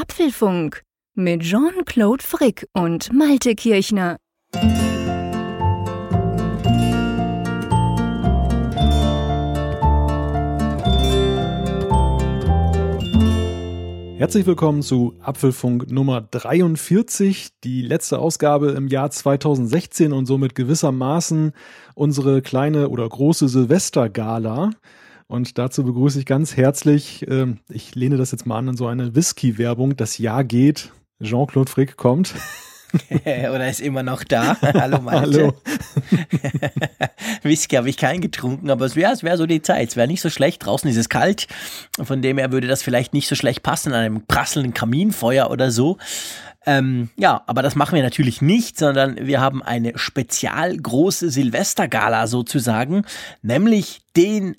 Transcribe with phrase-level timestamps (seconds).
[0.00, 0.82] Apfelfunk
[1.14, 4.16] mit Jean-Claude Frick und Malte Kirchner.
[14.16, 21.52] Herzlich willkommen zu Apfelfunk Nummer 43, die letzte Ausgabe im Jahr 2016 und somit gewissermaßen
[21.94, 24.70] unsere kleine oder große Silvestergala.
[25.30, 28.88] Und dazu begrüße ich ganz herzlich, äh, ich lehne das jetzt mal an, in so
[28.88, 29.94] eine Whisky-Werbung.
[29.94, 30.90] Das Jahr geht.
[31.22, 32.34] Jean-Claude Frick kommt.
[33.24, 34.56] Oder ist immer noch da.
[34.62, 35.20] Hallo Malte.
[35.20, 35.54] Hallo.
[37.44, 39.90] Whisky habe ich keinen getrunken, aber es wäre es wär so die Zeit.
[39.90, 40.66] Es wäre nicht so schlecht.
[40.66, 41.46] Draußen ist es kalt.
[42.02, 45.70] Von dem her würde das vielleicht nicht so schlecht passen an einem prasselnden Kaminfeuer oder
[45.70, 45.98] so.
[46.66, 52.26] Ähm, ja, aber das machen wir natürlich nicht, sondern wir haben eine spezial große Silvestergala
[52.26, 53.04] sozusagen,
[53.42, 54.56] nämlich den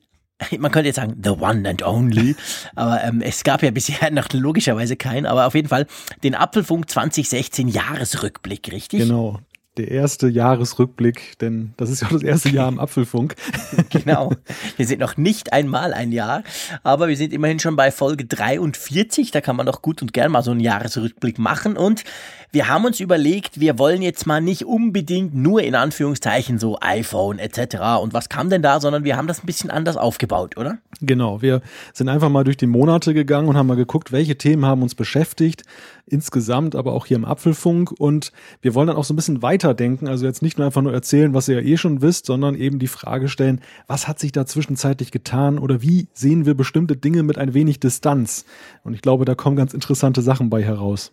[0.59, 2.36] man könnte jetzt sagen, the one and only,
[2.76, 5.88] aber ähm, es gab ja bisher noch logischerweise keinen, aber auf jeden Fall
[6.23, 9.01] den Apfelfunk 2016 Jahresrückblick, richtig?
[9.01, 9.40] Genau,
[9.77, 13.35] der erste Jahresrückblick, denn das ist ja das erste Jahr im Apfelfunk.
[13.90, 14.34] genau.
[14.76, 16.44] Wir sind noch nicht einmal ein Jahr,
[16.84, 19.32] aber wir sind immerhin schon bei Folge 43.
[19.32, 21.77] Da kann man doch gut und gern mal so einen Jahresrückblick machen.
[21.77, 22.04] Und
[22.52, 27.40] wir haben uns überlegt, wir wollen jetzt mal nicht unbedingt nur in Anführungszeichen so iPhone
[27.40, 28.02] etc.
[28.02, 30.77] und was kam denn da, sondern wir haben das ein bisschen anders aufgebaut, oder?
[31.02, 31.41] Genau.
[31.41, 31.62] Wir
[31.94, 34.96] sind einfach mal durch die Monate gegangen und haben mal geguckt, welche Themen haben uns
[34.96, 35.63] beschäftigt
[36.12, 37.91] insgesamt, aber auch hier im Apfelfunk.
[37.91, 40.07] Und wir wollen dann auch so ein bisschen weiterdenken.
[40.07, 42.79] Also jetzt nicht nur einfach nur erzählen, was ihr ja eh schon wisst, sondern eben
[42.79, 47.24] die Frage stellen, was hat sich da zwischenzeitlich getan oder wie sehen wir bestimmte Dinge
[47.24, 48.46] mit ein wenig Distanz?
[48.84, 51.12] Und ich glaube, da kommen ganz interessante Sachen bei heraus.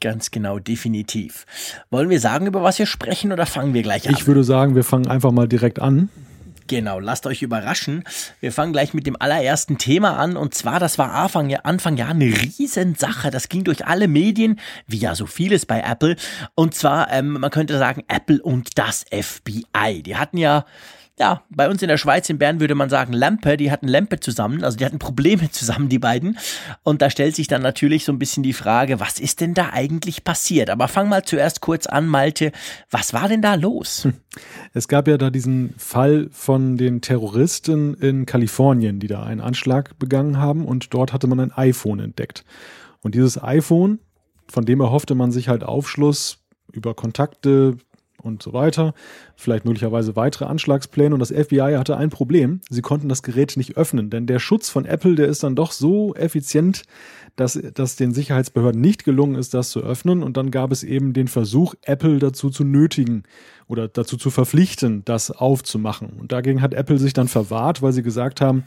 [0.00, 1.46] Ganz genau, definitiv.
[1.90, 4.14] Wollen wir sagen, über was wir sprechen oder fangen wir gleich an?
[4.14, 6.10] Ich würde sagen, wir fangen einfach mal direkt an.
[6.66, 8.04] Genau, lasst euch überraschen.
[8.40, 10.36] Wir fangen gleich mit dem allerersten Thema an.
[10.36, 13.30] Und zwar, das war Anfang, Anfang Jahr eine Riesensache.
[13.30, 16.16] Das ging durch alle Medien, wie ja so vieles bei Apple.
[16.54, 20.02] Und zwar, ähm, man könnte sagen, Apple und das FBI.
[20.02, 20.64] Die hatten ja
[21.18, 24.18] ja, bei uns in der Schweiz, in Bern würde man sagen Lampe, die hatten Lampe
[24.18, 26.38] zusammen, also die hatten Probleme zusammen, die beiden.
[26.82, 29.70] Und da stellt sich dann natürlich so ein bisschen die Frage, was ist denn da
[29.72, 30.70] eigentlich passiert?
[30.70, 32.50] Aber fang mal zuerst kurz an, Malte,
[32.90, 34.08] was war denn da los?
[34.76, 39.96] Es gab ja da diesen Fall von den Terroristen in Kalifornien, die da einen Anschlag
[40.00, 42.44] begangen haben und dort hatte man ein iPhone entdeckt.
[43.00, 44.00] Und dieses iPhone,
[44.48, 46.38] von dem erhoffte man sich halt Aufschluss
[46.72, 47.76] über Kontakte,
[48.24, 48.94] und so weiter.
[49.36, 51.14] Vielleicht möglicherweise weitere Anschlagspläne.
[51.14, 52.60] Und das FBI hatte ein Problem.
[52.68, 55.72] Sie konnten das Gerät nicht öffnen, denn der Schutz von Apple, der ist dann doch
[55.72, 56.82] so effizient,
[57.36, 60.22] dass, dass den Sicherheitsbehörden nicht gelungen ist, das zu öffnen.
[60.22, 63.24] Und dann gab es eben den Versuch, Apple dazu zu nötigen
[63.66, 66.10] oder dazu zu verpflichten, das aufzumachen.
[66.20, 68.64] Und dagegen hat Apple sich dann verwahrt, weil sie gesagt haben,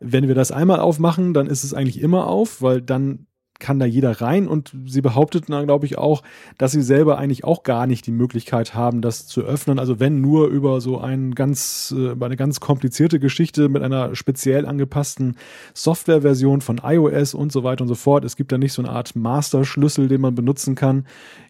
[0.00, 3.26] wenn wir das einmal aufmachen, dann ist es eigentlich immer auf, weil dann
[3.58, 6.22] kann da jeder rein und sie behaupteten dann, glaube ich, auch,
[6.58, 9.78] dass sie selber eigentlich auch gar nicht die Möglichkeit haben, das zu öffnen.
[9.78, 14.66] Also wenn nur über so ein ganz, äh, eine ganz komplizierte Geschichte mit einer speziell
[14.66, 15.36] angepassten
[15.74, 18.24] Softwareversion von iOS und so weiter und so fort.
[18.24, 21.06] Es gibt da nicht so eine Art Master-Schlüssel, den man benutzen kann.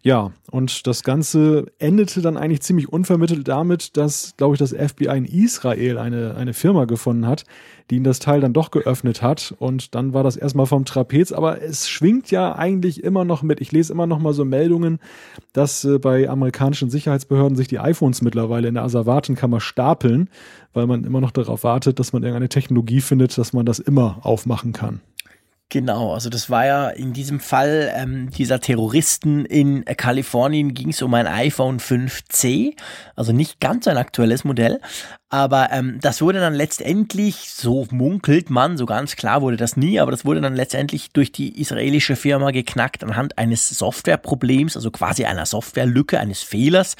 [0.07, 5.17] Ja, und das Ganze endete dann eigentlich ziemlich unvermittelt damit, dass, glaube ich, das FBI
[5.17, 7.43] in Israel eine, eine Firma gefunden hat,
[7.91, 9.53] die ihn das Teil dann doch geöffnet hat.
[9.59, 11.33] Und dann war das erstmal vom Trapez.
[11.33, 13.61] Aber es schwingt ja eigentlich immer noch mit.
[13.61, 15.01] Ich lese immer noch mal so Meldungen,
[15.53, 20.31] dass äh, bei amerikanischen Sicherheitsbehörden sich die iPhones mittlerweile in der Asservatenkammer stapeln,
[20.73, 24.21] weil man immer noch darauf wartet, dass man irgendeine Technologie findet, dass man das immer
[24.23, 25.01] aufmachen kann.
[25.69, 31.03] Genau, also das war ja in diesem Fall ähm, dieser Terroristen in Kalifornien ging es
[31.03, 32.77] um ein iPhone 5C,
[33.17, 34.81] also nicht ganz ein aktuelles Modell,
[35.29, 39.99] aber ähm, das wurde dann letztendlich, so munkelt man, so ganz klar wurde das nie,
[39.99, 45.25] aber das wurde dann letztendlich durch die israelische Firma geknackt anhand eines Softwareproblems, also quasi
[45.25, 46.95] einer Softwarelücke, eines Fehlers,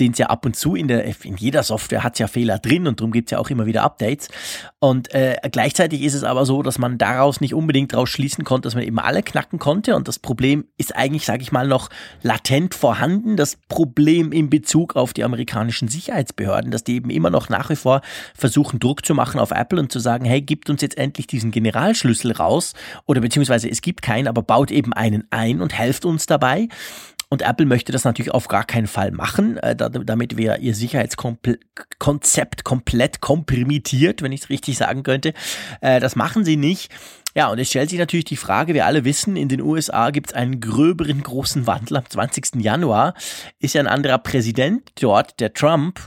[0.00, 2.86] den es ja ab und zu in der, in jeder Software hat ja Fehler drin
[2.86, 4.28] und darum gibt's ja auch immer wieder Updates.
[4.80, 8.66] Und äh, gleichzeitig ist es aber so, dass man daraus nicht unbedingt daraus schließen konnte,
[8.66, 9.96] dass man eben alle knacken konnte.
[9.96, 11.90] Und das Problem ist eigentlich, sage ich mal, noch
[12.22, 13.36] latent vorhanden.
[13.36, 17.76] Das Problem in Bezug auf die amerikanischen Sicherheitsbehörden, dass die eben immer noch nach wie
[17.76, 18.02] vor
[18.34, 21.50] versuchen, Druck zu machen auf Apple und zu sagen, hey, gibt uns jetzt endlich diesen
[21.50, 22.74] Generalschlüssel raus
[23.06, 26.68] oder beziehungsweise es gibt keinen, aber baut eben einen ein und helft uns dabei.
[27.30, 32.64] Und Apple möchte das natürlich auf gar keinen Fall machen, äh, damit wäre ihr Sicherheitskonzept
[32.64, 35.34] komplett komprimiert, wenn ich es richtig sagen könnte.
[35.82, 36.90] Äh, das machen sie nicht.
[37.34, 40.30] Ja, und es stellt sich natürlich die Frage, wir alle wissen, in den USA gibt
[40.30, 41.98] es einen gröberen großen Wandel.
[41.98, 42.62] Am 20.
[42.62, 43.12] Januar
[43.58, 46.00] ist ja ein anderer Präsident dort, der Trump.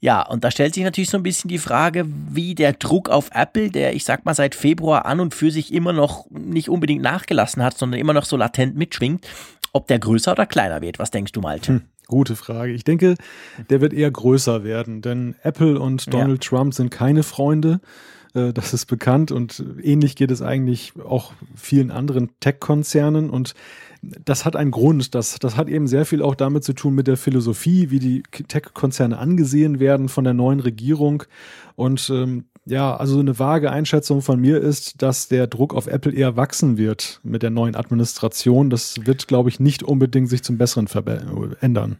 [0.00, 3.30] Ja, und da stellt sich natürlich so ein bisschen die Frage, wie der Druck auf
[3.32, 7.02] Apple, der ich sag mal seit Februar an und für sich immer noch nicht unbedingt
[7.02, 9.26] nachgelassen hat, sondern immer noch so latent mitschwingt,
[9.72, 10.98] ob der größer oder kleiner wird.
[10.98, 11.68] Was denkst du, Malte?
[11.68, 12.72] Hm, gute Frage.
[12.72, 13.14] Ich denke,
[13.70, 16.50] der wird eher größer werden, denn Apple und Donald ja.
[16.50, 17.80] Trump sind keine Freunde.
[18.34, 23.54] Äh, das ist bekannt und ähnlich geht es eigentlich auch vielen anderen Tech-Konzernen und
[24.02, 25.14] das hat einen Grund.
[25.14, 28.22] Das, das hat eben sehr viel auch damit zu tun mit der Philosophie, wie die
[28.22, 31.24] Tech-Konzerne angesehen werden von der neuen Regierung.
[31.74, 36.12] Und ähm, ja, also eine vage Einschätzung von mir ist, dass der Druck auf Apple
[36.12, 38.70] eher wachsen wird mit der neuen Administration.
[38.70, 40.88] Das wird, glaube ich, nicht unbedingt sich zum Besseren
[41.60, 41.96] ändern.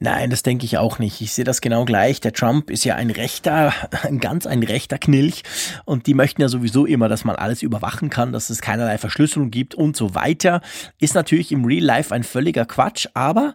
[0.00, 1.20] Nein, das denke ich auch nicht.
[1.20, 2.20] Ich sehe das genau gleich.
[2.20, 3.72] Der Trump ist ja ein rechter,
[4.20, 5.42] ganz ein rechter Knilch
[5.84, 9.50] und die möchten ja sowieso immer, dass man alles überwachen kann, dass es keinerlei Verschlüsselung
[9.50, 10.60] gibt und so weiter.
[10.98, 13.54] Ist natürlich im Real Life ein völliger Quatsch, aber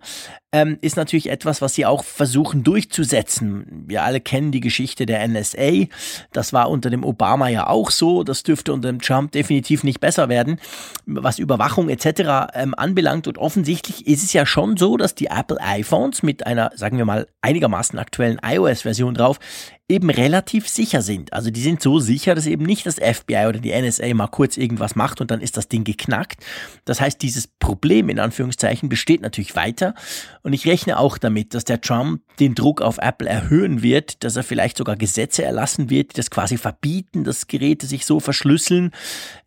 [0.52, 3.86] ähm, ist natürlich etwas, was sie auch versuchen durchzusetzen.
[3.88, 5.86] Wir alle kennen die Geschichte der NSA.
[6.34, 8.24] Das war unter dem Obama ja auch so.
[8.24, 10.60] Das dürfte unter dem Trump definitiv nicht besser werden,
[11.06, 12.52] was Überwachung etc.
[12.54, 13.28] Ähm, anbelangt.
[13.28, 17.06] Und offensichtlich ist es ja schon so, dass die Apple iPhones mit einer, sagen wir
[17.06, 19.40] mal, einigermaßen aktuellen iOS-Version drauf
[19.90, 21.34] eben relativ sicher sind.
[21.34, 24.56] Also die sind so sicher, dass eben nicht das FBI oder die NSA mal kurz
[24.56, 26.46] irgendwas macht und dann ist das Ding geknackt.
[26.86, 29.96] Das heißt, dieses Problem in Anführungszeichen besteht natürlich weiter
[30.44, 34.36] und ich rechne auch damit, dass der Trump den Druck auf Apple erhöhen wird, dass
[34.36, 38.92] er vielleicht sogar Gesetze erlassen wird, die das quasi verbieten, dass Geräte sich so verschlüsseln.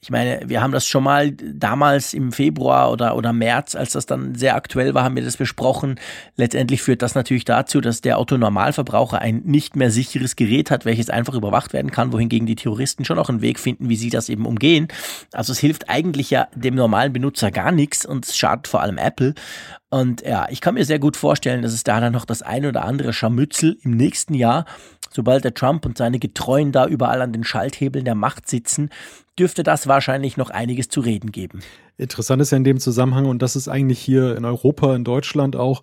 [0.01, 4.07] Ich meine, wir haben das schon mal damals im Februar oder, oder März, als das
[4.07, 6.01] dann sehr aktuell war, haben wir das besprochen.
[6.37, 10.85] Letztendlich führt das natürlich dazu, dass der Autonormalverbraucher ein nicht mehr sicheres mobiles Gerät hat,
[10.85, 14.11] welches einfach überwacht werden kann, wohingegen die Terroristen schon auch einen Weg finden, wie sie
[14.11, 14.89] das eben umgehen.
[15.33, 18.99] Also es hilft eigentlich ja dem normalen Benutzer gar nichts und es schadet vor allem
[18.99, 19.35] Apple.
[19.91, 22.65] Und ja, ich kann mir sehr gut vorstellen, dass es da dann noch das ein
[22.67, 24.65] oder andere Scharmützel im nächsten Jahr,
[25.11, 28.89] sobald der Trump und seine Getreuen da überall an den Schalthebeln der Macht sitzen,
[29.39, 31.61] dürfte das wahrscheinlich noch einiges zu reden geben.
[31.99, 35.57] Interessant ist ja in dem Zusammenhang, und das ist eigentlich hier in Europa, in Deutschland
[35.57, 35.83] auch,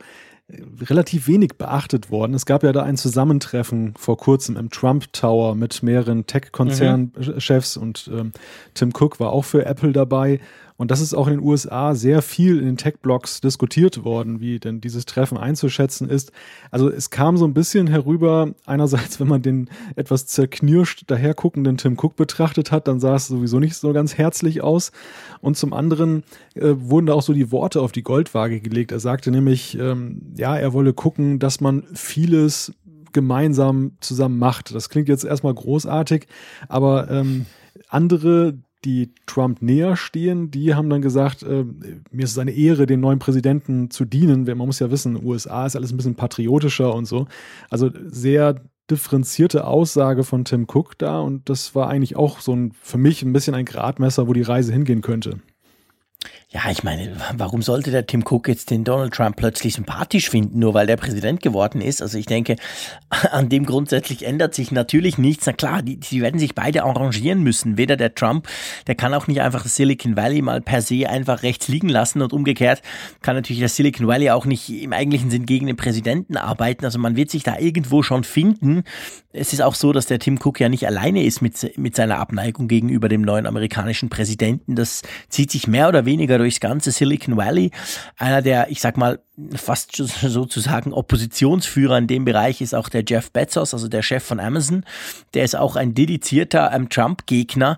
[0.81, 2.34] relativ wenig beachtet worden.
[2.34, 7.81] Es gab ja da ein Zusammentreffen vor kurzem im Trump Tower mit mehreren Tech-Konzernchefs mhm.
[7.81, 8.31] und ähm,
[8.74, 10.40] Tim Cook war auch für Apple dabei.
[10.80, 14.60] Und das ist auch in den USA sehr viel in den Tech-Blogs diskutiert worden, wie
[14.60, 16.31] denn dieses Treffen einzuschätzen ist.
[16.72, 21.98] Also es kam so ein bisschen herüber, einerseits, wenn man den etwas zerknirscht daherguckenden Tim
[22.00, 24.94] Cook betrachtet hat, dann sah es sowieso nicht so ganz herzlich aus.
[25.42, 26.24] Und zum anderen
[26.56, 28.94] äh, wurden da auch so die Worte auf die Goldwaage gelegt.
[28.94, 32.74] Er sagte nämlich, ähm, ja, er wolle gucken, dass man vieles
[33.12, 34.74] gemeinsam zusammen macht.
[34.74, 36.28] Das klingt jetzt erstmal großartig,
[36.70, 37.48] aber ähm,
[37.90, 38.54] andere,
[38.86, 41.66] die Trump näher stehen, die haben dann gesagt, äh,
[42.12, 44.44] mir ist es eine Ehre, dem neuen Präsidenten zu dienen.
[44.44, 47.28] Man muss ja wissen, USA ist alles ein bisschen patriotischer und so.
[47.70, 52.72] Also sehr differenzierte Aussage von Tim Cook da und das war eigentlich auch so ein,
[52.81, 55.40] für mich ein bisschen ein Gradmesser, wo die Reise hingehen könnte.
[56.51, 60.57] Ja, ich meine, warum sollte der Tim Cook jetzt den Donald Trump plötzlich sympathisch finden,
[60.57, 62.01] nur weil der Präsident geworden ist?
[62.01, 62.56] Also ich denke,
[63.31, 65.46] an dem grundsätzlich ändert sich natürlich nichts.
[65.46, 67.78] Na klar, die, die werden sich beide arrangieren müssen.
[67.78, 68.48] Weder der Trump,
[68.88, 72.19] der kann auch nicht einfach das Silicon Valley mal per se einfach rechts liegen lassen
[72.24, 72.81] und umgekehrt
[73.22, 76.84] kann natürlich das Silicon Valley auch nicht im eigentlichen Sinn gegen den Präsidenten arbeiten.
[76.84, 78.86] Also man wird sich da irgendwo schon finden.
[79.31, 82.18] Es ist auch so, dass der Tim Cook ja nicht alleine ist mit, mit seiner
[82.18, 84.74] Abneigung gegenüber dem neuen amerikanischen Präsidenten.
[84.75, 87.72] Das zieht sich mehr oder weniger durchs ganze Silicon Valley.
[88.18, 89.19] Einer der, ich sag mal,
[89.56, 94.40] fast sozusagen Oppositionsführer in dem Bereich ist auch der Jeff Bezos, also der Chef von
[94.40, 94.86] Amazon.
[95.34, 97.78] Der ist auch ein dedizierter ähm, Trump-Gegner.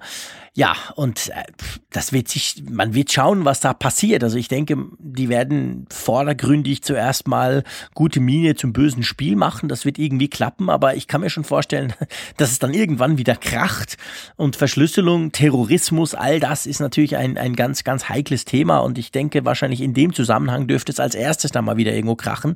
[0.53, 1.43] Ja, und äh,
[1.91, 4.21] das wird sich, man wird schauen, was da passiert.
[4.21, 9.69] Also ich denke, die werden vordergründig zuerst mal gute Miene zum bösen Spiel machen.
[9.69, 11.93] Das wird irgendwie klappen, aber ich kann mir schon vorstellen,
[12.37, 13.95] dass es dann irgendwann wieder kracht.
[14.35, 18.79] Und Verschlüsselung, Terrorismus, all das ist natürlich ein, ein ganz, ganz heikles Thema.
[18.79, 22.17] Und ich denke, wahrscheinlich in dem Zusammenhang dürfte es als erstes dann mal wieder irgendwo
[22.17, 22.55] krachen.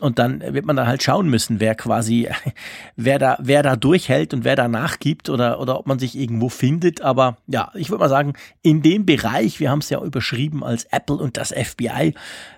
[0.00, 2.28] Und dann wird man dann halt schauen müssen, wer quasi,
[2.96, 6.48] wer da, wer da durchhält und wer da nachgibt oder, oder ob man sich irgendwo
[6.48, 7.00] findet.
[7.00, 8.32] Aber ja, ich würde mal sagen,
[8.62, 12.14] in dem Bereich, wir haben es ja überschrieben als Apple und das FBI,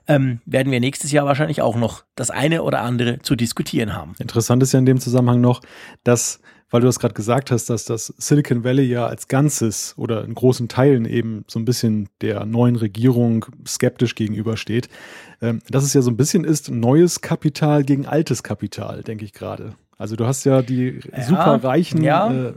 [0.09, 4.15] ähm, werden wir nächstes Jahr wahrscheinlich auch noch das eine oder andere zu diskutieren haben.
[4.19, 5.61] Interessant ist ja in dem Zusammenhang noch,
[6.05, 10.25] dass weil du das gerade gesagt hast, dass das Silicon Valley ja als Ganzes oder
[10.25, 14.89] in großen Teilen eben so ein bisschen der neuen Regierung skeptisch gegenübersteht.
[15.41, 19.33] Ähm, dass es ja so ein bisschen ist, neues Kapital gegen altes Kapital, denke ich
[19.33, 19.75] gerade.
[19.99, 22.31] Also du hast ja die ja, superreichen ja.
[22.31, 22.53] Äh,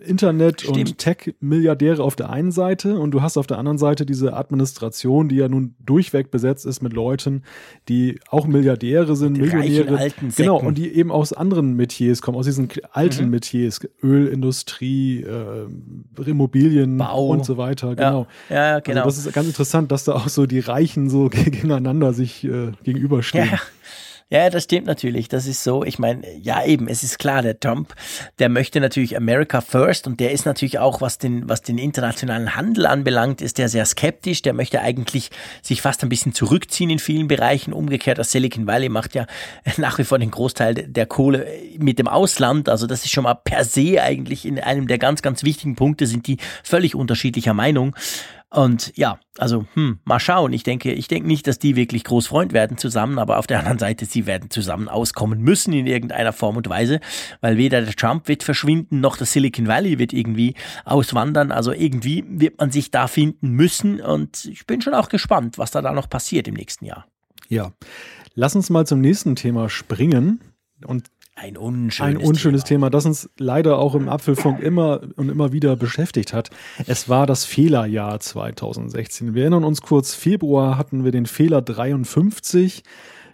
[0.00, 0.76] Internet- Stimmt.
[0.76, 5.30] und Tech-Milliardäre auf der einen Seite und du hast auf der anderen Seite diese Administration,
[5.30, 7.42] die ja nun durchweg besetzt ist mit Leuten,
[7.88, 10.12] die auch Milliardäre sind, die Millionäre.
[10.36, 13.30] Genau, und die eben aus anderen Metiers kommen, aus diesen alten mhm.
[13.30, 15.66] Metiers, Ölindustrie, äh,
[16.26, 17.28] Immobilien Bau.
[17.28, 17.96] und so weiter.
[17.96, 18.26] Genau.
[18.50, 19.04] Ja, ja also genau.
[19.04, 22.72] Also das ist ganz interessant, dass da auch so die Reichen so gegeneinander sich äh,
[22.84, 23.48] gegenüberstehen.
[23.52, 23.58] Ja.
[24.30, 25.28] Ja, das stimmt natürlich.
[25.28, 25.84] Das ist so.
[25.84, 27.94] Ich meine, ja eben, es ist klar, der Trump,
[28.38, 32.54] der möchte natürlich America First und der ist natürlich auch, was den, was den internationalen
[32.54, 34.42] Handel anbelangt, ist der sehr skeptisch.
[34.42, 35.30] Der möchte eigentlich
[35.62, 37.72] sich fast ein bisschen zurückziehen in vielen Bereichen.
[37.72, 39.26] Umgekehrt, das Silicon Valley macht ja
[39.78, 41.46] nach wie vor den Großteil der Kohle
[41.78, 42.68] mit dem Ausland.
[42.68, 46.06] Also das ist schon mal per se eigentlich in einem der ganz, ganz wichtigen Punkte
[46.06, 47.96] sind die völlig unterschiedlicher Meinung.
[48.50, 50.54] Und ja, also hm, mal schauen.
[50.54, 53.58] Ich denke, ich denke nicht, dass die wirklich groß Freund werden zusammen, aber auf der
[53.58, 57.00] anderen Seite, sie werden zusammen auskommen müssen in irgendeiner Form und Weise,
[57.42, 60.54] weil weder der Trump wird verschwinden, noch das Silicon Valley wird irgendwie
[60.86, 61.52] auswandern.
[61.52, 65.70] Also irgendwie wird man sich da finden müssen und ich bin schon auch gespannt, was
[65.70, 67.06] da, da noch passiert im nächsten Jahr.
[67.48, 67.72] Ja,
[68.34, 70.40] lass uns mal zum nächsten Thema springen.
[70.86, 71.08] Und
[71.40, 72.86] ein unschönes, ein unschönes Thema.
[72.86, 72.90] Thema.
[72.90, 76.50] das uns leider auch im Apfelfunk immer und immer wieder beschäftigt hat.
[76.86, 79.34] Es war das Fehlerjahr 2016.
[79.34, 82.82] Wir erinnern uns kurz, Februar hatten wir den Fehler 53.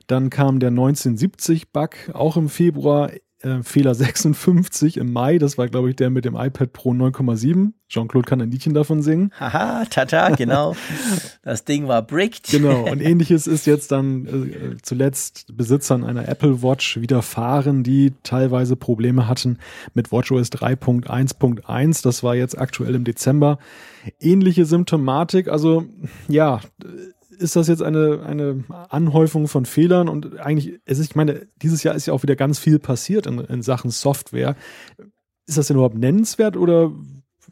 [0.06, 3.10] Dann kam der 1970-Bug, auch im Februar
[3.44, 5.38] äh, Fehler 56 im Mai.
[5.38, 7.72] Das war, glaube ich, der mit dem iPad Pro 9,7.
[7.88, 9.30] Jean-Claude kann ein Liedchen davon singen.
[9.38, 10.74] Haha, tata, genau.
[11.42, 12.48] das Ding war bricked.
[12.50, 12.90] Genau.
[12.90, 19.28] Und ähnliches ist jetzt dann äh, zuletzt Besitzern einer Apple Watch widerfahren, die teilweise Probleme
[19.28, 19.58] hatten
[19.92, 22.02] mit WatchOS 3.1.1.
[22.02, 23.58] Das war jetzt aktuell im Dezember.
[24.20, 25.48] Ähnliche Symptomatik.
[25.48, 25.84] Also,
[26.28, 26.60] ja,
[27.38, 31.82] ist das jetzt eine, eine Anhäufung von Fehlern und eigentlich, es ist, ich meine, dieses
[31.82, 34.56] Jahr ist ja auch wieder ganz viel passiert in, in Sachen Software.
[35.46, 36.92] Ist das denn überhaupt nennenswert oder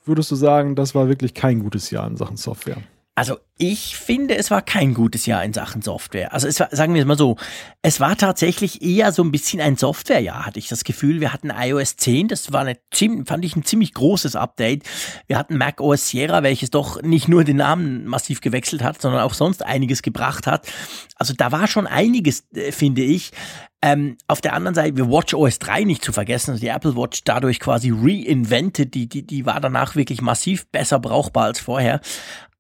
[0.05, 2.79] würdest du sagen, das war wirklich kein gutes Jahr in Sachen Software?
[3.15, 6.33] Also ich finde, es war kein gutes Jahr in Sachen Software.
[6.33, 7.37] Also es war, sagen wir es mal so,
[7.83, 11.21] es war tatsächlich eher so ein bisschen ein Softwarejahr, hatte ich das Gefühl.
[11.21, 12.79] Wir hatten iOS 10, das war eine,
[13.27, 14.85] fand ich ein ziemlich großes Update.
[15.27, 19.21] Wir hatten Mac OS Sierra, welches doch nicht nur den Namen massiv gewechselt hat, sondern
[19.21, 20.67] auch sonst einiges gebracht hat.
[21.17, 23.33] Also da war schon einiges, äh, finde ich.
[23.83, 26.97] Ähm, auf der anderen Seite, wir Watch OS 3 nicht zu vergessen, also die Apple
[26.97, 32.01] Watch dadurch quasi reinvented, die, die, die war danach wirklich massiv besser brauchbar als vorher.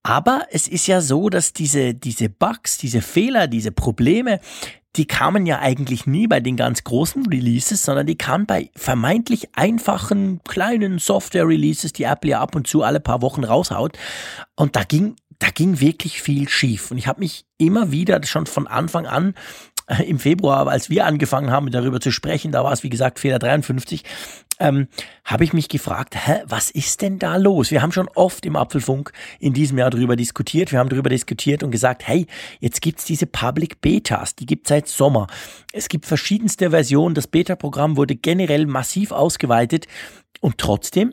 [0.02, 4.40] Aber es ist ja so, dass diese, diese Bugs, diese Fehler, diese Probleme,
[4.96, 9.48] die kamen ja eigentlich nie bei den ganz großen Releases, sondern die kamen bei vermeintlich
[9.54, 13.96] einfachen kleinen Software-Releases, die Apple ja ab und zu alle paar Wochen raushaut.
[14.54, 16.90] Und da ging, da ging wirklich viel schief.
[16.90, 19.34] Und ich habe mich immer wieder schon von Anfang an
[19.86, 23.18] äh, im Februar, als wir angefangen haben, darüber zu sprechen, da war es wie gesagt
[23.18, 24.04] Fehler 53,
[24.58, 24.88] ähm,
[25.24, 27.70] habe ich mich gefragt, hä, was ist denn da los?
[27.70, 30.72] Wir haben schon oft im Apfelfunk in diesem Jahr darüber diskutiert.
[30.72, 32.26] Wir haben darüber diskutiert und gesagt, hey,
[32.60, 35.26] jetzt gibt's diese Public Betas, die gibt's seit Sommer.
[35.72, 37.14] Es gibt verschiedenste Versionen.
[37.14, 39.86] Das Beta-Programm wurde generell massiv ausgeweitet
[40.40, 41.12] und trotzdem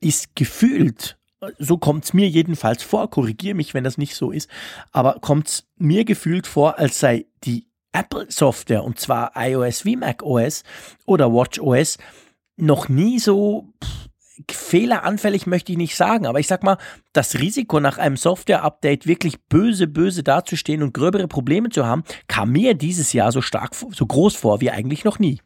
[0.00, 1.16] ist gefühlt
[1.58, 4.48] so kommt's mir jedenfalls vor, korrigiere mich, wenn das nicht so ist,
[4.92, 10.64] aber kommt's mir gefühlt vor, als sei die Apple-Software, und zwar iOS wie macOS
[11.06, 11.98] oder WatchOS,
[12.56, 13.72] noch nie so
[14.50, 16.78] fehleranfällig möchte ich nicht sagen, aber ich sag mal,
[17.12, 22.50] das Risiko nach einem Software-Update wirklich böse, böse dazustehen und gröbere Probleme zu haben, kam
[22.50, 25.40] mir dieses Jahr so stark, so groß vor wie eigentlich noch nie.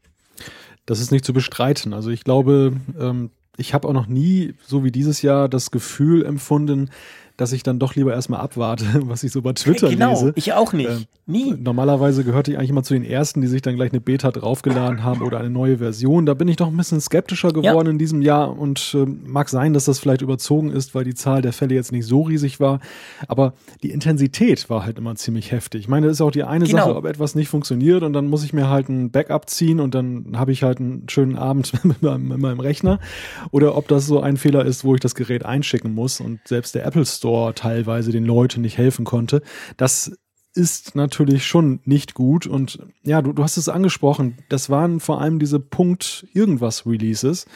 [0.87, 1.93] Das ist nicht zu bestreiten.
[1.93, 6.25] Also ich glaube, ähm, ich habe auch noch nie, so wie dieses Jahr, das Gefühl
[6.25, 6.91] empfunden,
[7.39, 10.33] dass ich dann doch lieber erstmal abwarte, was ich so bei Twitter genau, lese.
[10.37, 10.91] Ich auch nicht.
[10.91, 11.55] Äh, Nie.
[11.59, 15.05] Normalerweise gehörte ich eigentlich immer zu den ersten, die sich dann gleich eine Beta draufgeladen
[15.05, 16.25] haben oder eine neue Version.
[16.25, 17.91] Da bin ich doch ein bisschen skeptischer geworden ja.
[17.93, 21.43] in diesem Jahr und äh, mag sein, dass das vielleicht überzogen ist, weil die Zahl
[21.43, 22.81] der Fälle jetzt nicht so riesig war.
[23.27, 23.53] Aber
[23.83, 25.83] die Intensität war halt immer ziemlich heftig.
[25.83, 26.87] Ich meine, das ist auch die eine genau.
[26.87, 29.95] Sache, ob etwas nicht funktioniert und dann muss ich mir halt ein Backup ziehen und
[29.95, 33.01] dann habe ich halt einen schönen Abend mit meinem, mit meinem Rechner.
[33.51, 36.75] Oder ob das so ein Fehler ist, wo ich das Gerät einschicken muss und selbst
[36.75, 39.43] der Apple Store Store teilweise den Leuten nicht helfen konnte.
[39.77, 40.13] Das
[40.55, 42.47] ist natürlich schon nicht gut.
[42.47, 47.47] Und ja, du, du hast es angesprochen, das waren vor allem diese Punkt irgendwas Releases.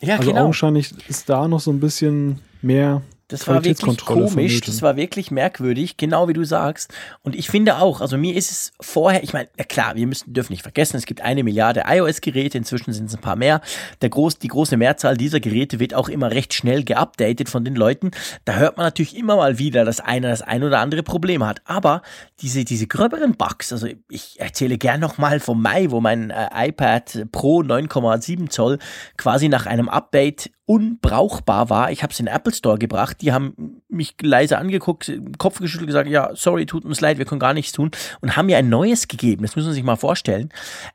[0.00, 0.42] Ja, also genau.
[0.42, 5.30] augenscheinlich ist da noch so ein bisschen mehr Das war wirklich komisch, das war wirklich
[5.30, 6.92] merkwürdig, genau wie du sagst.
[7.22, 10.34] Und ich finde auch, also mir ist es vorher, ich meine, na klar, wir müssen,
[10.34, 13.62] dürfen nicht vergessen, es gibt eine Milliarde iOS-Geräte, inzwischen sind es ein paar mehr.
[14.02, 17.76] Der groß, die große Mehrzahl dieser Geräte wird auch immer recht schnell geupdatet von den
[17.76, 18.10] Leuten.
[18.44, 21.62] Da hört man natürlich immer mal wieder, dass einer das ein oder andere Problem hat.
[21.64, 22.02] Aber
[22.42, 27.26] diese, diese gröberen Bugs, also ich erzähle gern nochmal vom Mai, wo mein äh, iPad
[27.32, 28.78] Pro 9,7 Zoll
[29.16, 31.90] quasi nach einem Update unbrauchbar war.
[31.90, 33.18] Ich habe es in den Apple Store gebracht.
[33.20, 37.38] Die haben mich leise angeguckt, Kopf geschüttelt, gesagt, ja, sorry, tut uns leid, wir können
[37.38, 37.90] gar nichts tun
[38.20, 39.42] und haben mir ein neues gegeben.
[39.42, 40.50] Das müssen Sie sich mal vorstellen.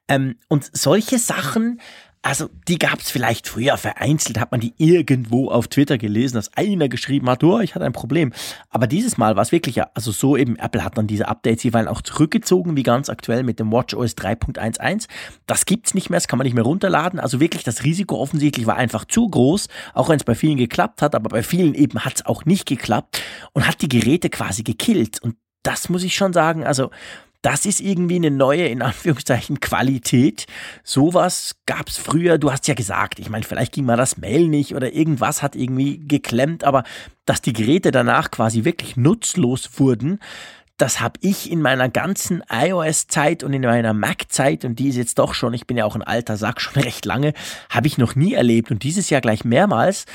[0.08, 1.80] Ähm, und solche Sachen
[2.22, 6.56] also die gab es vielleicht früher vereinzelt, hat man die irgendwo auf Twitter gelesen, dass
[6.58, 8.34] einer geschrieben hat, oh, ich hatte ein Problem.
[8.70, 11.64] Aber dieses Mal war es wirklich ja, also so eben, Apple hat dann diese Updates
[11.64, 15.08] jeweils auch zurückgezogen, wie ganz aktuell mit dem WatchOS 3.11.
[15.48, 17.22] Das gibt's nicht mehr, das kann man nicht mehr runterladen.
[17.22, 21.02] Also wirklich, das Risiko offensichtlich war einfach zu groß, auch wenn es bei vielen geklappt
[21.02, 23.22] hat, aber bei vielen eben hat es auch nicht geklappt
[23.54, 25.24] und hat die Geräte quasi gekillt.
[25.24, 26.90] Und das muss ich schon sagen, also
[27.42, 30.46] das ist irgendwie eine neue, in Anführungszeichen, Qualität.
[30.84, 34.76] Sowas gab's früher, du hast ja gesagt, ich meine, vielleicht ging mal das Mail nicht
[34.76, 36.84] oder irgendwas hat irgendwie geklemmt, aber
[37.26, 40.20] dass die Geräte danach quasi wirklich nutzlos wurden,
[40.80, 45.20] das habe ich in meiner ganzen iOS-Zeit und in meiner Mac-Zeit, und die ist jetzt
[45.20, 47.34] doch schon, ich bin ja auch ein alter Sack, schon recht lange,
[47.70, 50.06] habe ich noch nie erlebt und dieses Jahr gleich mehrmals.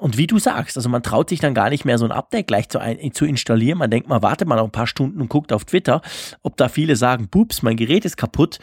[0.00, 2.46] Und wie du sagst, also man traut sich dann gar nicht mehr so ein Update
[2.46, 3.78] gleich zu, ein, zu installieren.
[3.78, 6.00] Man denkt mal, warte mal noch ein paar Stunden und guckt auf Twitter,
[6.42, 8.58] ob da viele sagen, pups, mein Gerät ist kaputt.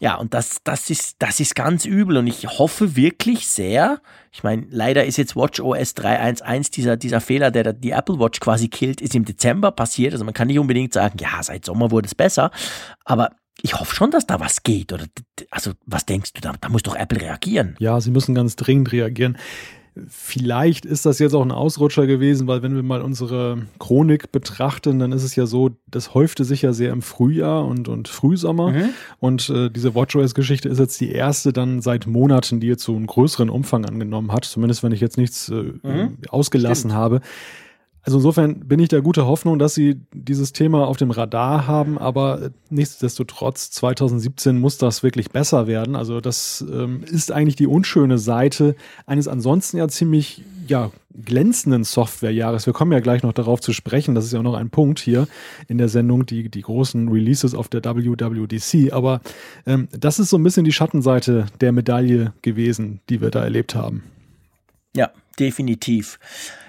[0.00, 2.18] Ja, und das, das ist, das ist ganz übel.
[2.18, 4.00] Und ich hoffe wirklich sehr,
[4.30, 8.40] ich meine, leider ist jetzt Watch OS 3.1.1 dieser, dieser Fehler, der die Apple Watch
[8.40, 10.12] quasi killt, ist im Dezember passiert.
[10.12, 12.50] Also man kann nicht unbedingt sagen, ja, seit Sommer wurde es besser.
[13.04, 13.30] Aber
[13.62, 14.92] ich hoffe schon, dass da was geht.
[14.92, 15.06] Oder,
[15.50, 17.76] also, was denkst du, da, da muss doch Apple reagieren?
[17.78, 19.38] Ja, sie müssen ganz dringend reagieren.
[20.08, 24.98] Vielleicht ist das jetzt auch ein Ausrutscher gewesen, weil wenn wir mal unsere Chronik betrachten,
[24.98, 28.72] dann ist es ja so, das häufte sich ja sehr im Frühjahr und, und Frühsommer.
[28.72, 28.88] Mhm.
[29.20, 33.06] Und äh, diese WatchOS-Geschichte ist jetzt die erste dann seit Monaten, die jetzt so einen
[33.06, 34.44] größeren Umfang angenommen hat.
[34.44, 36.18] Zumindest wenn ich jetzt nichts äh, mhm.
[36.28, 36.94] ausgelassen Stimmt.
[36.94, 37.20] habe.
[38.04, 41.96] Also insofern bin ich der gute Hoffnung, dass sie dieses Thema auf dem Radar haben,
[41.98, 45.96] aber nichtsdestotrotz 2017 muss das wirklich besser werden.
[45.96, 52.66] Also das ähm, ist eigentlich die unschöne Seite eines ansonsten ja ziemlich ja, glänzenden Softwarejahres.
[52.66, 54.14] Wir kommen ja gleich noch darauf zu sprechen.
[54.14, 55.26] Das ist ja auch noch ein Punkt hier
[55.68, 58.92] in der Sendung, die, die großen Releases auf der WWDC.
[58.92, 59.22] Aber
[59.66, 63.74] ähm, das ist so ein bisschen die Schattenseite der Medaille gewesen, die wir da erlebt
[63.74, 64.02] haben.
[64.94, 66.18] Ja, definitiv.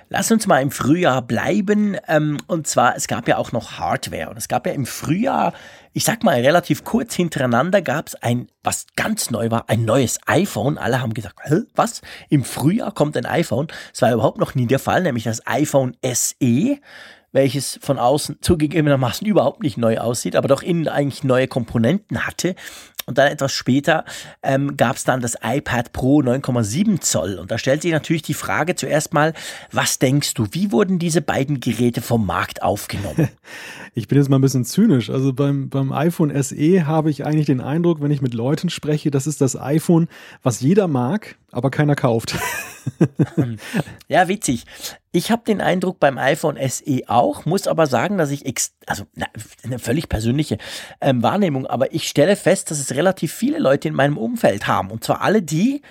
[0.10, 1.98] Lass uns mal im Frühjahr bleiben.
[2.08, 4.30] Ähm, und zwar, es gab ja auch noch Hardware.
[4.30, 5.54] Und es gab ja im Frühjahr,
[5.94, 10.20] ich sag mal relativ kurz hintereinander, gab es ein, was ganz neu war, ein neues
[10.28, 10.78] iPhone.
[10.78, 12.02] Alle haben gesagt, Hä, was?
[12.30, 13.68] Im Frühjahr kommt ein iPhone?
[13.92, 16.80] Das war überhaupt noch nie der Fall, nämlich das iPhone SE
[17.36, 22.56] welches von außen zugegebenermaßen überhaupt nicht neu aussieht, aber doch innen eigentlich neue Komponenten hatte.
[23.08, 24.04] Und dann etwas später
[24.42, 27.36] ähm, gab es dann das iPad Pro 9,7 Zoll.
[27.36, 29.34] Und da stellt sich natürlich die Frage zuerst mal,
[29.72, 33.30] was denkst du, wie wurden diese beiden Geräte vom Markt aufgenommen?
[33.98, 35.10] Ich bin jetzt mal ein bisschen zynisch.
[35.10, 39.10] Also beim, beim iPhone SE habe ich eigentlich den Eindruck, wenn ich mit Leuten spreche,
[39.10, 40.10] das ist das iPhone,
[40.44, 42.36] was jeder mag, aber keiner kauft.
[44.08, 44.66] ja, witzig.
[45.14, 49.06] Ich habe den Eindruck beim iPhone SE auch, muss aber sagen, dass ich, ex also
[49.16, 49.26] na,
[49.64, 50.58] eine völlig persönliche
[51.00, 54.92] ähm, Wahrnehmung, aber ich stelle fest, dass es relativ viele Leute in meinem Umfeld haben.
[54.92, 55.82] Und zwar alle die,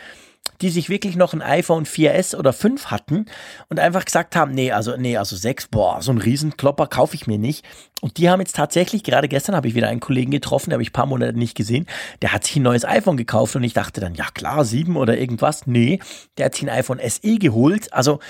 [0.60, 3.26] die sich wirklich noch ein iPhone 4S oder 5 hatten
[3.68, 7.26] und einfach gesagt haben, nee, also nee, also 6, boah, so ein Riesenklopper kaufe ich
[7.26, 7.64] mir nicht.
[8.00, 10.82] Und die haben jetzt tatsächlich, gerade gestern habe ich wieder einen Kollegen getroffen, der habe
[10.82, 11.86] ich ein paar Monate nicht gesehen,
[12.22, 15.16] der hat sich ein neues iPhone gekauft und ich dachte dann, ja klar, 7 oder
[15.16, 15.66] irgendwas.
[15.66, 16.00] Nee,
[16.36, 17.92] der hat sich ein iPhone SE geholt.
[17.92, 18.20] Also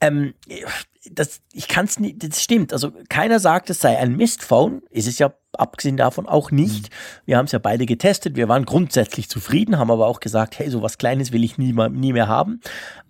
[0.00, 0.34] ähm,
[1.10, 2.72] das, ich kann es nicht, das stimmt.
[2.72, 4.82] Also keiner sagt, es sei ein Mistphone.
[4.90, 6.84] Ist es ja abgesehen davon auch nicht.
[6.84, 6.96] Mhm.
[7.26, 8.36] Wir haben es ja beide getestet.
[8.36, 11.72] Wir waren grundsätzlich zufrieden, haben aber auch gesagt, hey, so was Kleines will ich nie,
[11.72, 12.60] nie mehr haben.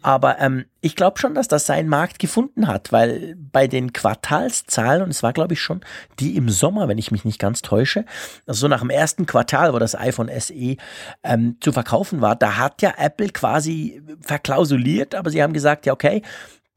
[0.01, 5.03] Aber ähm, ich glaube schon, dass das seinen Markt gefunden hat, weil bei den Quartalszahlen,
[5.03, 5.83] und es war, glaube ich, schon
[6.19, 8.05] die im Sommer, wenn ich mich nicht ganz täusche,
[8.47, 10.77] also so nach dem ersten Quartal, wo das iPhone SE
[11.23, 15.93] ähm, zu verkaufen war, da hat ja Apple quasi verklausuliert, aber sie haben gesagt, ja,
[15.93, 16.23] okay,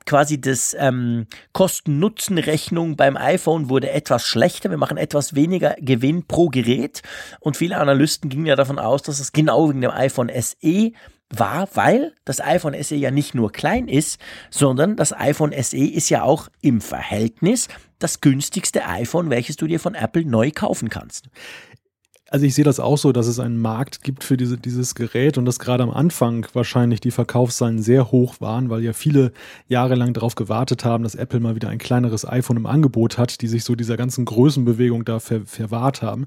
[0.06, 4.70] quasi das ähm, Kosten-Nutzen-Rechnung beim iPhone wurde etwas schlechter.
[4.70, 7.02] Wir machen etwas weniger Gewinn pro Gerät.
[7.40, 10.92] Und viele Analysten gingen ja davon aus, dass es genau wegen dem iPhone SE
[11.30, 16.10] war, weil das iPhone SE ja nicht nur klein ist, sondern das iPhone SE ist
[16.10, 17.68] ja auch im Verhältnis
[18.00, 21.30] das günstigste iPhone, welches du dir von Apple neu kaufen kannst.
[22.30, 25.38] Also ich sehe das auch so, dass es einen Markt gibt für diese, dieses Gerät
[25.38, 29.32] und dass gerade am Anfang wahrscheinlich die Verkaufszahlen sehr hoch waren, weil ja viele
[29.68, 33.42] Jahre lang darauf gewartet haben, dass Apple mal wieder ein kleineres iPhone im Angebot hat,
[33.42, 36.26] die sich so dieser ganzen Größenbewegung da ver verwahrt haben.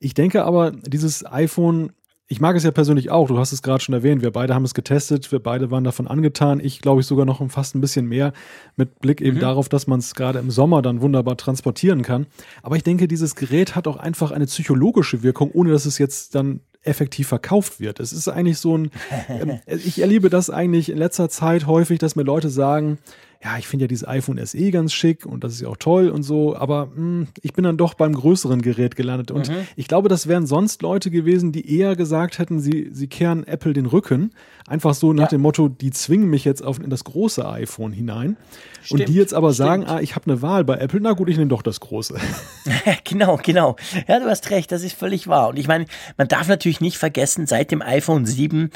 [0.00, 1.92] Ich denke aber, dieses iPhone
[2.30, 3.28] ich mag es ja persönlich auch.
[3.28, 4.20] Du hast es gerade schon erwähnt.
[4.20, 5.32] Wir beide haben es getestet.
[5.32, 6.60] Wir beide waren davon angetan.
[6.60, 8.34] Ich glaube ich sogar noch fast ein bisschen mehr
[8.76, 9.40] mit Blick eben mhm.
[9.40, 12.26] darauf, dass man es gerade im Sommer dann wunderbar transportieren kann.
[12.62, 16.34] Aber ich denke, dieses Gerät hat auch einfach eine psychologische Wirkung, ohne dass es jetzt
[16.34, 17.98] dann effektiv verkauft wird.
[17.98, 18.90] Es ist eigentlich so ein,
[19.28, 22.98] ähm, ich erlebe das eigentlich in letzter Zeit häufig, dass mir Leute sagen,
[23.42, 26.08] ja, ich finde ja dieses iPhone SE ganz schick und das ist ja auch toll
[26.08, 29.30] und so, aber mh, hm, ich bin dann doch beim größeren Gerät gelandet.
[29.30, 29.66] Und mhm.
[29.76, 33.74] ich glaube, das wären sonst Leute gewesen, die eher gesagt hätten, sie, sie kehren Apple
[33.74, 34.32] den Rücken.
[34.66, 35.28] Einfach so nach ja.
[35.28, 38.36] dem Motto, die zwingen mich jetzt auf in das große iPhone hinein.
[38.82, 41.28] Stimmt, und die jetzt aber sagen, ah, ich habe eine Wahl bei Apple, na gut,
[41.28, 42.16] ich nehme doch das große.
[43.04, 43.76] genau, genau.
[44.08, 45.50] Ja, du hast recht, das ist völlig wahr.
[45.50, 48.70] Und ich meine, man darf natürlich nicht vergessen, seit dem iPhone 7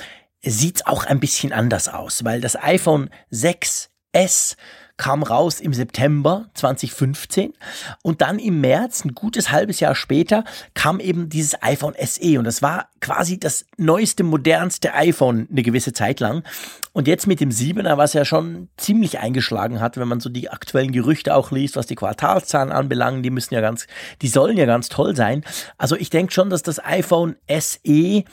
[0.45, 4.57] sieht's auch ein bisschen anders aus, weil das iPhone 6 S
[4.97, 7.55] kam raus im September 2015
[8.03, 10.45] und dann im März, ein gutes halbes Jahr später,
[10.75, 15.93] kam eben dieses iPhone SE und das war quasi das neueste, modernste iPhone eine gewisse
[15.93, 16.45] Zeit lang.
[16.93, 20.51] Und jetzt mit dem 7er, was ja schon ziemlich eingeschlagen hat, wenn man so die
[20.51, 23.87] aktuellen Gerüchte auch liest, was die Quartalszahlen anbelangt, die müssen ja ganz,
[24.21, 25.43] die sollen ja ganz toll sein.
[25.79, 28.25] Also ich denke schon, dass das iPhone SE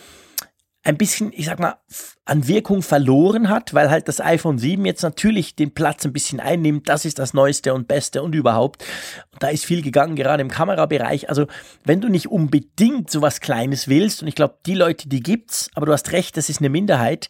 [0.90, 1.78] ein bisschen, ich sag mal,
[2.26, 6.40] an Wirkung verloren hat, weil halt das iPhone 7 jetzt natürlich den Platz ein bisschen
[6.40, 6.90] einnimmt.
[6.90, 8.84] Das ist das Neueste und Beste und überhaupt.
[9.32, 11.30] Und da ist viel gegangen, gerade im Kamerabereich.
[11.30, 11.46] Also,
[11.86, 15.70] wenn du nicht unbedingt so was Kleines willst, und ich glaube, die Leute, die gibt's,
[15.76, 17.30] aber du hast recht, das ist eine Minderheit,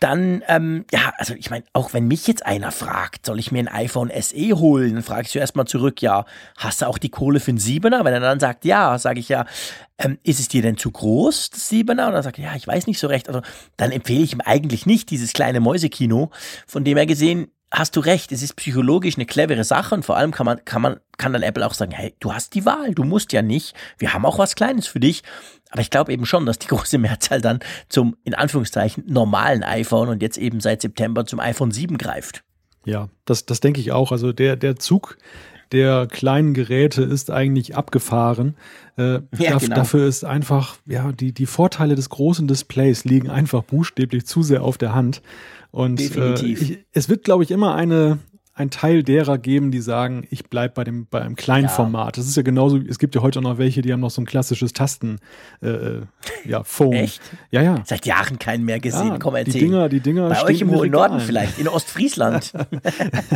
[0.00, 3.60] dann, ähm, ja, also ich meine, auch wenn mich jetzt einer fragt, soll ich mir
[3.60, 7.10] ein iPhone SE holen, dann frage ich zuerst mal zurück, ja, hast du auch die
[7.10, 8.04] Kohle für einen Siebener?
[8.04, 9.46] Wenn er dann sagt, ja, sage ich ja,
[9.98, 12.08] ähm, ist es dir denn zu groß, das Siebener?
[12.08, 13.28] Und dann sagt er, ja, ich weiß nicht so recht.
[13.28, 13.42] Also
[13.76, 16.30] dann empfehle ich ihm eigentlich nicht dieses kleine Mäusekino,
[16.66, 20.16] von dem er gesehen, hast du recht, es ist psychologisch eine clevere Sache und vor
[20.16, 22.94] allem kann man, kann man, kann dann Apple auch sagen, hey, du hast die Wahl,
[22.94, 25.22] du musst ja nicht, wir haben auch was Kleines für dich.
[25.70, 30.08] Aber ich glaube eben schon, dass die große Mehrzahl dann zum, in Anführungszeichen, normalen iPhone
[30.08, 32.44] und jetzt eben seit September zum iPhone 7 greift.
[32.84, 34.12] Ja, das, das denke ich auch.
[34.12, 35.16] Also der, der Zug
[35.72, 38.54] der kleinen Geräte ist eigentlich abgefahren.
[38.96, 39.02] Äh,
[39.38, 39.76] ja, da, genau.
[39.76, 44.62] Dafür ist einfach, ja, die, die Vorteile des großen Displays liegen einfach buchstäblich zu sehr
[44.62, 45.22] auf der Hand.
[45.70, 48.18] Und äh, ich, es wird, glaube ich, immer eine,
[48.56, 51.70] ein Teil derer geben, die sagen, ich bleib bei dem bei einem kleinen ja.
[51.70, 52.16] Format.
[52.16, 54.22] Das ist ja genauso, es gibt ja heute auch noch welche, die haben noch so
[54.22, 55.18] ein klassisches Tasten
[55.60, 56.02] äh, äh
[56.44, 56.92] ja, Phone.
[56.92, 57.20] Echt?
[57.50, 57.82] Ja, ja.
[57.84, 59.08] Seit Jahren keinen mehr gesehen.
[59.08, 59.54] Ja, Komm, erzähl.
[59.54, 62.52] Die Dinger, die Dinger Bei euch im hohen Norden vielleicht, in Ostfriesland.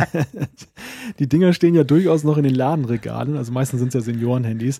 [1.19, 4.79] die Dinger stehen ja durchaus noch in den Ladenregalen, also meistens sind es ja Seniorenhandys.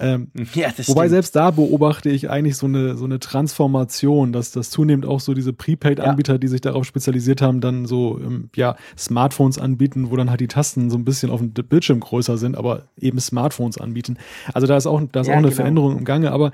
[0.00, 1.10] Ähm, ja, das wobei stimmt.
[1.10, 5.34] selbst da beobachte ich eigentlich so eine, so eine Transformation, dass das zunehmend auch so
[5.34, 6.38] diese Prepaid-Anbieter, ja.
[6.38, 9.77] die sich darauf spezialisiert haben, dann so ähm, ja, Smartphones anbieten,
[10.10, 13.18] wo dann halt die Tasten so ein bisschen auf dem Bildschirm größer sind, aber eben
[13.20, 14.18] Smartphones anbieten.
[14.52, 15.56] Also da ist auch, da ist ja, auch eine genau.
[15.56, 16.52] Veränderung im Gange, aber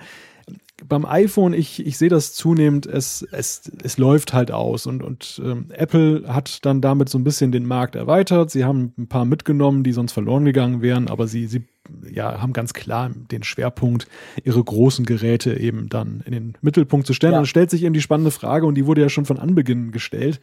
[0.89, 5.41] beim iPhone, ich, ich sehe das zunehmend, es, es, es läuft halt aus und, und
[5.45, 8.51] ähm, Apple hat dann damit so ein bisschen den Markt erweitert.
[8.51, 11.65] Sie haben ein paar mitgenommen, die sonst verloren gegangen wären, aber sie, sie
[12.11, 14.09] ja, haben ganz klar den Schwerpunkt,
[14.43, 17.35] ihre großen Geräte eben dann in den Mittelpunkt zu stellen.
[17.35, 17.39] Ja.
[17.41, 20.41] Und stellt sich eben die spannende Frage, und die wurde ja schon von Anbeginn gestellt,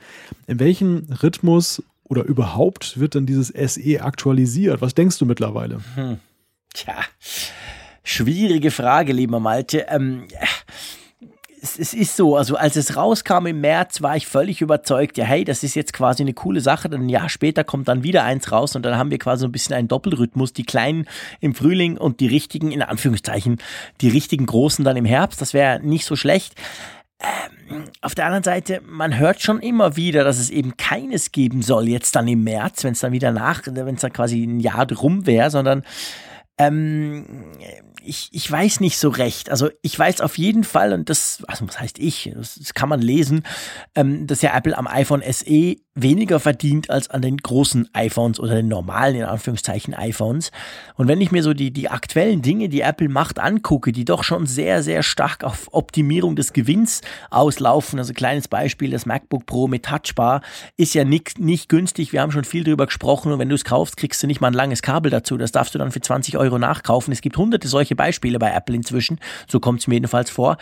[0.47, 4.81] in welchem Rhythmus oder überhaupt wird dann dieses SE aktualisiert?
[4.81, 5.79] Was denkst du mittlerweile?
[5.95, 6.19] Hm.
[6.73, 6.95] Tja,
[8.03, 9.85] Schwierige Frage, lieber Malte.
[9.87, 10.27] Ähm,
[11.61, 15.23] es, es, ist so, also als es rauskam im März, war ich völlig überzeugt, ja,
[15.23, 16.89] hey, das ist jetzt quasi eine coole Sache.
[16.89, 19.47] Dann ein Jahr später kommt dann wieder eins raus und dann haben wir quasi so
[19.47, 20.51] ein bisschen einen Doppelrhythmus.
[20.51, 21.05] Die kleinen
[21.39, 23.61] im Frühling und die richtigen, in Anführungszeichen,
[24.01, 25.39] die richtigen großen dann im Herbst.
[25.39, 26.55] Das wäre nicht so schlecht.
[27.21, 31.61] Ähm, auf der anderen Seite, man hört schon immer wieder, dass es eben keines geben
[31.61, 34.59] soll, jetzt dann im März, wenn es dann wieder nach, wenn es dann quasi ein
[34.59, 35.83] Jahr drum wäre, sondern
[36.57, 37.25] ähm,
[38.03, 39.49] ich, ich weiß nicht so recht.
[39.49, 42.89] Also ich weiß auf jeden Fall, und das, also was heißt ich, das, das kann
[42.89, 43.43] man lesen,
[43.95, 48.55] ähm, dass ja Apple am iPhone SE weniger verdient als an den großen iPhones oder
[48.55, 50.51] den normalen, in Anführungszeichen, iPhones.
[50.95, 54.23] Und wenn ich mir so die, die aktuellen Dinge, die Apple macht, angucke, die doch
[54.23, 59.67] schon sehr, sehr stark auf Optimierung des Gewinns auslaufen, also kleines Beispiel, das MacBook Pro
[59.67, 60.41] mit Touchbar
[60.77, 62.13] ist ja nicht, nicht günstig.
[62.13, 64.47] Wir haben schon viel drüber gesprochen und wenn du es kaufst, kriegst du nicht mal
[64.47, 65.37] ein langes Kabel dazu.
[65.37, 67.11] Das darfst du dann für 20 Euro nachkaufen.
[67.11, 69.19] Es gibt hunderte solche Beispiele bei Apple inzwischen.
[69.47, 70.57] So kommt es mir jedenfalls vor.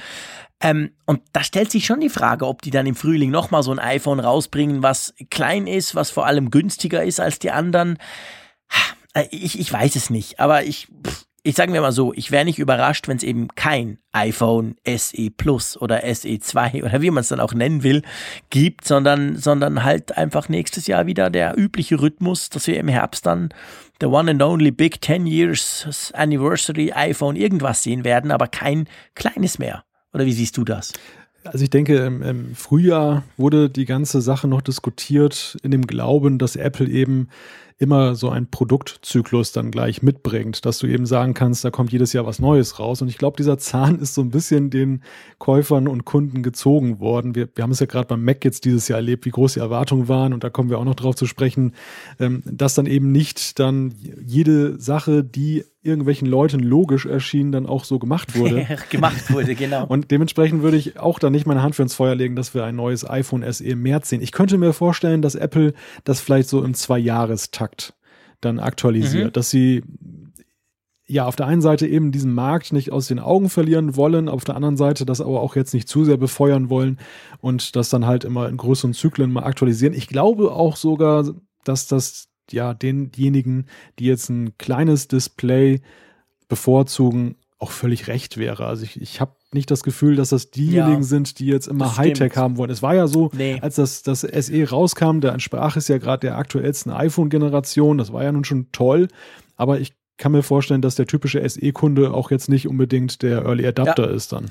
[0.62, 3.72] Ähm, und da stellt sich schon die Frage, ob die dann im Frühling nochmal so
[3.72, 7.98] ein iPhone rausbringen, was klein ist, was vor allem günstiger ist als die anderen.
[9.14, 10.90] Äh, ich, ich weiß es nicht, aber ich,
[11.44, 15.30] ich sage mir mal so, ich wäre nicht überrascht, wenn es eben kein iPhone SE
[15.32, 18.02] Plus oder SE 2 oder wie man es dann auch nennen will,
[18.50, 23.26] gibt, sondern, sondern halt einfach nächstes Jahr wieder der übliche Rhythmus, dass wir im Herbst
[23.26, 23.50] dann
[24.02, 29.60] der One and Only Big 10 Years Anniversary iPhone irgendwas sehen werden, aber kein kleines
[29.60, 29.84] mehr.
[30.14, 30.94] Oder wie siehst du das?
[31.44, 36.56] Also ich denke, im, Frühjahr wurde die ganze Sache noch diskutiert in dem Glauben, dass
[36.56, 37.30] Apple eben
[37.80, 42.12] immer so einen Produktzyklus dann gleich mitbringt, dass du eben sagen kannst, da kommt jedes
[42.12, 43.02] Jahr was Neues raus.
[43.02, 45.02] Und ich glaube, dieser Zahn ist so ein bisschen den
[45.38, 47.36] Käufern und Kunden gezogen worden.
[47.36, 49.62] Wir, wir haben es ja gerade beim Mac jetzt dieses Jahr erlebt, wie groß die
[49.62, 50.34] Erwartungen waren.
[50.34, 51.74] Und da kommen wir auch noch drauf zu sprechen,
[52.20, 57.86] ähm, dass dann eben nicht dann jede Sache, die irgendwelchen Leuten logisch erschien, dann auch
[57.86, 58.68] so gemacht wurde.
[58.90, 59.86] gemacht wurde, genau.
[59.86, 62.66] Und dementsprechend würde ich auch da nicht meine Hand für ins Feuer legen, dass wir
[62.66, 64.22] ein neues iPhone SE im März sehen.
[64.22, 67.69] Ich könnte mir vorstellen, dass Apple das vielleicht so im Zwei-Jahrestakt
[68.42, 69.34] dann aktualisiert, mhm.
[69.34, 69.84] dass sie
[71.10, 74.44] ja auf der einen Seite eben diesen Markt nicht aus den Augen verlieren wollen, auf
[74.44, 77.00] der anderen Seite das aber auch jetzt nicht zu sehr befeuern wollen
[77.42, 79.94] und das dann halt immer in größeren Zyklen mal aktualisieren.
[79.94, 81.26] Ich glaube auch sogar,
[81.64, 83.66] dass das ja denjenigen,
[83.98, 85.82] die jetzt ein kleines Display
[86.48, 88.68] bevorzugen, auch völlig recht wäre.
[88.68, 91.98] Also ich, ich habe nicht das Gefühl, dass das diejenigen ja, sind, die jetzt immer
[91.98, 92.70] Hightech haben wollen.
[92.70, 93.58] Es war ja so, nee.
[93.62, 97.98] als das, das SE rauskam, da entsprach es ja gerade der aktuellsten iPhone-Generation.
[97.98, 99.08] Das war ja nun schon toll.
[99.56, 103.66] Aber ich kann mir vorstellen, dass der typische SE-Kunde auch jetzt nicht unbedingt der Early
[103.66, 104.16] Adapter ja.
[104.16, 104.50] ist dann.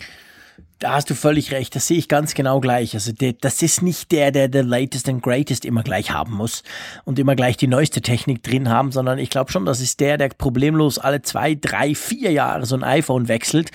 [0.81, 2.95] Da hast du völlig recht, das sehe ich ganz genau gleich.
[2.95, 6.63] Also der, das ist nicht der, der der latest and greatest immer gleich haben muss
[7.05, 10.19] und immer gleich die neueste Technik drin haben, sondern ich glaube schon, das ist der,
[10.19, 13.73] der problemlos alle zwei, drei, vier Jahre so ein iPhone wechselt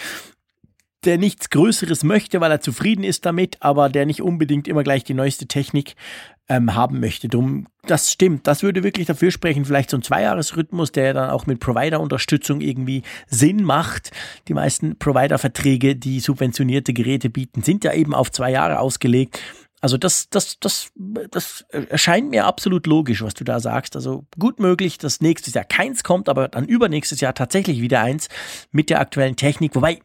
[1.06, 5.04] der nichts Größeres möchte, weil er zufrieden ist damit, aber der nicht unbedingt immer gleich
[5.04, 5.96] die neueste Technik
[6.50, 7.30] ähm, haben möchte.
[7.30, 8.48] Drum, das stimmt.
[8.48, 13.04] Das würde wirklich dafür sprechen, vielleicht so ein Zweijahresrhythmus, der dann auch mit Provider-Unterstützung irgendwie
[13.28, 14.12] Sinn macht.
[14.48, 19.40] Die meisten Provider-Verträge, die subventionierte Geräte bieten, sind ja eben auf zwei Jahre ausgelegt.
[19.84, 20.92] Also das, das, das,
[21.30, 23.98] das erscheint mir absolut logisch, was du da sagst.
[23.98, 28.30] Also gut möglich, dass nächstes Jahr keins kommt, aber dann übernächstes Jahr tatsächlich wieder eins
[28.72, 29.76] mit der aktuellen Technik.
[29.76, 30.00] Wobei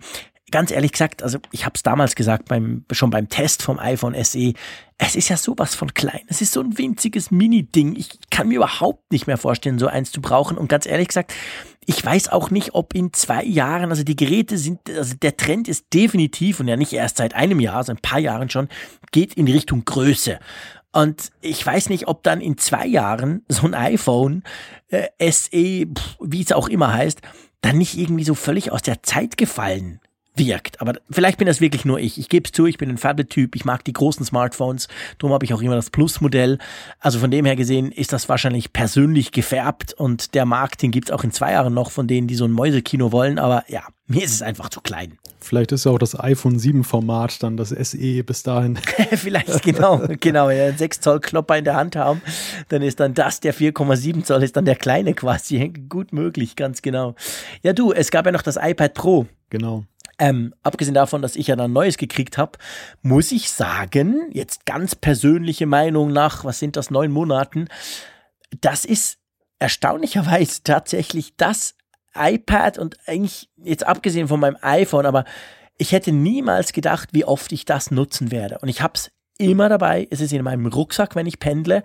[0.51, 4.15] ganz ehrlich gesagt, also ich habe es damals gesagt, beim, schon beim Test vom iPhone
[4.25, 4.53] SE,
[4.99, 6.23] es ist ja sowas von klein.
[6.27, 7.95] Es ist so ein winziges Mini-Ding.
[7.97, 10.59] Ich kann mir überhaupt nicht mehr vorstellen, so eins zu brauchen.
[10.59, 11.33] Und ganz ehrlich gesagt,
[11.87, 15.69] ich weiß auch nicht, ob in zwei Jahren, also die Geräte sind, also der Trend
[15.69, 18.69] ist definitiv und ja nicht erst seit einem Jahr, seit ein paar Jahren schon,
[19.13, 20.39] geht in Richtung Größe.
[20.93, 24.43] Und ich weiß nicht, ob dann in zwei Jahren so ein iPhone
[24.89, 25.87] äh, SE,
[26.21, 27.21] wie es auch immer heißt,
[27.61, 30.01] dann nicht irgendwie so völlig aus der Zeit gefallen
[30.39, 30.81] wirkt.
[30.81, 32.19] Aber vielleicht bin das wirklich nur ich.
[32.19, 35.45] Ich gebe es zu, ich bin ein Fablet-Typ, ich mag die großen Smartphones, darum habe
[35.45, 36.59] ich auch immer das Plus-Modell.
[37.01, 41.09] Also von dem her gesehen ist das wahrscheinlich persönlich gefärbt und der Markt, den gibt
[41.09, 43.83] es auch in zwei Jahren noch von denen, die so ein Mäusekino wollen, aber ja,
[44.07, 45.19] mir ist es einfach zu klein.
[45.41, 48.77] Vielleicht ist ja auch das iPhone 7 Format dann das SE bis dahin.
[49.13, 50.49] Vielleicht, genau, genau.
[50.49, 52.23] Wenn wir einen 6 Zoll Klopper in der Hand haben,
[52.69, 55.69] dann ist dann das, der 4,7 Zoll ist dann der kleine quasi.
[55.89, 57.15] Gut möglich, ganz genau.
[57.63, 59.27] Ja, du, es gab ja noch das iPad Pro.
[59.51, 59.85] Genau.
[60.19, 62.59] Ähm, abgesehen davon, dass ich ja dann Neues gekriegt habe,
[63.03, 67.69] muss ich sagen, jetzt ganz persönliche Meinung nach, was sind das, neun Monaten,
[68.61, 69.19] das ist
[69.59, 71.77] erstaunlicherweise tatsächlich das
[72.15, 75.25] iPad und eigentlich jetzt abgesehen von meinem iPhone, aber
[75.77, 78.59] ich hätte niemals gedacht, wie oft ich das nutzen werde.
[78.59, 80.09] Und ich habe es immer dabei.
[80.11, 81.85] Es ist in meinem Rucksack, wenn ich pendle.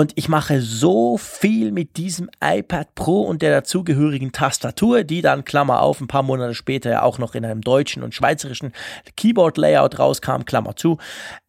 [0.00, 5.44] Und ich mache so viel mit diesem iPad Pro und der dazugehörigen Tastatur, die dann,
[5.44, 8.72] Klammer auf, ein paar Monate später ja auch noch in einem deutschen und schweizerischen
[9.18, 10.96] Keyboard-Layout rauskam, Klammer zu.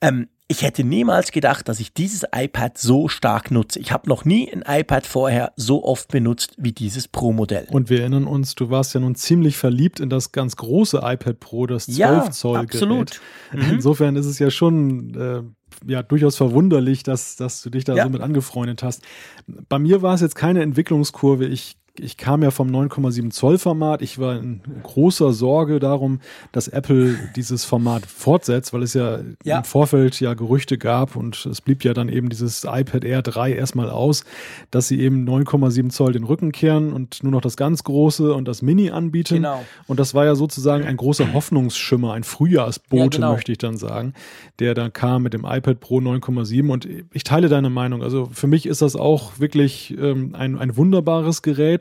[0.02, 3.80] Ähm, ich hätte niemals gedacht, dass ich dieses iPad so stark nutze.
[3.80, 7.68] Ich habe noch nie ein iPad vorher so oft benutzt wie dieses Pro-Modell.
[7.72, 11.40] Und wir erinnern uns, du warst ja nun ziemlich verliebt in das ganz große iPad
[11.40, 13.22] Pro, das 12 ja, Zoll absolut.
[13.52, 13.66] Gerät.
[13.70, 13.76] Mhm.
[13.76, 15.42] Insofern ist es ja schon äh,
[15.86, 18.04] ja durchaus verwunderlich, dass, dass du dich da ja.
[18.04, 19.04] so mit angefreundet hast.
[19.48, 21.46] Bei mir war es jetzt keine Entwicklungskurve.
[21.46, 24.02] Ich ich kam ja vom 9,7 Zoll Format.
[24.02, 26.20] Ich war in großer Sorge darum,
[26.52, 31.46] dass Apple dieses Format fortsetzt, weil es ja, ja, im Vorfeld ja Gerüchte gab und
[31.46, 34.24] es blieb ja dann eben dieses iPad Air 3 erstmal aus,
[34.72, 38.48] dass sie eben 9,7 Zoll den Rücken kehren und nur noch das ganz große und
[38.48, 39.36] das Mini anbieten.
[39.36, 39.64] Genau.
[39.88, 43.34] Und das war ja sozusagen ein großer Hoffnungsschimmer, ein Frühjahrsbote, ja, genau.
[43.34, 44.14] möchte ich dann sagen,
[44.60, 48.04] der dann kam mit dem iPad Pro 9,7 und ich teile deine Meinung.
[48.04, 51.81] Also für mich ist das auch wirklich ähm, ein, ein wunderbares Gerät.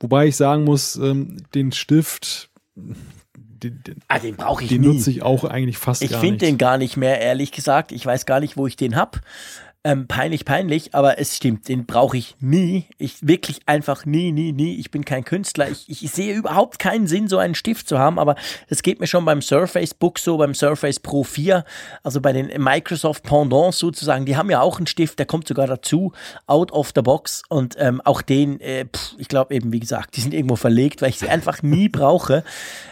[0.00, 4.88] Wobei ich sagen muss, ähm, den Stift, den, den, ah, den brauche ich den nie.
[4.88, 6.24] nutze ich auch eigentlich fast ich gar nicht.
[6.24, 7.92] Ich finde den gar nicht mehr, ehrlich gesagt.
[7.92, 9.20] Ich weiß gar nicht, wo ich den hab.
[9.86, 12.86] Ähm, peinlich, peinlich, aber es stimmt, den brauche ich nie.
[12.96, 14.76] Ich wirklich einfach nie, nie, nie.
[14.76, 15.68] Ich bin kein Künstler.
[15.68, 18.34] Ich, ich sehe überhaupt keinen Sinn, so einen Stift zu haben, aber
[18.70, 21.66] das geht mir schon beim Surface Book so, beim Surface Pro 4,
[22.02, 24.24] also bei den Microsoft Pendants sozusagen.
[24.24, 26.12] Die haben ja auch einen Stift, der kommt sogar dazu,
[26.46, 27.42] out of the box.
[27.50, 31.02] Und ähm, auch den, äh, pff, ich glaube eben, wie gesagt, die sind irgendwo verlegt,
[31.02, 32.42] weil ich sie einfach nie brauche.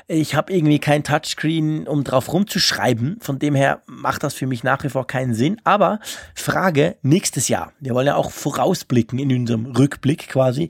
[0.08, 3.16] Ich habe irgendwie kein Touchscreen, um drauf rumzuschreiben.
[3.20, 5.58] Von dem her macht das für mich nach wie vor keinen Sinn.
[5.64, 5.98] Aber
[6.34, 7.72] Frage nächstes Jahr.
[7.80, 10.68] Wir wollen ja auch vorausblicken in unserem Rückblick quasi.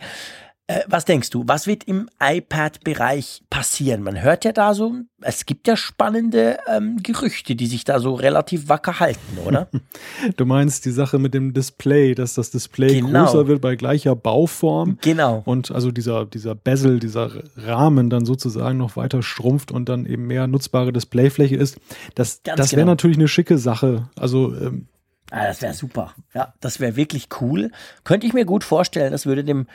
[0.68, 4.02] Äh, was denkst du, was wird im iPad-Bereich passieren?
[4.02, 8.14] Man hört ja da so, es gibt ja spannende ähm, Gerüchte, die sich da so
[8.14, 9.68] relativ wacker halten, oder?
[10.36, 13.24] Du meinst die Sache mit dem Display, dass das Display genau.
[13.24, 14.98] größer wird bei gleicher Bauform.
[15.00, 15.42] Genau.
[15.44, 20.26] Und also dieser, dieser Bezel, dieser Rahmen dann sozusagen noch weiter schrumpft und dann eben
[20.28, 21.78] mehr nutzbare Displayfläche ist.
[22.14, 22.92] Das, das wäre genau.
[22.92, 24.08] natürlich eine schicke Sache.
[24.16, 24.86] Also ähm,
[25.34, 26.14] Ah, das wäre super.
[26.34, 27.70] Ja, das wäre wirklich cool.
[28.04, 29.66] Könnte ich mir gut vorstellen, das würde dem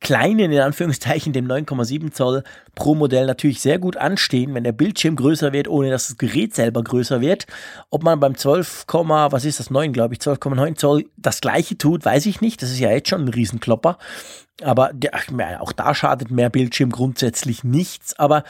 [0.00, 5.16] kleinen, in Anführungszeichen, dem 9,7 Zoll Pro Modell natürlich sehr gut anstehen, wenn der Bildschirm
[5.16, 7.46] größer wird, ohne dass das Gerät selber größer wird.
[7.88, 12.04] Ob man beim 12, was ist das, 9, glaube ich, 12,9 Zoll das gleiche tut,
[12.04, 12.60] weiß ich nicht.
[12.60, 13.96] Das ist ja jetzt schon ein Riesenklopper.
[14.62, 15.12] Aber der,
[15.62, 18.18] auch da schadet mehr Bildschirm grundsätzlich nichts.
[18.18, 18.44] Aber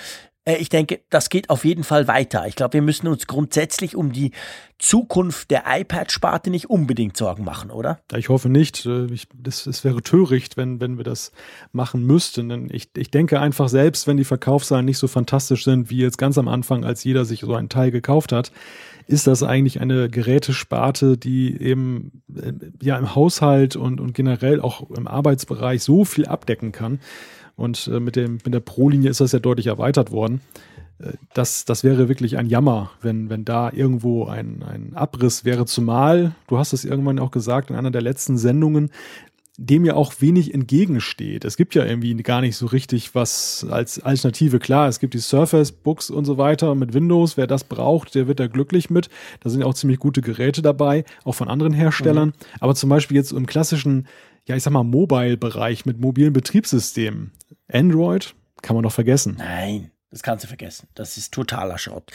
[0.47, 2.47] ich denke, das geht auf jeden Fall weiter.
[2.47, 4.31] Ich glaube, wir müssen uns grundsätzlich um die
[4.79, 7.99] Zukunft der iPad-Sparte nicht unbedingt Sorgen machen, oder?
[8.15, 8.87] Ich hoffe nicht.
[8.87, 9.09] Äh,
[9.45, 11.33] es wäre töricht, wenn, wenn wir das
[11.73, 12.49] machen müssten.
[12.49, 16.19] Denn ich, ich denke einfach, selbst wenn die Verkaufszahlen nicht so fantastisch sind, wie jetzt
[16.19, 18.53] ganz am Anfang, als jeder sich so einen Teil gekauft hat,
[19.09, 24.91] ist das eigentlich eine Gerätesparte, die eben äh, ja im Haushalt und, und generell auch
[24.91, 27.01] im Arbeitsbereich so viel abdecken kann,
[27.57, 30.41] und äh, mit, dem, mit der Pro-Linie ist das ja deutlich erweitert worden.
[30.99, 35.67] Äh, das, das wäre wirklich ein Jammer, wenn, wenn da irgendwo ein, ein Abriss wäre.
[35.67, 38.91] Zumal, du hast es irgendwann auch gesagt in einer der letzten Sendungen,
[39.59, 41.47] dem ja auch wenig entgegensteht.
[41.47, 44.59] Es gibt ja irgendwie gar nicht so richtig was als Alternative.
[44.59, 47.39] Klar, es gibt die Surface Books und so weiter mit Windows.
[47.39, 49.09] Wer das braucht, der wird da glücklich mit.
[49.41, 52.29] Da sind ja auch ziemlich gute Geräte dabei, auch von anderen Herstellern.
[52.29, 52.33] Mhm.
[52.61, 54.07] Aber zum Beispiel jetzt im klassischen
[54.47, 57.33] ja, ich sag mal, Mobile-Bereich mit mobilen Betriebssystemen.
[57.71, 59.37] Android kann man doch vergessen.
[59.39, 60.89] Nein, das kannst du vergessen.
[60.95, 62.11] Das ist totaler Schrott.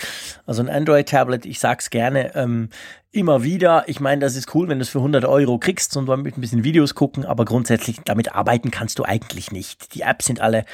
[0.45, 2.69] Also ein Android-Tablet, ich sag's gerne ähm,
[3.11, 3.83] immer wieder.
[3.87, 6.41] Ich meine, das ist cool, wenn du es für 100 Euro kriegst und damit ein
[6.41, 9.93] bisschen Videos gucken, aber grundsätzlich damit arbeiten kannst du eigentlich nicht.
[9.93, 10.65] Die Apps sind alle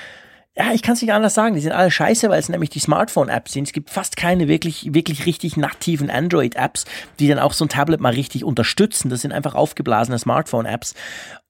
[0.58, 1.54] ja, ich kann es nicht anders sagen.
[1.54, 3.68] Die sind alle scheiße, weil es nämlich die Smartphone-Apps sind.
[3.68, 6.86] Es gibt fast keine wirklich, wirklich richtig nativen Android-Apps,
[7.20, 9.10] die dann auch so ein Tablet mal richtig unterstützen.
[9.10, 10.96] Das sind einfach aufgeblasene Smartphone-Apps.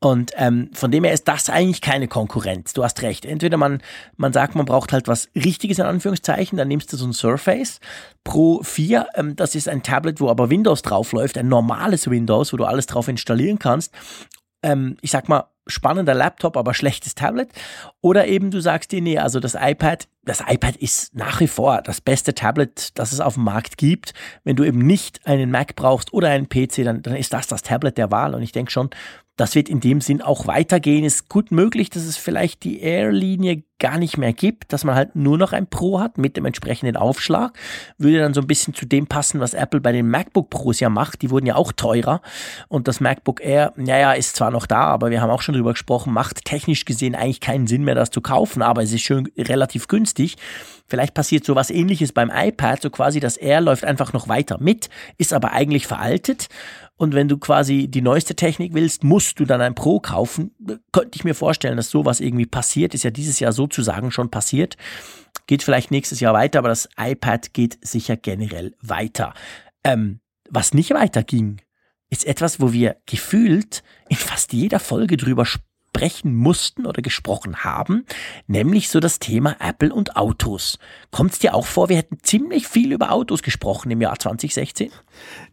[0.01, 2.73] Und ähm, von dem her ist das eigentlich keine Konkurrenz.
[2.73, 3.25] Du hast recht.
[3.25, 3.81] Entweder man,
[4.17, 7.79] man sagt, man braucht halt was Richtiges in Anführungszeichen, dann nimmst du so ein Surface
[8.25, 9.07] Pro 4.
[9.15, 12.65] Ähm, das ist ein Tablet, wo aber Windows drauf läuft, ein normales Windows, wo du
[12.65, 13.93] alles drauf installieren kannst.
[14.63, 17.49] Ähm, ich sag mal, spannender Laptop, aber schlechtes Tablet.
[18.01, 21.81] Oder eben du sagst dir, nee, also das iPad, das iPad ist nach wie vor
[21.81, 24.13] das beste Tablet, das es auf dem Markt gibt.
[24.43, 27.63] Wenn du eben nicht einen Mac brauchst oder einen PC, dann, dann ist das das
[27.63, 28.35] Tablet der Wahl.
[28.35, 28.89] Und ich denke schon,
[29.37, 31.05] das wird in dem Sinn auch weitergehen.
[31.05, 35.15] Ist gut möglich, dass es vielleicht die Air-Linie gar nicht mehr gibt, dass man halt
[35.15, 37.55] nur noch ein Pro hat mit dem entsprechenden Aufschlag.
[37.99, 40.89] Würde dann so ein bisschen zu dem passen, was Apple bei den MacBook Pros ja
[40.89, 41.21] macht.
[41.21, 42.21] Die wurden ja auch teurer.
[42.67, 45.73] Und das MacBook Air, naja, ist zwar noch da, aber wir haben auch schon drüber
[45.73, 49.29] gesprochen, macht technisch gesehen eigentlich keinen Sinn mehr, das zu kaufen, aber es ist schön
[49.37, 50.16] relativ günstig.
[50.87, 54.57] Vielleicht passiert so was ähnliches beim iPad, so quasi das Air läuft einfach noch weiter
[54.59, 56.47] mit, ist aber eigentlich veraltet
[56.97, 60.51] und wenn du quasi die neueste Technik willst, musst du dann ein Pro kaufen.
[60.91, 62.95] Könnte ich mir vorstellen, dass sowas irgendwie passiert.
[62.95, 64.77] Ist ja dieses Jahr sozusagen schon passiert.
[65.45, 69.35] Geht vielleicht nächstes Jahr weiter, aber das iPad geht sicher generell weiter.
[69.83, 71.61] Ähm, was nicht weiterging,
[72.09, 75.66] ist etwas, wo wir gefühlt in fast jeder Folge drüber sprechen
[75.97, 78.05] sprechen mussten oder gesprochen haben,
[78.45, 80.77] nämlich so das Thema Apple und Autos.
[81.09, 84.91] Kommt es dir auch vor, wir hätten ziemlich viel über Autos gesprochen im Jahr 2016?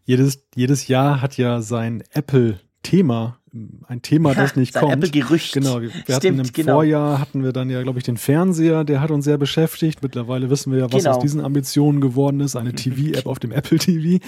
[0.05, 3.41] Jedes, jedes Jahr hat ja sein Apple-Thema
[3.87, 4.93] ein Thema, das nicht kommt.
[4.93, 5.53] Apple-Gerücht.
[5.53, 6.73] Genau, wir Stimmt, hatten im genau.
[6.75, 10.03] Vorjahr hatten wir dann ja, glaube ich, den Fernseher, der hat uns sehr beschäftigt.
[10.03, 11.17] Mittlerweile wissen wir ja, was genau.
[11.17, 12.57] aus diesen Ambitionen geworden ist.
[12.57, 14.25] Eine TV-App auf dem Apple TV.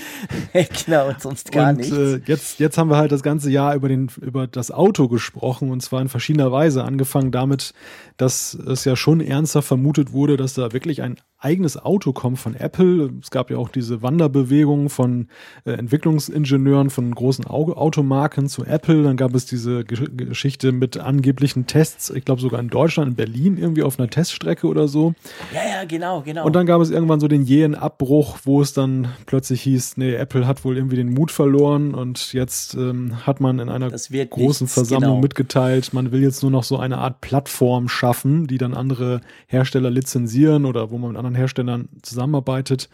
[0.85, 1.93] genau, und sonst gar und, nichts.
[1.93, 5.71] Äh, jetzt, jetzt haben wir halt das ganze Jahr über, den, über das Auto gesprochen
[5.71, 6.85] und zwar in verschiedener Weise.
[6.85, 7.75] Angefangen damit,
[8.17, 12.55] dass es ja schon ernster vermutet wurde, dass da wirklich ein eigenes Auto kommt von
[12.55, 13.11] Apple.
[13.23, 15.29] Es gab ja auch diese Wanderbewegung von
[15.65, 19.03] äh, Entwicklungsingenieuren von großen Automarken zu Apple.
[19.03, 23.15] Dann dann gab es diese Geschichte mit angeblichen Tests, ich glaube sogar in Deutschland, in
[23.17, 25.15] Berlin irgendwie auf einer Teststrecke oder so.
[25.55, 26.45] Ja, ja, genau, genau.
[26.45, 30.15] Und dann gab es irgendwann so den jähen Abbruch, wo es dann plötzlich hieß, nee,
[30.15, 34.37] Apple hat wohl irgendwie den Mut verloren und jetzt ähm, hat man in einer großen
[34.39, 35.23] nichts, Versammlung genau.
[35.23, 39.91] mitgeteilt, man will jetzt nur noch so eine Art Plattform schaffen, die dann andere Hersteller
[39.91, 42.91] lizenzieren oder wo man mit anderen Herstellern zusammenarbeitet.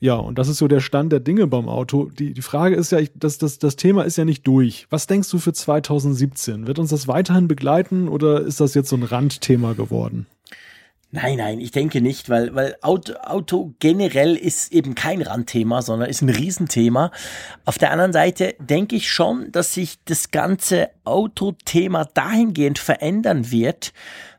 [0.00, 2.08] Ja, und das ist so der Stand der Dinge beim Auto.
[2.10, 4.86] Die, die Frage ist ja, das, das, das Thema ist ja nicht durch.
[4.90, 6.68] Was denkst du für 2017?
[6.68, 10.26] Wird uns das weiterhin begleiten oder ist das jetzt so ein Randthema geworden?
[11.10, 16.10] Nein, nein, ich denke nicht, weil, weil Auto, Auto generell ist eben kein Randthema, sondern
[16.10, 17.10] ist ein Riesenthema.
[17.64, 23.94] Auf der anderen Seite denke ich schon, dass sich das ganze Autothema dahingehend verändern wird,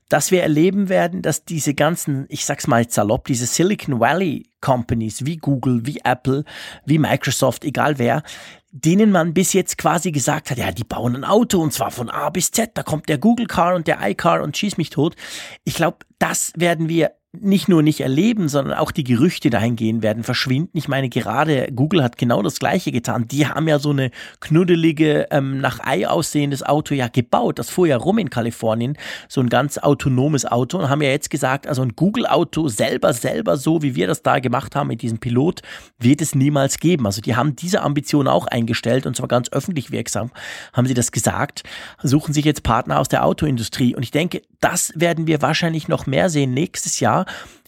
[0.10, 5.26] dass wir erleben werden, dass diese ganzen, ich sag's mal salopp, diese Silicon Valley Companies
[5.26, 6.44] wie Google, wie Apple,
[6.86, 8.24] wie Microsoft, egal wer,
[8.72, 12.10] denen man bis jetzt quasi gesagt hat, ja, die bauen ein Auto und zwar von
[12.10, 15.16] A bis Z, da kommt der Google Car und der iCar und schieß mich tot.
[15.64, 20.24] Ich glaube, das werden wir nicht nur nicht erleben, sondern auch die Gerüchte dahingehen werden
[20.24, 20.76] verschwinden.
[20.76, 23.28] Ich meine, gerade Google hat genau das Gleiche getan.
[23.28, 24.10] Die haben ja so eine
[24.40, 27.60] knuddelige, ähm, nach Ei aussehendes Auto ja gebaut.
[27.60, 31.30] Das fuhr ja rum in Kalifornien, so ein ganz autonomes Auto und haben ja jetzt
[31.30, 35.20] gesagt, also ein Google-Auto selber, selber so, wie wir das da gemacht haben mit diesem
[35.20, 35.62] Pilot,
[36.00, 37.06] wird es niemals geben.
[37.06, 40.32] Also die haben diese Ambition auch eingestellt und zwar ganz öffentlich wirksam,
[40.74, 41.62] haben sie das gesagt,
[42.02, 43.96] suchen sich jetzt Partner aus der Autoindustrie.
[43.96, 47.26] Und ich denke, das werden wir wahrscheinlich noch mehr sehen nächstes Jahr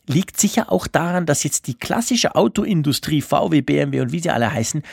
[0.08, 4.52] liegt sicher auch daran, dass jetzt die klassische Autoindustrie, VW, BMW und wie sie alle
[4.52, 4.84] heißen,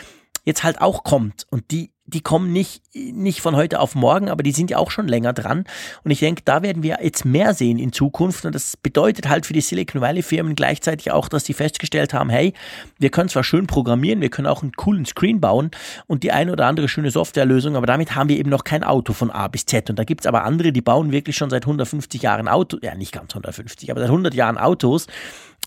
[0.44, 1.46] jetzt halt auch kommt.
[1.51, 4.90] Und die die kommen nicht, nicht von heute auf morgen, aber die sind ja auch
[4.90, 5.64] schon länger dran.
[6.04, 8.46] Und ich denke, da werden wir jetzt mehr sehen in Zukunft.
[8.46, 12.30] Und das bedeutet halt für die Silicon Valley Firmen gleichzeitig auch, dass sie festgestellt haben,
[12.30, 12.54] hey,
[12.98, 15.70] wir können zwar schön programmieren, wir können auch einen coolen Screen bauen
[16.06, 19.12] und die eine oder andere schöne Softwarelösung, aber damit haben wir eben noch kein Auto
[19.12, 19.90] von A bis Z.
[19.90, 23.12] Und da gibt's aber andere, die bauen wirklich schon seit 150 Jahren Auto, ja nicht
[23.12, 25.06] ganz 150, aber seit 100 Jahren Autos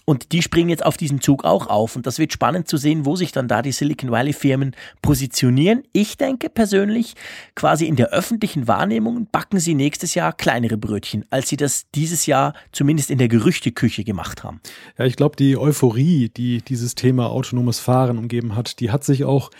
[0.05, 1.95] und die springen jetzt auf diesen Zug auch auf.
[1.95, 5.83] Und das wird spannend zu sehen, wo sich dann da die Silicon Valley Firmen positionieren.
[5.93, 7.15] Ich denke persönlich,
[7.55, 12.25] quasi in der öffentlichen Wahrnehmung backen sie nächstes Jahr kleinere Brötchen, als sie das dieses
[12.25, 14.59] Jahr zumindest in der Gerüchteküche gemacht haben.
[14.97, 19.23] Ja, ich glaube, die Euphorie, die dieses Thema autonomes Fahren umgeben hat, die hat sich
[19.23, 19.51] auch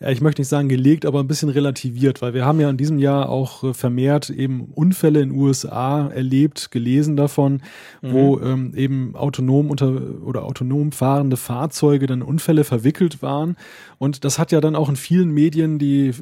[0.00, 2.98] ich möchte nicht sagen gelegt, aber ein bisschen relativiert, weil wir haben ja in diesem
[2.98, 7.62] Jahr auch äh, vermehrt eben Unfälle in den USA erlebt, gelesen davon,
[8.02, 8.12] mhm.
[8.12, 13.56] wo ähm, eben autonom unter oder autonom fahrende Fahrzeuge dann Unfälle verwickelt waren.
[13.98, 16.12] Und das hat ja dann auch in vielen Medien die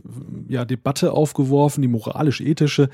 [0.49, 2.89] ja, Debatte aufgeworfen, die moralisch-ethische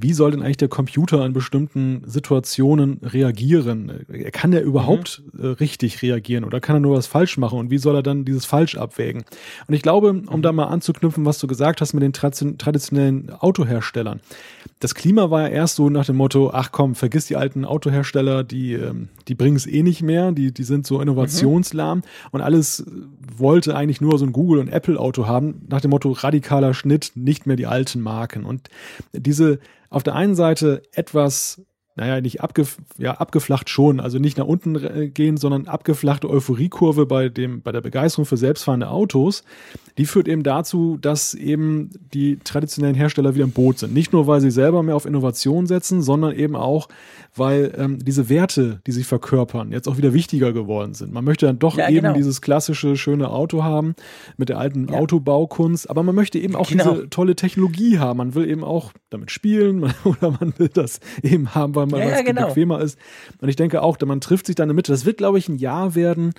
[0.00, 4.04] wie soll denn eigentlich der Computer in bestimmten Situationen reagieren?
[4.08, 5.38] Er kann ja überhaupt mhm.
[5.38, 8.24] Äh, richtig reagieren oder kann er nur was falsch machen und wie soll er dann
[8.24, 9.24] dieses falsch abwägen?
[9.66, 10.42] Und ich glaube, um mhm.
[10.42, 14.20] da mal anzuknüpfen, was du gesagt hast mit den traditionellen Autoherstellern.
[14.80, 18.44] Das Klima war ja erst so nach dem Motto, ach komm, vergiss die alten Autohersteller,
[18.44, 22.04] die, ähm, die bringen es eh nicht mehr, die, die sind so innovationslahm mhm.
[22.30, 22.84] und alles
[23.36, 27.46] wollte eigentlich nur so ein Google- und Apple-Auto haben, nach dem Motto radikaler Schnitt, nicht
[27.46, 28.44] mehr die alten Marken.
[28.44, 28.68] Und
[29.12, 29.58] diese
[29.90, 31.62] auf der einen Seite etwas
[31.98, 37.06] naja, nicht abgef ja, abgeflacht schon, also nicht nach unten äh, gehen, sondern abgeflachte Euphoriekurve
[37.06, 39.42] bei dem, bei der Begeisterung für selbstfahrende Autos,
[39.98, 43.92] die führt eben dazu, dass eben die traditionellen Hersteller wieder im Boot sind.
[43.92, 46.88] Nicht nur, weil sie selber mehr auf Innovation setzen, sondern eben auch,
[47.34, 51.12] weil ähm, diese Werte, die sie verkörpern, jetzt auch wieder wichtiger geworden sind.
[51.12, 52.14] Man möchte dann doch ja, eben genau.
[52.14, 53.96] dieses klassische, schöne Auto haben
[54.36, 54.98] mit der alten ja.
[54.98, 56.92] Autobaukunst, aber man möchte eben auch genau.
[56.92, 58.18] diese tolle Technologie haben.
[58.18, 62.10] Man will eben auch damit spielen oder man will das eben haben, weil man ja,
[62.12, 62.46] was genau.
[62.48, 62.98] bequemer ist.
[63.40, 64.92] Und ich denke auch, man trifft sich da in der Mitte.
[64.92, 66.32] Das wird, glaube ich, ein Jahr werden,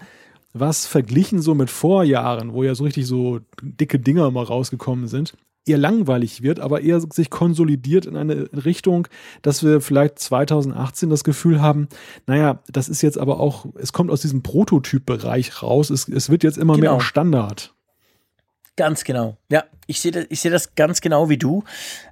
[0.54, 5.34] was verglichen so mit Vorjahren, wo ja so richtig so dicke Dinger mal rausgekommen sind,
[5.66, 9.08] eher langweilig wird, aber eher sich konsolidiert in eine Richtung,
[9.42, 11.88] dass wir vielleicht 2018 das Gefühl haben,
[12.26, 16.44] naja, das ist jetzt aber auch, es kommt aus diesem Prototypbereich raus, es, es wird
[16.44, 16.94] jetzt immer genau.
[16.94, 17.74] mehr Standard.
[18.76, 19.38] Ganz genau.
[19.52, 21.64] Ja, ich sehe das, ich sehe das ganz genau wie du,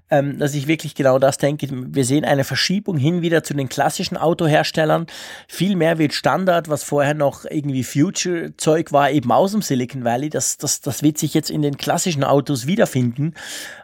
[0.10, 1.68] ähm, dass ich wirklich genau das denke.
[1.72, 5.08] Wir sehen eine Verschiebung hin wieder zu den klassischen Autoherstellern.
[5.47, 10.30] Viel mehr wird Standard, was vorher noch irgendwie Future-Zeug war, eben aus dem Silicon Valley.
[10.30, 13.34] Das, das, das wird sich jetzt in den klassischen Autos wiederfinden.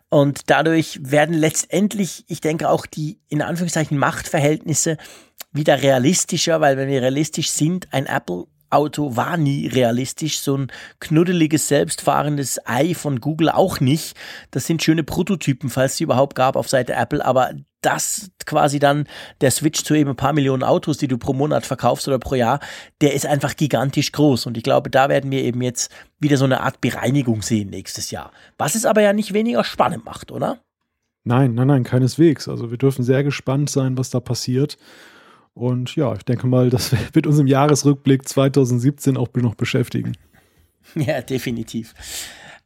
[0.10, 4.98] Und dadurch werden letztendlich, ich denke auch die, in Anführungszeichen, Machtverhältnisse
[5.52, 10.72] wieder realistischer, weil wenn wir realistisch sind, ein Apple Auto war nie realistisch, so ein
[11.00, 14.16] knuddeliges, selbstfahrendes Ei von Google auch nicht.
[14.52, 17.52] Das sind schöne Prototypen, falls sie überhaupt gab auf Seite Apple, aber
[17.82, 19.08] das quasi dann
[19.42, 22.36] der Switch zu eben ein paar Millionen Autos, die du pro Monat verkaufst oder pro
[22.36, 22.60] Jahr,
[23.02, 24.46] der ist einfach gigantisch groß.
[24.46, 28.12] Und ich glaube, da werden wir eben jetzt wieder so eine Art Bereinigung sehen nächstes
[28.12, 28.32] Jahr.
[28.58, 30.60] Was es aber ja nicht weniger spannend macht, oder?
[31.26, 32.48] Nein, nein, nein, keineswegs.
[32.48, 34.78] Also wir dürfen sehr gespannt sein, was da passiert.
[35.54, 40.14] Und ja, ich denke mal, das wird uns im Jahresrückblick 2017 auch noch beschäftigen.
[40.96, 41.96] Ja, definitiv.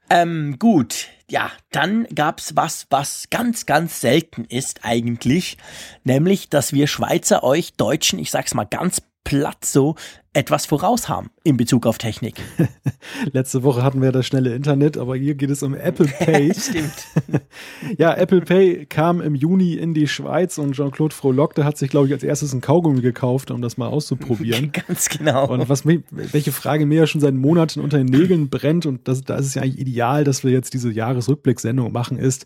[0.10, 5.58] Ähm, gut, ja, dann gab's was, was ganz, ganz selten ist eigentlich,
[6.04, 9.96] nämlich, dass wir Schweizer euch Deutschen, ich sag's mal ganz platt so,
[10.32, 12.36] etwas voraus haben in Bezug auf Technik.
[13.34, 16.54] Letzte Woche hatten wir das schnelle Internet, aber hier geht es um Apple Pay.
[16.54, 16.94] Stimmt.
[17.98, 21.90] ja, Apple Pay kam im Juni in die Schweiz und Jean-Claude Frohlock, der hat sich,
[21.90, 24.72] glaube ich, als erstes ein Kaugummi gekauft, um das mal auszuprobieren.
[24.88, 25.50] Ganz genau.
[25.50, 29.10] Und was mich, welche Frage mir ja schon seit Monaten unter den Nägeln brennt, und
[29.10, 32.46] das, da ist es ja eigentlich ideal, dass wir jetzt diese Jahresrückblicksendung machen, ist,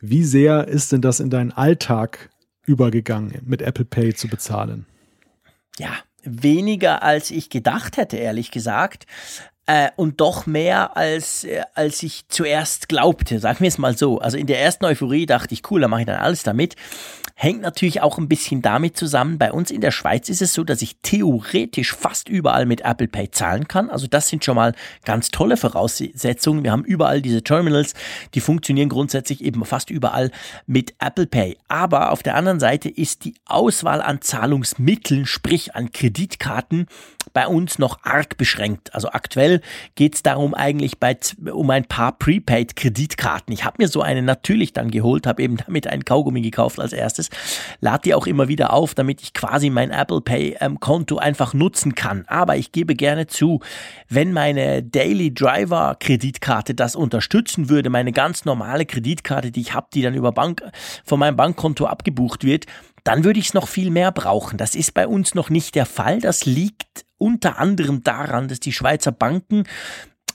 [0.00, 2.30] wie sehr ist denn das in deinen Alltag
[2.64, 4.86] übergegangen, mit Apple Pay zu bezahlen?
[5.78, 5.90] Ja,
[6.26, 9.06] weniger als ich gedacht hätte, ehrlich gesagt.
[9.68, 14.20] Äh, und doch mehr als, äh, als ich zuerst glaubte, sagen wir es mal so.
[14.20, 16.76] Also in der ersten Euphorie dachte ich, cool, da mache ich dann alles damit.
[17.34, 19.38] Hängt natürlich auch ein bisschen damit zusammen.
[19.38, 23.08] Bei uns in der Schweiz ist es so, dass ich theoretisch fast überall mit Apple
[23.08, 23.90] Pay zahlen kann.
[23.90, 24.72] Also das sind schon mal
[25.04, 26.64] ganz tolle Voraussetzungen.
[26.64, 27.92] Wir haben überall diese Terminals,
[28.34, 30.30] die funktionieren grundsätzlich eben fast überall
[30.66, 31.58] mit Apple Pay.
[31.68, 36.86] Aber auf der anderen Seite ist die Auswahl an Zahlungsmitteln, sprich an Kreditkarten,
[37.32, 38.94] bei uns noch arg beschränkt.
[38.94, 39.60] Also aktuell
[39.94, 41.16] geht es darum eigentlich bei,
[41.52, 43.52] um ein paar Prepaid-Kreditkarten.
[43.52, 46.92] Ich habe mir so eine natürlich dann geholt, habe eben damit ein Kaugummi gekauft als
[46.92, 47.30] erstes,
[47.80, 51.94] lade die auch immer wieder auf, damit ich quasi mein Apple Pay-Konto ähm, einfach nutzen
[51.94, 52.24] kann.
[52.26, 53.60] Aber ich gebe gerne zu,
[54.08, 59.88] wenn meine Daily Driver Kreditkarte das unterstützen würde, meine ganz normale Kreditkarte, die ich habe,
[59.92, 60.62] die dann über Bank
[61.04, 62.66] von meinem Bankkonto abgebucht wird,
[63.06, 64.58] dann würde ich es noch viel mehr brauchen.
[64.58, 66.20] Das ist bei uns noch nicht der Fall.
[66.20, 69.64] Das liegt unter anderem daran, dass die Schweizer Banken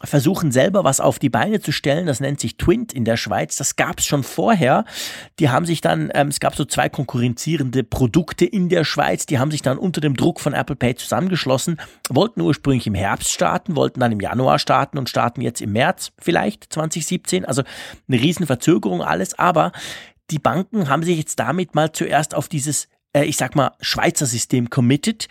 [0.04, 2.06] versuchen selber was auf die Beine zu stellen.
[2.06, 3.56] Das nennt sich Twint in der Schweiz.
[3.58, 4.86] Das gab es schon vorher.
[5.38, 9.26] Die haben sich dann, ähm, es gab so zwei konkurrenzierende Produkte in der Schweiz.
[9.26, 11.78] Die haben sich dann unter dem Druck von Apple Pay zusammengeschlossen,
[12.10, 16.12] wollten ursprünglich im Herbst starten, wollten dann im Januar starten und starten jetzt im März
[16.18, 17.46] vielleicht 2017.
[17.46, 17.64] Also
[18.08, 19.38] eine riesen Verzögerung alles.
[19.38, 19.72] Aber
[20.32, 24.26] die Banken haben sich jetzt damit mal zuerst auf dieses äh, ich sag mal, Schweizer
[24.26, 25.28] System committed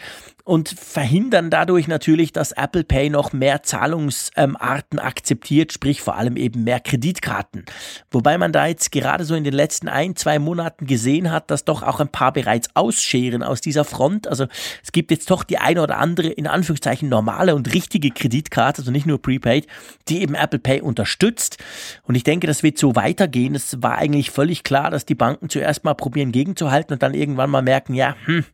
[0.51, 6.65] und verhindern dadurch natürlich, dass Apple Pay noch mehr Zahlungsarten akzeptiert, sprich vor allem eben
[6.65, 7.65] mehr Kreditkarten.
[8.11, 11.65] Wobei man da jetzt gerade so in den letzten ein, zwei Monaten gesehen hat, dass
[11.65, 14.27] doch auch ein paar bereits ausscheren aus dieser Front.
[14.27, 14.47] Also
[14.83, 18.91] es gibt jetzt doch die eine oder andere in Anführungszeichen normale und richtige Kreditkarte, also
[18.91, 19.69] nicht nur Prepaid,
[20.09, 21.59] die eben Apple Pay unterstützt.
[22.03, 23.55] Und ich denke, das wird so weitergehen.
[23.55, 27.51] Es war eigentlich völlig klar, dass die Banken zuerst mal probieren gegenzuhalten und dann irgendwann
[27.51, 28.45] mal merken, ja, hm,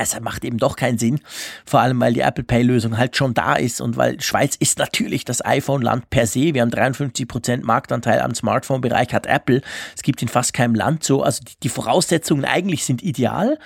[0.00, 1.20] es macht eben doch keinen Sinn,
[1.64, 4.78] vor allem weil die Apple Pay Lösung halt schon da ist und weil Schweiz ist
[4.78, 6.54] natürlich das iPhone-Land per se.
[6.54, 9.62] Wir haben 53% Marktanteil am Smartphone-Bereich, hat Apple.
[9.96, 11.22] Es gibt in fast keinem Land so.
[11.22, 13.58] Also die, die Voraussetzungen eigentlich sind ideal.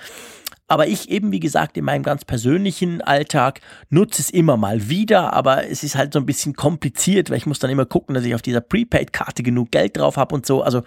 [0.67, 5.33] Aber ich eben, wie gesagt, in meinem ganz persönlichen Alltag nutze es immer mal wieder,
[5.33, 8.25] aber es ist halt so ein bisschen kompliziert, weil ich muss dann immer gucken, dass
[8.25, 10.61] ich auf dieser Prepaid-Karte genug Geld drauf habe und so.
[10.63, 10.83] Also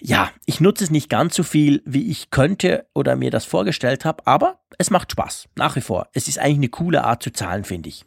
[0.00, 4.04] ja, ich nutze es nicht ganz so viel, wie ich könnte oder mir das vorgestellt
[4.06, 6.08] habe, aber es macht Spaß, nach wie vor.
[6.14, 8.06] Es ist eigentlich eine coole Art zu zahlen, finde ich.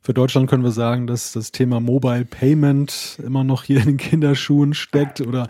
[0.00, 3.96] Für Deutschland können wir sagen, dass das Thema Mobile Payment immer noch hier in den
[3.98, 5.48] Kinderschuhen steckt oder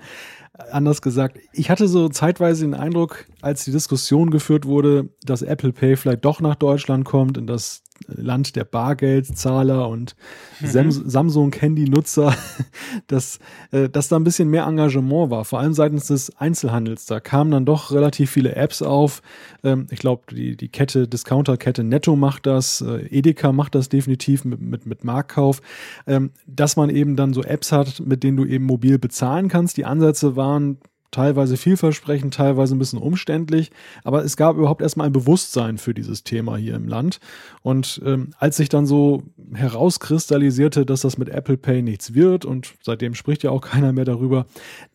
[0.54, 5.72] anders gesagt, ich hatte so zeitweise den Eindruck, als die Diskussion geführt wurde, dass Apple
[5.72, 10.16] Pay vielleicht doch nach Deutschland kommt, in das Land der Bargeldzahler und
[10.60, 10.90] mhm.
[10.90, 12.34] Samsung-Handy-Nutzer,
[13.06, 13.38] dass,
[13.70, 17.06] äh, dass da ein bisschen mehr Engagement war, vor allem seitens des Einzelhandels.
[17.06, 19.22] Da kamen dann doch relativ viele Apps auf.
[19.64, 24.44] Ähm, ich glaube, die, die Kette, Discounter-Kette Netto macht das, äh, Edeka macht das definitiv
[24.44, 25.60] mit, mit, mit Marktkauf,
[26.06, 29.76] ähm, dass man eben dann so Apps hat, mit denen du eben mobil bezahlen kannst.
[29.76, 30.78] Die Ansätze waren
[31.12, 33.70] teilweise vielversprechend, teilweise ein bisschen umständlich,
[34.02, 37.20] aber es gab überhaupt erstmal ein Bewusstsein für dieses Thema hier im Land.
[37.62, 39.22] Und ähm, als sich dann so
[39.54, 44.04] herauskristallisierte, dass das mit Apple Pay nichts wird und seitdem spricht ja auch keiner mehr
[44.04, 44.46] darüber,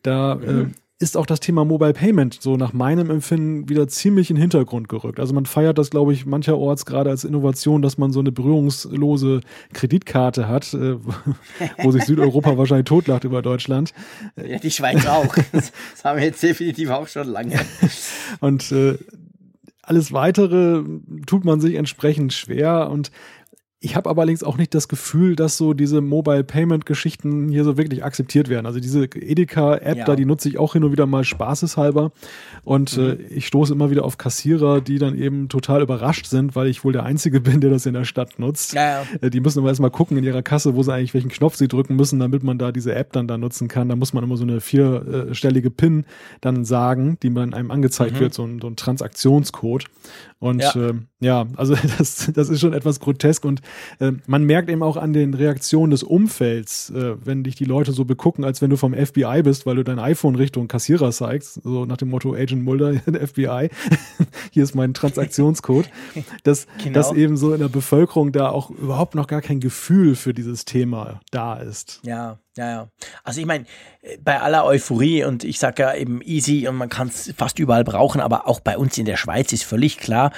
[0.02, 0.66] da äh,
[1.00, 4.88] ist auch das Thema Mobile Payment so nach meinem Empfinden wieder ziemlich in den Hintergrund
[4.88, 5.20] gerückt.
[5.20, 9.42] Also man feiert das, glaube ich, mancherorts gerade als Innovation, dass man so eine berührungslose
[9.72, 10.96] Kreditkarte hat, äh,
[11.78, 13.94] wo sich Südeuropa wahrscheinlich totlacht über Deutschland.
[14.36, 15.34] Ja, die Schweiz auch.
[15.52, 17.58] Das haben wir jetzt definitiv auch schon lange.
[18.40, 18.98] Und äh,
[19.82, 20.82] alles weitere
[21.26, 23.10] tut man sich entsprechend schwer und
[23.80, 27.62] ich habe aber allerdings auch nicht das Gefühl, dass so diese Mobile Payment Geschichten hier
[27.62, 28.66] so wirklich akzeptiert werden.
[28.66, 30.04] Also diese Edeka App Ja.
[30.04, 32.10] da, die nutze ich auch hin und wieder mal spaßeshalber
[32.64, 33.02] und Mhm.
[33.04, 36.82] äh, ich stoße immer wieder auf Kassierer, die dann eben total überrascht sind, weil ich
[36.82, 38.72] wohl der einzige bin, der das in der Stadt nutzt.
[38.74, 39.06] Ja, ja.
[39.20, 41.68] Äh, Die müssen aber erstmal gucken in ihrer Kasse, wo sie eigentlich welchen Knopf sie
[41.68, 43.88] drücken müssen, damit man da diese App dann da nutzen kann.
[43.88, 46.04] Da muss man immer so eine vierstellige PIN
[46.40, 49.84] dann sagen, die man einem angezeigt wird, so ein, so ein Transaktionscode.
[50.40, 50.60] Und.
[50.60, 50.72] Ja.
[50.74, 53.60] ja, ähm, ja also das, das ist schon etwas grotesk und
[53.98, 57.92] äh, man merkt eben auch an den Reaktionen des Umfelds, äh, wenn dich die Leute
[57.92, 61.60] so begucken, als wenn du vom FBI bist, weil du dein iPhone Richtung Kassierer zeigst,
[61.62, 63.68] so nach dem Motto Agent Mulder, FBI,
[64.50, 65.88] hier ist mein Transaktionscode,
[66.44, 66.94] dass, Genau.
[66.94, 70.64] dass eben so in der Bevölkerung da auch überhaupt noch gar kein Gefühl für dieses
[70.64, 72.00] Thema da ist.
[72.04, 72.88] Ja, ja, ja.
[73.22, 73.66] Also ich meine,
[74.22, 77.84] bei aller Euphorie und ich sage ja eben easy und man kann es fast überall
[77.84, 80.32] brauchen, aber auch bei uns in der Schweiz ist völlig klar,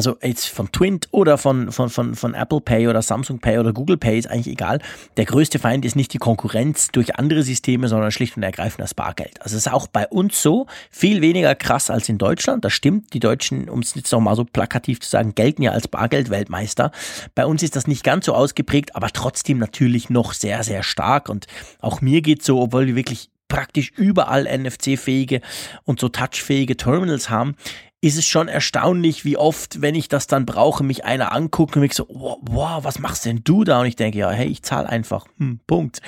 [0.00, 3.74] also jetzt von Twint oder von, von, von, von Apple Pay oder Samsung Pay oder
[3.74, 4.80] Google Pay ist eigentlich egal.
[5.18, 8.94] Der größte Feind ist nicht die Konkurrenz durch andere Systeme, sondern schlicht und ergreifend das
[8.94, 9.42] Bargeld.
[9.42, 12.64] Also es ist auch bei uns so, viel weniger krass als in Deutschland.
[12.64, 13.12] Das stimmt.
[13.12, 16.92] Die Deutschen, um es jetzt nochmal so plakativ zu sagen, gelten ja als Bargeldweltmeister.
[17.34, 21.28] Bei uns ist das nicht ganz so ausgeprägt, aber trotzdem natürlich noch sehr, sehr stark.
[21.28, 21.46] Und
[21.80, 25.42] auch mir geht so, obwohl wir wirklich praktisch überall NFC-fähige
[25.84, 27.56] und so touchfähige Terminals haben,
[28.02, 31.82] ist es schon erstaunlich, wie oft, wenn ich das dann brauche, mich einer anguckt und
[31.82, 33.80] mich so, wow, wow, was machst denn du da?
[33.80, 35.26] Und ich denke, ja, hey, ich zahle einfach.
[35.36, 36.00] Hm, Punkt.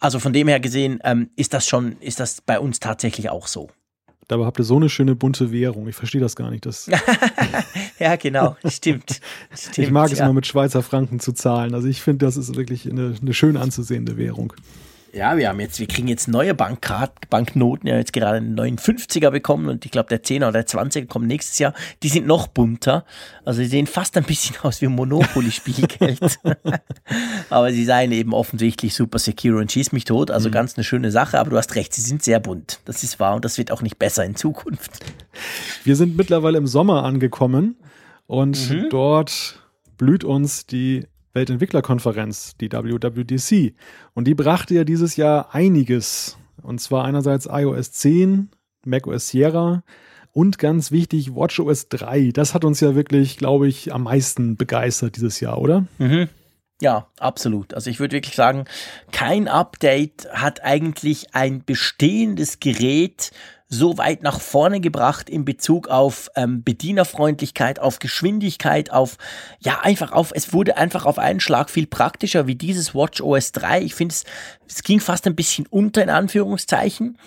[0.00, 3.46] Also von dem her gesehen, ähm, ist das schon, ist das bei uns tatsächlich auch
[3.46, 3.70] so.
[4.28, 5.86] Dabei habt ihr so eine schöne bunte Währung.
[5.86, 6.66] Ich verstehe das gar nicht.
[6.66, 6.90] Das,
[8.00, 9.20] Ja, genau, stimmt.
[9.54, 10.24] stimmt ich mag es ja.
[10.24, 11.74] immer mit Schweizer Franken zu zahlen.
[11.74, 14.52] Also ich finde, das ist wirklich eine, eine schön anzusehende Währung.
[15.16, 18.76] Ja, wir haben jetzt, wir kriegen jetzt neue Bankkart, Banknoten, ja jetzt gerade einen neuen
[18.76, 21.72] 50er bekommen und ich glaube der 10er oder der 20er kommt nächstes Jahr.
[22.02, 23.06] Die sind noch bunter.
[23.42, 26.38] Also die sehen fast ein bisschen aus wie Monopoly-Spielgeld.
[27.50, 30.30] aber sie seien eben offensichtlich super secure und schieß mich tot.
[30.30, 32.80] Also ganz eine schöne Sache, aber du hast recht, sie sind sehr bunt.
[32.84, 35.02] Das ist wahr und das wird auch nicht besser in Zukunft.
[35.84, 37.76] Wir sind mittlerweile im Sommer angekommen
[38.26, 38.88] und Mhm.
[38.90, 39.60] dort
[39.96, 41.06] blüht uns die
[41.36, 43.74] Weltentwicklerkonferenz, die WWDC.
[44.14, 46.36] Und die brachte ja dieses Jahr einiges.
[46.62, 48.50] Und zwar einerseits iOS 10,
[48.84, 49.84] macOS Sierra
[50.32, 52.30] und ganz wichtig WatchOS 3.
[52.32, 55.86] Das hat uns ja wirklich, glaube ich, am meisten begeistert dieses Jahr, oder?
[55.98, 56.28] Mhm.
[56.82, 57.72] Ja, absolut.
[57.72, 58.66] Also ich würde wirklich sagen,
[59.10, 63.30] kein Update hat eigentlich ein bestehendes Gerät
[63.68, 69.16] so weit nach vorne gebracht in Bezug auf ähm, Bedienerfreundlichkeit, auf Geschwindigkeit, auf,
[69.58, 73.52] ja, einfach auf, es wurde einfach auf einen Schlag viel praktischer wie dieses Watch OS
[73.52, 73.82] 3.
[73.82, 74.24] Ich finde, es,
[74.68, 77.18] es ging fast ein bisschen unter in Anführungszeichen.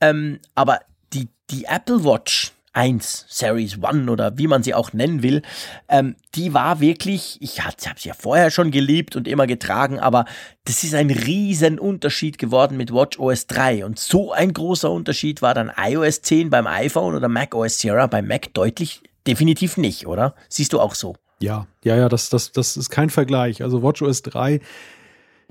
[0.00, 0.80] Ähm, aber
[1.14, 5.42] die, die Apple Watch 1, Series 1 oder wie man sie auch nennen will,
[5.88, 10.26] ähm, die war wirklich, ich habe sie ja vorher schon geliebt und immer getragen, aber
[10.64, 15.40] das ist ein riesen Unterschied geworden mit Watch OS 3 und so ein großer Unterschied
[15.40, 20.06] war dann iOS 10 beim iPhone oder Mac OS Sierra beim Mac deutlich definitiv nicht,
[20.06, 20.34] oder?
[20.48, 21.16] Siehst du auch so?
[21.40, 23.62] Ja, ja, ja, das, das, das ist kein Vergleich.
[23.62, 24.60] Also WatchOS 3,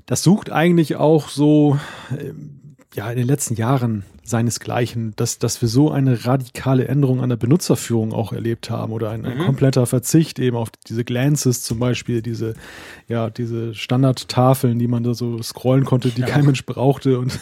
[0.06, 1.78] das sucht eigentlich auch so,
[2.12, 7.28] ähm, ja, in den letzten Jahren seinesgleichen, dass, dass wir so eine radikale Änderung an
[7.28, 11.78] der Benutzerführung auch erlebt haben oder ein, ein kompletter Verzicht eben auf diese Glances zum
[11.78, 12.54] Beispiel, diese,
[13.06, 17.38] ja, diese Standardtafeln, die man da so scrollen konnte, die kein Mensch brauchte und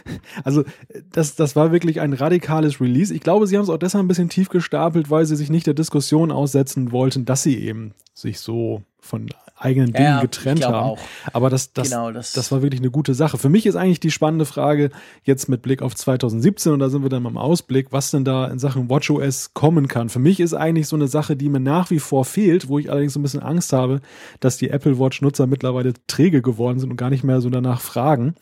[0.44, 0.64] also
[1.12, 3.12] das, das war wirklich ein radikales Release.
[3.12, 5.66] Ich glaube, sie haben es auch deshalb ein bisschen tief gestapelt, weil sie sich nicht
[5.66, 9.28] der Diskussion aussetzen wollten, dass sie eben sich so von
[9.60, 10.74] eigenen Dingen Ja, getrennt haben.
[10.74, 10.98] auch.
[11.32, 13.38] Aber das, das, Genau, das, das- war wirklich eine gute Sache.
[13.38, 14.90] Für mich ist eigentlich die spannende Frage
[15.24, 18.46] jetzt mit Blick auf 2017 und da sind wir dann beim Ausblick, was denn da
[18.46, 20.08] in Sachen WatchOS kommen kann.
[20.08, 22.90] Für mich ist eigentlich so eine Sache, die mir nach wie vor fehlt, wo ich
[22.90, 24.00] allerdings so ein bisschen Angst habe,
[24.40, 27.80] dass die Apple Watch Nutzer mittlerweile träge geworden sind und gar nicht mehr so danach
[27.80, 28.34] fragen,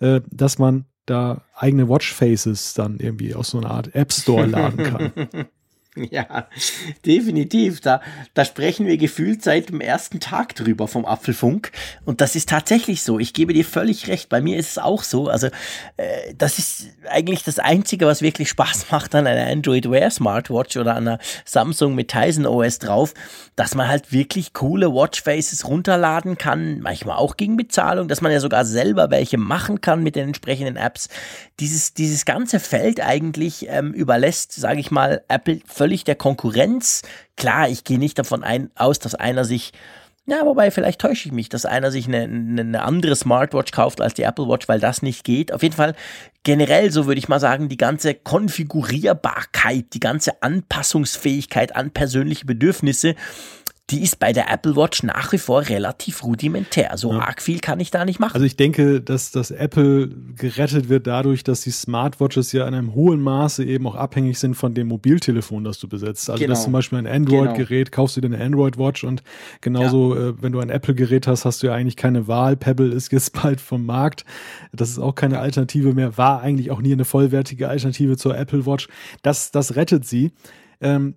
[0.00, 4.82] äh, dass man da eigene Watchfaces dann irgendwie aus so einer Art App Store laden
[4.84, 5.12] kann.
[6.10, 6.48] Ja,
[7.06, 7.80] definitiv.
[7.80, 8.00] Da,
[8.34, 11.70] da sprechen wir gefühlt seit dem ersten Tag drüber vom Apfelfunk.
[12.04, 13.18] Und das ist tatsächlich so.
[13.18, 14.28] Ich gebe dir völlig recht.
[14.28, 15.28] Bei mir ist es auch so.
[15.28, 15.48] Also,
[15.96, 20.76] äh, das ist eigentlich das Einzige, was wirklich Spaß macht an einer Android Wear Smartwatch
[20.76, 23.14] oder an einer Samsung mit Tizen OS drauf,
[23.56, 26.80] dass man halt wirklich coole Watchfaces runterladen kann.
[26.80, 30.76] Manchmal auch gegen Bezahlung, dass man ja sogar selber welche machen kann mit den entsprechenden
[30.76, 31.08] Apps.
[31.60, 37.02] Dieses, dieses ganze Feld eigentlich ähm, überlässt, sage ich mal, Apple völlig der Konkurrenz.
[37.36, 39.72] Klar, ich gehe nicht davon ein, aus, dass einer sich,
[40.26, 44.14] ja, wobei vielleicht täusche ich mich, dass einer sich eine, eine andere Smartwatch kauft als
[44.14, 45.52] die Apple Watch, weil das nicht geht.
[45.52, 45.94] Auf jeden Fall
[46.44, 53.14] generell, so würde ich mal sagen, die ganze Konfigurierbarkeit, die ganze Anpassungsfähigkeit an persönliche Bedürfnisse,
[53.90, 56.96] die ist bei der Apple Watch nach wie vor relativ rudimentär.
[56.96, 57.18] So ja.
[57.18, 58.32] arg viel kann ich da nicht machen.
[58.32, 62.94] Also ich denke, dass das Apple gerettet wird dadurch, dass die Smartwatches ja in einem
[62.94, 66.30] hohen Maße eben auch abhängig sind von dem Mobiltelefon, das du besitzt.
[66.30, 66.54] Also genau.
[66.54, 67.96] das zum Beispiel ein Android-Gerät, genau.
[68.02, 69.22] kaufst du dir eine Android-Watch und
[69.60, 70.28] genauso, ja.
[70.28, 72.56] äh, wenn du ein Apple-Gerät hast, hast du ja eigentlich keine Wahl.
[72.56, 74.24] Pebble ist jetzt bald vom Markt.
[74.72, 78.64] Das ist auch keine Alternative mehr, war eigentlich auch nie eine vollwertige Alternative zur Apple
[78.64, 78.88] Watch.
[79.20, 80.32] Das, das rettet sie.
[80.80, 81.16] Ähm,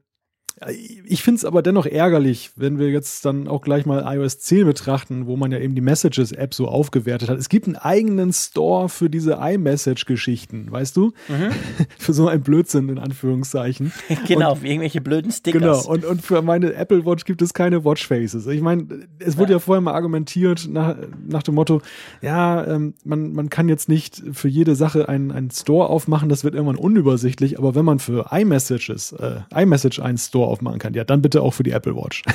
[1.06, 4.66] ich finde es aber dennoch ärgerlich, wenn wir jetzt dann auch gleich mal iOS 10
[4.66, 7.38] betrachten, wo man ja eben die Messages-App so aufgewertet hat.
[7.38, 11.14] Es gibt einen eigenen Store für diese iMessage-Geschichten, weißt du?
[11.28, 11.52] Mhm.
[12.00, 13.94] für so ein Blödsinn in Anführungszeichen.
[14.28, 15.62] genau, und, für irgendwelche blöden Stickers.
[15.62, 18.48] Genau, und, und für meine Apple Watch gibt es keine Watchfaces.
[18.48, 19.58] Ich meine, es wurde ja.
[19.58, 19.60] ja.
[19.60, 20.96] vorher mal argumentiert nach,
[21.28, 21.82] nach dem Motto,
[22.24, 26.44] ja, ähm, man, man kann jetzt nicht für jede Sache einen, einen Store aufmachen, das
[26.44, 31.04] wird irgendwann unübersichtlich, aber wenn man für iMessages, äh, iMessage einen Store aufmachen kann, ja,
[31.04, 32.24] dann bitte auch für die Apple Watch.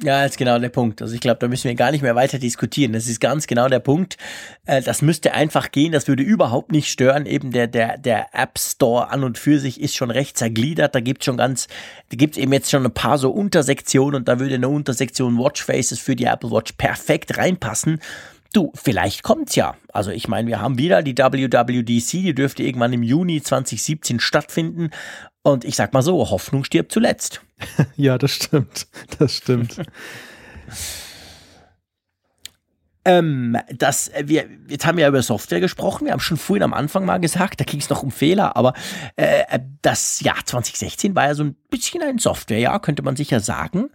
[0.00, 1.02] Ja, das ist genau der Punkt.
[1.02, 2.92] Also ich glaube, da müssen wir gar nicht mehr weiter diskutieren.
[2.92, 4.16] Das ist ganz genau der Punkt.
[4.64, 5.90] Äh, das müsste einfach gehen.
[5.90, 7.26] Das würde überhaupt nicht stören.
[7.26, 10.94] Eben der, der, der App Store an und für sich ist schon recht zergliedert.
[10.94, 11.66] Da gibt es schon ganz,
[12.10, 15.36] da gibt es eben jetzt schon ein paar so Untersektionen und da würde eine Untersektion
[15.36, 17.98] Watch Faces für die Apple Watch perfekt reinpassen.
[18.52, 19.74] Du, vielleicht kommt's ja.
[19.92, 24.90] Also ich meine, wir haben wieder die WWDC, die dürfte irgendwann im Juni 2017 stattfinden.
[25.48, 27.40] Und ich sag mal so, Hoffnung stirbt zuletzt.
[27.96, 28.86] ja, das stimmt.
[29.18, 29.80] Das stimmt.
[33.06, 36.04] ähm, das, wir, jetzt haben wir ja über Software gesprochen.
[36.04, 38.74] Wir haben schon vorhin am Anfang mal gesagt, da ging es noch um Fehler, aber
[39.16, 43.88] äh, das Jahr 2016 war ja so ein bisschen ein Softwarejahr, könnte man sicher sagen.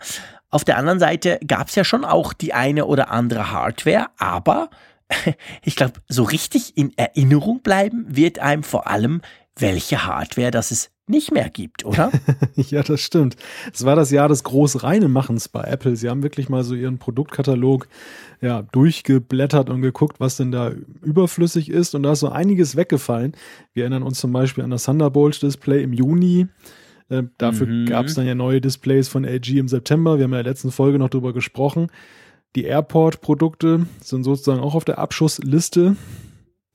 [0.49, 4.71] Auf der anderen Seite gab es ja schon auch die eine oder andere Hardware, aber
[5.61, 9.21] ich glaube, so richtig in Erinnerung bleiben wird einem vor allem,
[9.55, 12.11] welche Hardware das es nicht mehr gibt, oder?
[12.55, 13.35] ja, das stimmt.
[13.73, 15.95] Es war das Jahr des Großreinemachens bei Apple.
[15.95, 17.87] Sie haben wirklich mal so ihren Produktkatalog
[18.41, 21.93] ja, durchgeblättert und geguckt, was denn da überflüssig ist.
[21.93, 23.33] Und da ist so einiges weggefallen.
[23.73, 26.47] Wir erinnern uns zum Beispiel an das Thunderbolt-Display im Juni.
[27.09, 27.85] Äh, dafür mhm.
[27.85, 30.17] gab es dann ja neue Displays von LG im September.
[30.17, 31.87] Wir haben ja in der letzten Folge noch drüber gesprochen.
[32.55, 35.97] Die Airport-Produkte sind sozusagen auch auf der Abschussliste.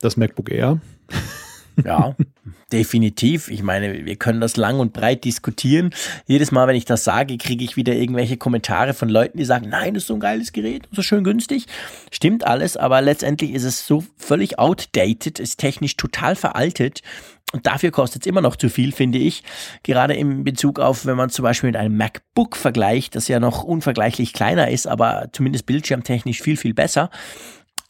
[0.00, 0.80] Das MacBook Air.
[1.84, 2.14] Ja,
[2.72, 3.48] definitiv.
[3.48, 5.90] Ich meine, wir können das lang und breit diskutieren.
[6.26, 9.68] Jedes Mal, wenn ich das sage, kriege ich wieder irgendwelche Kommentare von Leuten, die sagen,
[9.68, 11.66] nein, das ist so ein geiles Gerät, so schön günstig.
[12.10, 17.02] Stimmt alles, aber letztendlich ist es so völlig outdated, ist technisch total veraltet.
[17.52, 19.42] Und dafür kostet es immer noch zu viel, finde ich.
[19.82, 23.64] Gerade im Bezug auf, wenn man zum Beispiel mit einem MacBook vergleicht, das ja noch
[23.64, 27.08] unvergleichlich kleiner ist, aber zumindest bildschirmtechnisch viel, viel besser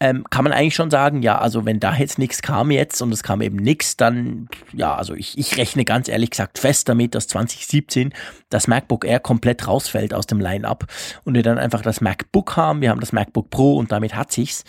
[0.01, 3.13] ähm, kann man eigentlich schon sagen, ja, also wenn da jetzt nichts kam jetzt und
[3.13, 7.17] es kam eben nichts, dann, ja, also ich, ich rechne ganz ehrlich gesagt fest damit,
[7.17, 8.15] dass 2017
[8.49, 10.87] das MacBook Air komplett rausfällt aus dem Line-Up
[11.25, 14.31] und wir dann einfach das MacBook haben, wir haben das MacBook Pro und damit hat
[14.31, 14.65] sich's.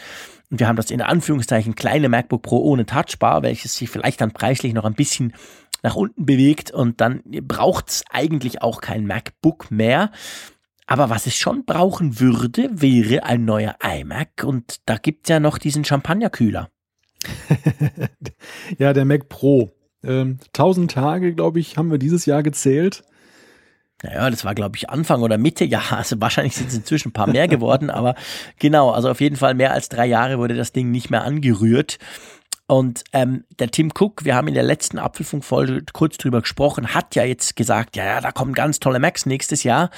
[0.50, 4.32] Und wir haben das in Anführungszeichen kleine MacBook Pro ohne Touchbar, welches sich vielleicht dann
[4.32, 5.34] preislich noch ein bisschen
[5.84, 10.12] nach unten bewegt und dann braucht's eigentlich auch kein MacBook mehr.
[10.90, 15.60] Aber was es schon brauchen würde, wäre ein neuer iMac und da gibt's ja noch
[15.60, 16.72] diesen Champagnerkühler.
[18.80, 19.72] ja, der Mac Pro.
[20.04, 23.04] Ähm, 1000 Tage, glaube ich, haben wir dieses Jahr gezählt.
[24.02, 25.64] Naja, das war, glaube ich, Anfang oder Mitte.
[25.64, 28.16] Ja, also wahrscheinlich sind es inzwischen ein paar mehr geworden, aber
[28.58, 32.00] genau, also auf jeden Fall mehr als drei Jahre wurde das Ding nicht mehr angerührt.
[32.70, 37.16] Und ähm, der Tim Cook, wir haben in der letzten Apfelfunkfolge kurz drüber gesprochen, hat
[37.16, 39.90] ja jetzt gesagt, ja, ja, da kommen ganz tolle Macs nächstes Jahr.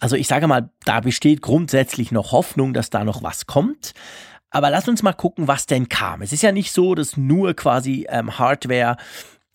[0.00, 3.92] Also ich sage mal, da besteht grundsätzlich noch Hoffnung, dass da noch was kommt.
[4.48, 6.22] Aber lass uns mal gucken, was denn kam.
[6.22, 8.96] Es ist ja nicht so, dass nur quasi ähm, Hardware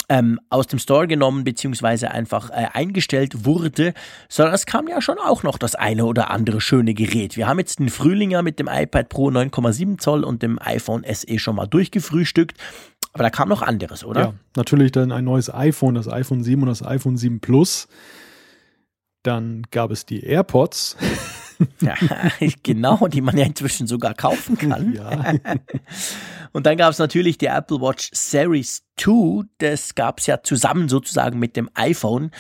[0.10, 3.94] ähm, aus dem Store genommen beziehungsweise einfach äh, eingestellt wurde,
[4.28, 7.38] sondern es kam ja schon auch noch das eine oder andere schöne Gerät.
[7.38, 11.40] Wir haben jetzt den Frühlinger mit dem iPad Pro 9,7 Zoll und dem iPhone SE
[11.40, 12.58] schon mal durchgefrühstückt.
[13.14, 14.22] Aber da kam noch anderes, oder?
[14.22, 17.88] Ja, natürlich dann ein neues iPhone, das iPhone 7 und das iPhone 7 Plus.
[19.24, 20.98] Dann gab es die AirPods.
[21.82, 21.96] ja,
[22.64, 24.94] genau, die man ja inzwischen sogar kaufen kann.
[24.94, 25.34] Ja.
[26.52, 29.46] Und dann gab es natürlich die Apple Watch Series 2.
[29.60, 32.32] Das gab es ja zusammen sozusagen mit dem iPhone.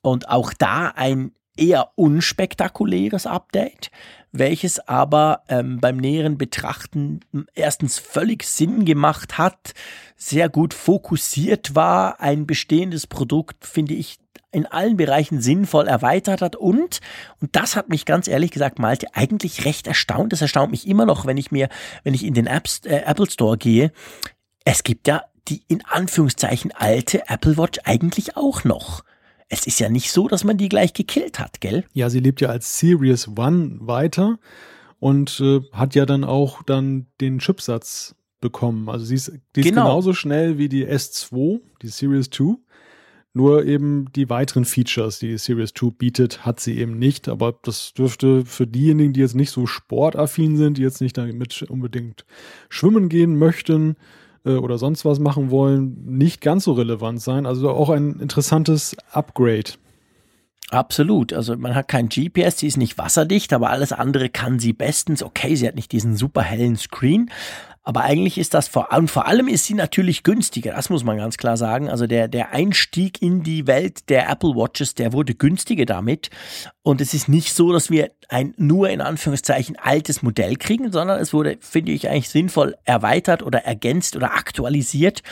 [0.00, 3.90] Und auch da ein eher unspektakuläres Update,
[4.32, 7.20] welches aber ähm, beim näheren Betrachten
[7.54, 9.74] erstens völlig Sinn gemacht hat,
[10.16, 14.18] sehr gut fokussiert war, ein bestehendes Produkt, finde ich,
[14.52, 17.00] in allen Bereichen sinnvoll erweitert hat und,
[17.40, 20.32] und das hat mich ganz ehrlich gesagt, Malte, eigentlich recht erstaunt.
[20.32, 21.68] Das erstaunt mich immer noch, wenn ich mir,
[22.04, 23.92] wenn ich in den Apps, äh, Apple Store gehe.
[24.64, 29.02] Es gibt ja die in Anführungszeichen alte Apple Watch eigentlich auch noch.
[29.48, 31.84] es ist ja nicht so, dass man die gleich gekillt hat, gell?
[31.92, 34.38] Ja, sie lebt ja als Series One weiter
[35.00, 38.88] und äh, hat ja dann auch dann den Chipsatz bekommen.
[38.88, 39.82] Also sie ist, die ist Genau.
[39.84, 42.54] genauso schnell wie die S2, die Series 2.
[43.34, 47.28] Nur eben die weiteren Features, die Series 2 bietet, hat sie eben nicht.
[47.28, 51.62] Aber das dürfte für diejenigen, die jetzt nicht so sportaffin sind, die jetzt nicht damit
[51.62, 52.26] unbedingt
[52.68, 53.96] schwimmen gehen möchten
[54.44, 57.46] äh, oder sonst was machen wollen, nicht ganz so relevant sein.
[57.46, 59.72] Also auch ein interessantes Upgrade.
[60.70, 61.32] Absolut.
[61.32, 65.22] Also man hat kein GPS, sie ist nicht wasserdicht, aber alles andere kann sie bestens.
[65.22, 67.30] Okay, sie hat nicht diesen super hellen Screen.
[67.84, 70.72] Aber eigentlich ist das vor allem, vor allem ist sie natürlich günstiger.
[70.72, 71.88] Das muss man ganz klar sagen.
[71.90, 76.30] Also der, der Einstieg in die Welt der Apple Watches, der wurde günstiger damit.
[76.82, 81.20] Und es ist nicht so, dass wir ein nur in Anführungszeichen altes Modell kriegen, sondern
[81.20, 85.22] es wurde, finde ich, eigentlich sinnvoll erweitert oder ergänzt oder aktualisiert.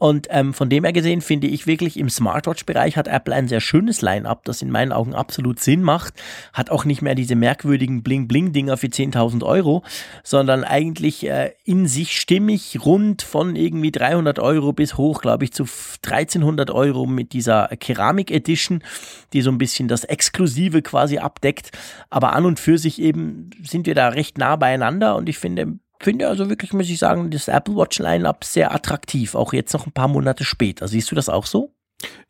[0.00, 3.60] Und ähm, von dem her gesehen finde ich wirklich im Smartwatch-Bereich hat Apple ein sehr
[3.60, 6.14] schönes Line-up, das in meinen Augen absolut Sinn macht.
[6.54, 9.82] Hat auch nicht mehr diese merkwürdigen Bling-Bling-Dinger für 10.000 Euro,
[10.24, 15.52] sondern eigentlich äh, in sich stimmig rund von irgendwie 300 Euro bis hoch, glaube ich,
[15.52, 18.82] zu 1300 Euro mit dieser Keramik Edition,
[19.34, 21.72] die so ein bisschen das Exklusive quasi abdeckt.
[22.08, 25.78] Aber an und für sich eben sind wir da recht nah beieinander und ich finde,
[26.00, 29.86] finde also wirklich, muss ich sagen, das Apple Watch Line-Up sehr attraktiv, auch jetzt noch
[29.86, 30.88] ein paar Monate später.
[30.88, 31.72] Siehst du das auch so?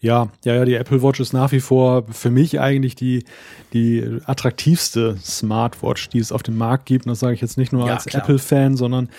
[0.00, 3.24] Ja, ja, ja, die Apple Watch ist nach wie vor für mich eigentlich die,
[3.72, 7.06] die attraktivste Smartwatch, die es auf dem Markt gibt.
[7.06, 8.06] Und das sage ich jetzt nicht nur Ja, als.
[8.06, 9.10] Apple-Fan, sondern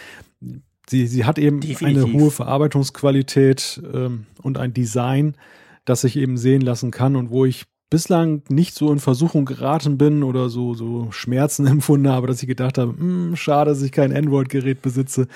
[0.89, 2.03] sie, sie hat eben Definitiv.
[2.03, 5.37] eine hohe Verarbeitungsqualität ähm, und ein Design,
[5.85, 9.99] das sich eben sehen lassen kann und wo ich bislang nicht so in Versuchung geraten
[9.99, 13.91] bin oder so, so Schmerzen empfunden habe, dass ich gedacht habe, "Hm, schade, dass ich
[13.91, 15.27] kein Android-Gerät besitze.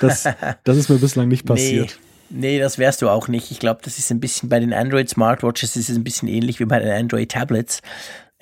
[0.00, 0.28] Das,
[0.64, 1.98] das ist mir bislang nicht passiert.
[2.30, 3.50] Nee, nee, das wärst du auch nicht.
[3.50, 6.60] Ich glaube, das ist ein bisschen bei den Android Smartwatches ist es ein bisschen ähnlich
[6.60, 7.80] wie bei den Android Tablets.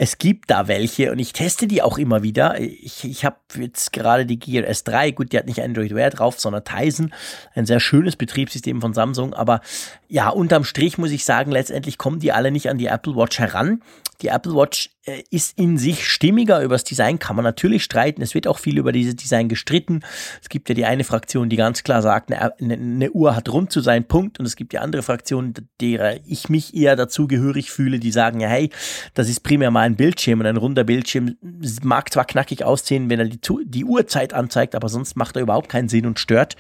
[0.02, 2.58] Es gibt da welche und ich teste die auch immer wieder.
[2.58, 6.40] Ich, ich habe jetzt gerade die Gear S3, gut, die hat nicht Android Wear drauf,
[6.40, 7.12] sondern Tizen,
[7.54, 9.34] ein sehr schönes Betriebssystem von Samsung.
[9.34, 9.60] Aber
[10.08, 13.38] ja, unterm Strich muss ich sagen, letztendlich kommen die alle nicht an die Apple Watch
[13.40, 13.82] heran.
[14.22, 16.62] Die Apple Watch äh, ist in sich stimmiger.
[16.62, 18.22] Über das Design kann man natürlich streiten.
[18.22, 20.00] Es wird auch viel über dieses Design gestritten.
[20.42, 23.72] Es gibt ja die eine Fraktion, die ganz klar sagt, eine, eine, Uhr hat rund
[23.72, 24.38] zu sein, Punkt.
[24.38, 28.40] Und es gibt die andere Fraktion, derer ich mich eher dazu gehörig fühle, die sagen,
[28.40, 28.70] ja, hey,
[29.14, 31.36] das ist primär mal ein Bildschirm und ein runder Bildschirm
[31.82, 35.68] mag zwar knackig aussehen, wenn er die, die Uhrzeit anzeigt, aber sonst macht er überhaupt
[35.68, 36.56] keinen Sinn und stört.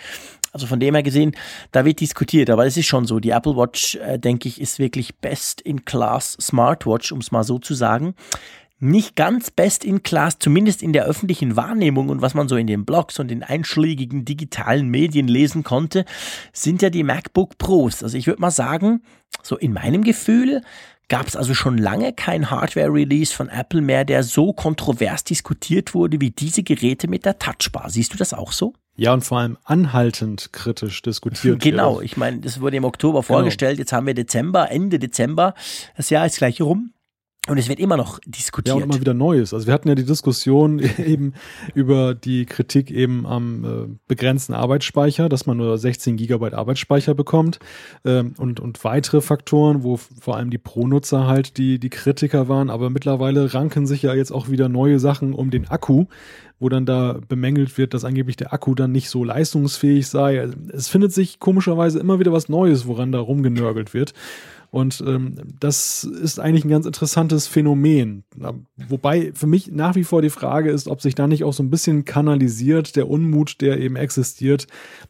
[0.52, 1.32] Also von dem her gesehen,
[1.72, 3.20] da wird diskutiert, aber es ist schon so.
[3.20, 7.44] Die Apple Watch, äh, denke ich, ist wirklich best in class Smartwatch, um es mal
[7.44, 8.14] so zu sagen.
[8.82, 12.66] Nicht ganz best in class, zumindest in der öffentlichen Wahrnehmung und was man so in
[12.66, 16.06] den Blogs und den einschlägigen digitalen Medien lesen konnte,
[16.52, 18.02] sind ja die MacBook Pros.
[18.02, 19.02] Also ich würde mal sagen,
[19.42, 20.62] so in meinem Gefühl
[21.10, 26.20] gab es also schon lange kein Hardware-Release von Apple mehr, der so kontrovers diskutiert wurde
[26.20, 27.90] wie diese Geräte mit der Touchbar.
[27.90, 28.72] Siehst du das auch so?
[29.00, 31.62] Ja, und vor allem anhaltend kritisch diskutiert.
[31.70, 35.54] Genau, ich meine, das wurde im Oktober vorgestellt, jetzt haben wir Dezember, Ende Dezember,
[35.96, 36.92] das Jahr ist gleich rum
[37.48, 38.76] und es wird immer noch Ja, diskutiert.
[38.76, 39.54] und immer wieder Neues.
[39.54, 41.32] Also wir hatten ja die Diskussion eben
[41.74, 47.58] über die Kritik eben am äh, begrenzten Arbeitsspeicher, dass man nur 16 Gigabyte Arbeitsspeicher bekommt
[48.04, 52.68] ähm, und, und weitere Faktoren, wo vor allem die Pro-Nutzer halt die, die Kritiker waren.
[52.68, 56.06] Aber mittlerweile ranken sich ja jetzt auch wieder neue Sachen um den Akku,
[56.58, 60.40] wo dann da bemängelt wird, dass angeblich der Akku dann nicht so leistungsfähig sei.
[60.40, 64.12] Also es findet sich komischerweise immer wieder was Neues, woran da rumgenörgelt wird.
[64.70, 68.22] Und ähm, das ist eigentlich ein ganz interessantes Phänomen.
[68.88, 71.62] Wobei für mich nach wie vor die Frage ist, ob sich da nicht auch so
[71.62, 74.68] ein bisschen kanalisiert der Unmut, der eben existiert,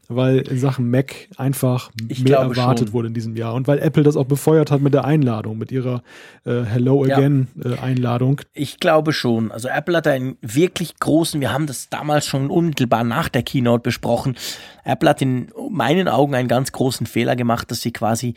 [0.09, 2.93] weil in Sachen Mac einfach Ich mehr erwartet schon.
[2.95, 3.53] wurde in diesem Jahr.
[3.55, 6.03] Und weil Apple das auch befeuert hat mit der Einladung, mit ihrer
[6.47, 7.17] äh, Hello Ja.
[7.19, 8.41] Again äh, Einladung.
[8.55, 9.53] Ich glaube schon.
[9.53, 13.83] Also Apple hat einen wirklich großen, wir haben das damals schon unmittelbar nach der Keynote
[13.83, 14.37] besprochen.
[14.85, 18.35] Apple hat in meinen Augen einen ganz großen Fehler gemacht, dass sie quasi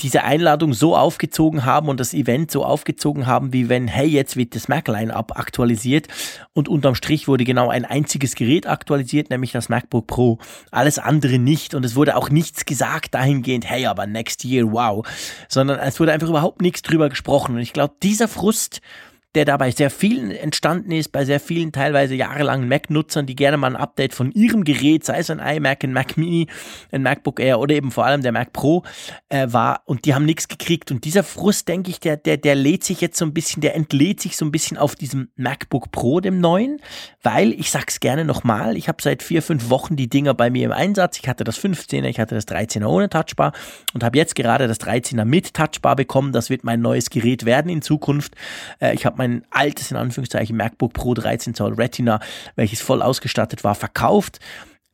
[0.00, 4.36] diese Einladung so aufgezogen haben und das Event so aufgezogen haben, wie wenn, hey, jetzt
[4.36, 6.08] wird das Mac-Line-Up aktualisiert
[6.52, 10.38] und unterm Strich wurde genau ein einziges Gerät aktualisiert, nämlich das MacBook Pro.
[10.70, 15.06] Alles andere nicht und es wurde auch nichts gesagt dahingehend, hey, aber next year, wow,
[15.48, 18.80] sondern es wurde einfach überhaupt nichts drüber gesprochen und ich glaube, dieser Frust,
[19.34, 23.56] der da bei sehr vielen entstanden ist, bei sehr vielen teilweise jahrelangen Mac-Nutzern, die gerne
[23.56, 26.48] mal ein Update von ihrem Gerät, sei es ein iMac, ein Mac Mini,
[26.90, 28.82] ein MacBook Air oder eben vor allem der Mac Pro,
[29.30, 30.90] äh, war und die haben nichts gekriegt.
[30.90, 33.74] Und dieser Frust, denke ich, der, der, der lädt sich jetzt so ein bisschen, der
[33.74, 36.80] entlädt sich so ein bisschen auf diesem MacBook Pro, dem neuen,
[37.22, 40.66] weil ich sag's gerne nochmal, ich habe seit vier, fünf Wochen die Dinger bei mir
[40.66, 41.18] im Einsatz.
[41.18, 43.52] Ich hatte das 15er, ich hatte das 13er ohne Touchbar
[43.94, 46.32] und habe jetzt gerade das 13er mit Touchbar bekommen.
[46.32, 48.34] Das wird mein neues Gerät werden in Zukunft.
[48.78, 52.20] Äh, ich habe mein altes, in Anführungszeichen, MacBook Pro 13 Zoll Retina,
[52.56, 54.40] welches voll ausgestattet war, verkauft.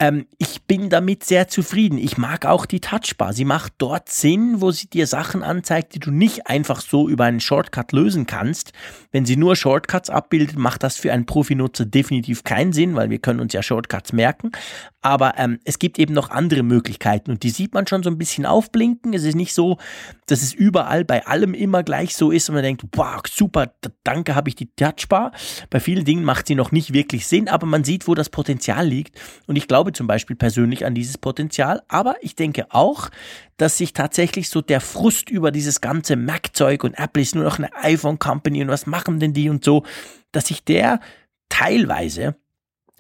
[0.00, 1.98] Ähm, ich bin damit sehr zufrieden.
[1.98, 3.32] Ich mag auch die Touchbar.
[3.32, 7.24] Sie macht dort Sinn, wo sie dir Sachen anzeigt, die du nicht einfach so über
[7.24, 8.72] einen Shortcut lösen kannst.
[9.10, 13.18] Wenn sie nur Shortcuts abbildet, macht das für einen Profinutzer definitiv keinen Sinn, weil wir
[13.18, 14.52] können uns ja Shortcuts merken.
[15.00, 18.18] Aber ähm, es gibt eben noch andere Möglichkeiten und die sieht man schon so ein
[18.18, 19.14] bisschen aufblinken.
[19.14, 19.78] Es ist nicht so,
[20.26, 23.72] dass es überall bei allem immer gleich so ist und man denkt, wow, super,
[24.02, 25.32] danke, habe ich die Touchbar.
[25.70, 28.86] Bei vielen Dingen macht sie noch nicht wirklich Sinn, aber man sieht, wo das Potenzial
[28.86, 29.16] liegt.
[29.46, 31.82] Und ich glaube zum Beispiel persönlich an dieses Potenzial.
[31.88, 33.10] Aber ich denke auch,
[33.56, 37.58] dass sich tatsächlich so der Frust über dieses ganze Mac-Zeug und Apple ist nur noch
[37.58, 39.84] eine iPhone-Company und was machen denn die und so,
[40.32, 41.00] dass sich der
[41.48, 42.36] teilweise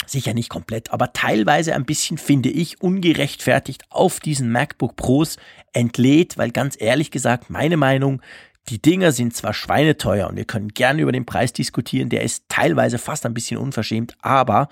[0.06, 5.36] sicher nicht komplett, aber teilweise ein bisschen, finde ich, ungerechtfertigt auf diesen MacBook Pros
[5.72, 8.22] entlädt, weil ganz ehrlich gesagt, meine Meinung,
[8.68, 12.44] die Dinger sind zwar schweineteuer und wir können gerne über den Preis diskutieren, der ist
[12.48, 14.68] teilweise fast ein bisschen unverschämt, aber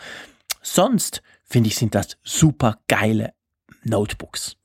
[0.63, 3.33] sonst finde ich, sind das super geile
[3.85, 4.57] Notebooks.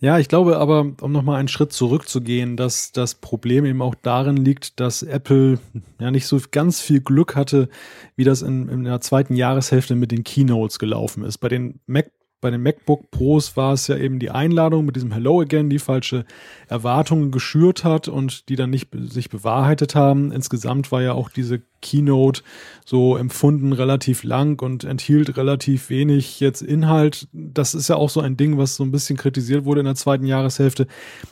[0.00, 4.36] Ja, ich glaube aber, um nochmal einen Schritt zurückzugehen, dass das Problem eben auch darin
[4.36, 5.58] liegt, dass Apple
[5.98, 7.70] ja nicht so ganz viel Glück hatte,
[8.14, 11.38] wie das in, in der zweiten Jahreshälfte mit den Keynotes gelaufen ist.
[11.38, 12.10] Bei den Mac
[12.42, 15.78] bei den MacBook Pros war es ja eben die Einladung mit diesem Hello Again, die
[15.78, 16.26] falsche
[16.68, 20.30] Erwartungen geschürt hat und die dann nicht sich bewahrheitet haben.
[20.30, 22.42] Insgesamt war ja auch diese Keynote
[22.84, 27.28] so empfunden relativ lang und enthielt relativ wenig jetzt Inhalt.
[27.32, 29.94] Das ist ja auch so ein Ding, was so ein bisschen kritisiert wurde in der
[29.94, 30.86] zweiten Jahreshälfte.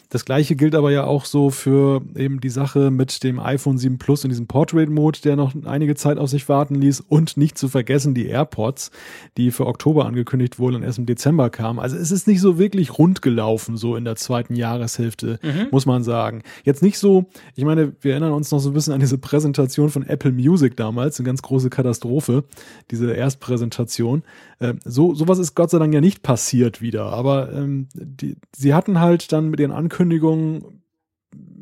[0.08, 3.98] Das gleiche gilt aber ja auch so für eben die Sache mit dem iPhone 7
[3.98, 7.56] Plus in diesem Portrait Mode, der noch einige Zeit auf sich warten ließ und nicht
[7.58, 8.90] zu vergessen die AirPods,
[9.36, 11.78] die für Oktober angekündigt wurden und erst im Dezember kamen.
[11.78, 15.68] Also es ist nicht so wirklich rund gelaufen so in der zweiten Jahreshälfte, mhm.
[15.70, 16.42] muss man sagen.
[16.64, 19.90] Jetzt nicht so, ich meine, wir erinnern uns noch so ein bisschen an diese Präsentation
[19.90, 22.44] von Apple Music damals, eine ganz große Katastrophe,
[22.90, 24.22] diese Erstpräsentation.
[24.60, 28.74] Ähm, so sowas ist Gott sei Dank ja nicht passiert wieder, aber ähm, die, sie
[28.74, 30.82] hatten halt dann mit ihren Ankündigungen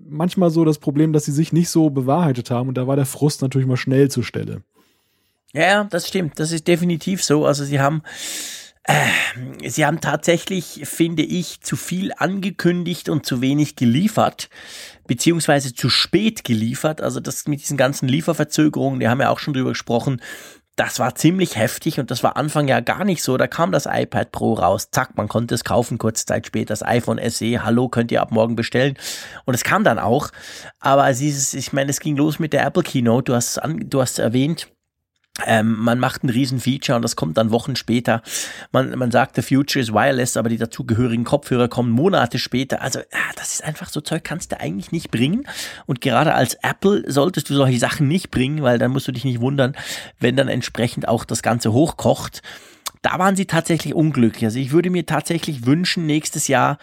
[0.09, 3.07] manchmal so das Problem, dass sie sich nicht so bewahrheitet haben und da war der
[3.07, 4.63] Frust natürlich mal schnell zur Stelle.
[5.53, 7.45] Ja, das stimmt, das ist definitiv so.
[7.45, 8.03] Also sie haben
[9.65, 14.49] Sie haben tatsächlich, finde ich, zu viel angekündigt und zu wenig geliefert,
[15.07, 17.01] beziehungsweise zu spät geliefert.
[17.01, 20.21] Also das mit diesen ganzen Lieferverzögerungen, die haben ja auch schon drüber gesprochen.
[20.77, 23.37] Das war ziemlich heftig und das war Anfang ja gar nicht so.
[23.37, 26.83] Da kam das iPad Pro raus, zack, man konnte es kaufen, kurze Zeit später das
[26.83, 28.97] iPhone SE, hallo, könnt ihr ab morgen bestellen.
[29.45, 30.31] Und es kam dann auch.
[30.79, 34.19] Aber es ist, ich meine, es ging los mit der Apple Keynote, du hast es,
[34.19, 34.69] erwähnt
[35.47, 38.23] ähm, man macht ein Riesenfeature und das kommt dann Wochen später.
[38.73, 42.83] Man, man sagt, the future is wireless, aber die dazugehörigen Kopfhörer kommen Monate später.
[42.83, 45.47] Also, ja, das ist einfach so Zeug, kannst du eigentlich nicht bringen.
[45.87, 49.25] Und gerade als Apple solltest du solche Sachen nicht bringen, weil dann musst du dich
[49.25, 49.77] nicht wundern,
[50.19, 52.43] wenn dann entsprechend auch das Ganze hochkocht.
[53.03, 54.45] Da waren sie tatsächlich unglücklich.
[54.45, 56.79] Also ich würde mir tatsächlich wünschen, nächstes Jahr,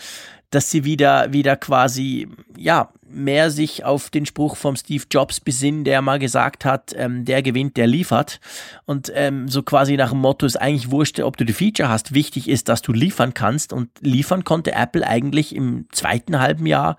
[0.50, 5.84] dass sie wieder, wieder quasi, ja, mehr sich auf den Spruch vom Steve Jobs besinnen,
[5.84, 8.39] der mal gesagt hat, ähm, der gewinnt, der liefert.
[8.86, 12.14] Und ähm, so quasi nach dem Motto ist eigentlich wurscht, ob du die Feature hast.
[12.14, 13.74] Wichtig ist, dass du liefern kannst.
[13.74, 16.98] Und liefern konnte Apple eigentlich im zweiten halben Jahr,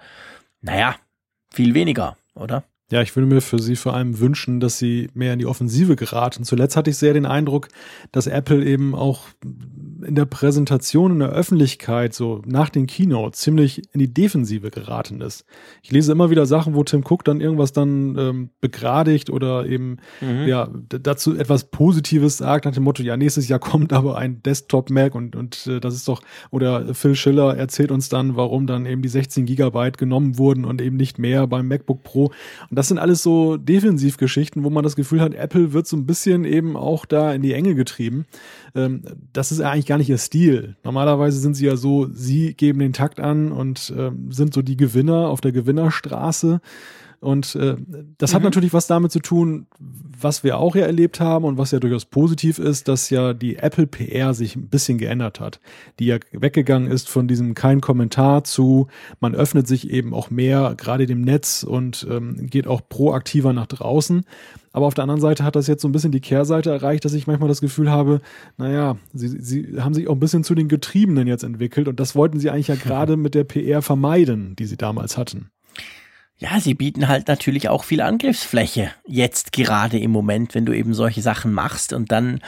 [0.61, 0.97] naja,
[1.53, 2.65] viel weniger, oder?
[2.91, 5.95] Ja, ich würde mir für sie vor allem wünschen, dass sie mehr in die Offensive
[5.95, 6.45] geraten.
[6.45, 7.69] Zuletzt hatte ich sehr den Eindruck,
[8.13, 13.83] dass Apple eben auch in der Präsentation in der Öffentlichkeit, so nach den Keynotes, ziemlich
[13.93, 15.45] in die Defensive geraten ist.
[15.83, 19.99] Ich lese immer wieder Sachen, wo Tim Cook dann irgendwas dann ähm, begradigt oder eben
[20.21, 20.47] mhm.
[20.47, 25.15] ja dazu etwas Positives sagt, nach dem Motto, ja, nächstes Jahr kommt aber ein Desktop-Mac
[25.15, 29.03] und, und äh, das ist doch, oder Phil Schiller erzählt uns dann, warum dann eben
[29.03, 32.27] die 16 Gigabyte genommen wurden und eben nicht mehr beim MacBook Pro.
[32.71, 36.07] Und das sind alles so Defensivgeschichten, wo man das Gefühl hat, Apple wird so ein
[36.07, 38.25] bisschen eben auch da in die Enge getrieben.
[38.73, 39.03] Ähm,
[39.33, 40.77] das ist eigentlich gar nicht ihr Stil.
[40.85, 44.77] Normalerweise sind sie ja so, sie geben den Takt an und ähm, sind so die
[44.77, 46.61] Gewinner auf der Gewinnerstraße.
[47.21, 47.77] Und äh,
[48.17, 48.37] das mhm.
[48.37, 51.81] hat natürlich was damit zu tun, was wir auch ja erlebt haben und was ja
[51.81, 55.61] durchaus positiv ist, dass ja die Apple PR sich ein bisschen geändert hat.
[55.99, 58.87] Die ja weggegangen ist von diesem kein Kommentar zu,
[59.21, 63.67] man öffnet sich eben auch mehr, gerade dem Netz und ähm, geht auch proaktiver nach
[63.67, 64.25] draußen.
[64.73, 67.15] Aber auf der anderen Seite hat das jetzt so ein bisschen die Kehrseite erreicht, dass
[67.15, 68.21] ich manchmal das Gefühl habe,
[68.59, 72.15] naja, sie, sie haben sich auch ein bisschen zu den Getriebenen jetzt entwickelt und das
[72.15, 75.51] wollten sie eigentlich ja gerade mit der PR vermeiden, die sie damals hatten.
[76.39, 80.95] Ja, sie bieten halt natürlich auch viel Angriffsfläche jetzt gerade im Moment, wenn du eben
[80.95, 82.41] solche Sachen machst und dann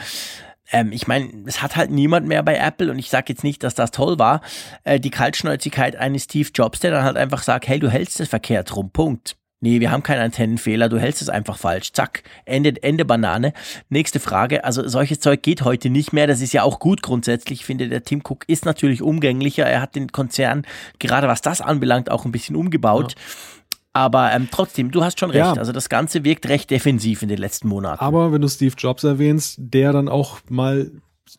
[0.71, 3.63] ähm, ich meine, es hat halt niemand mehr bei Apple und ich sage jetzt nicht,
[3.63, 4.41] dass das toll war,
[4.85, 8.29] äh, die Kaltschnäuzigkeit eines Steve Jobs, der dann halt einfach sagt, hey, du hältst es
[8.29, 9.35] verkehrt rum, Punkt.
[9.63, 11.93] Nee, wir haben keinen Antennenfehler, du hältst es einfach falsch.
[11.93, 13.53] Zack, Ende, Ende Banane.
[13.89, 14.63] Nächste Frage.
[14.63, 16.25] Also solches Zeug geht heute nicht mehr.
[16.25, 17.59] Das ist ja auch gut grundsätzlich.
[17.59, 19.63] Ich finde, der Tim Cook ist natürlich umgänglicher.
[19.63, 20.65] Er hat den Konzern,
[20.97, 23.13] gerade was das anbelangt, auch ein bisschen umgebaut.
[23.13, 23.21] Ja.
[23.93, 25.39] Aber ähm, trotzdem, du hast schon recht.
[25.39, 25.53] Ja.
[25.53, 27.99] Also das Ganze wirkt recht defensiv in den letzten Monaten.
[27.99, 30.91] Aber wenn du Steve Jobs erwähnst, der dann auch mal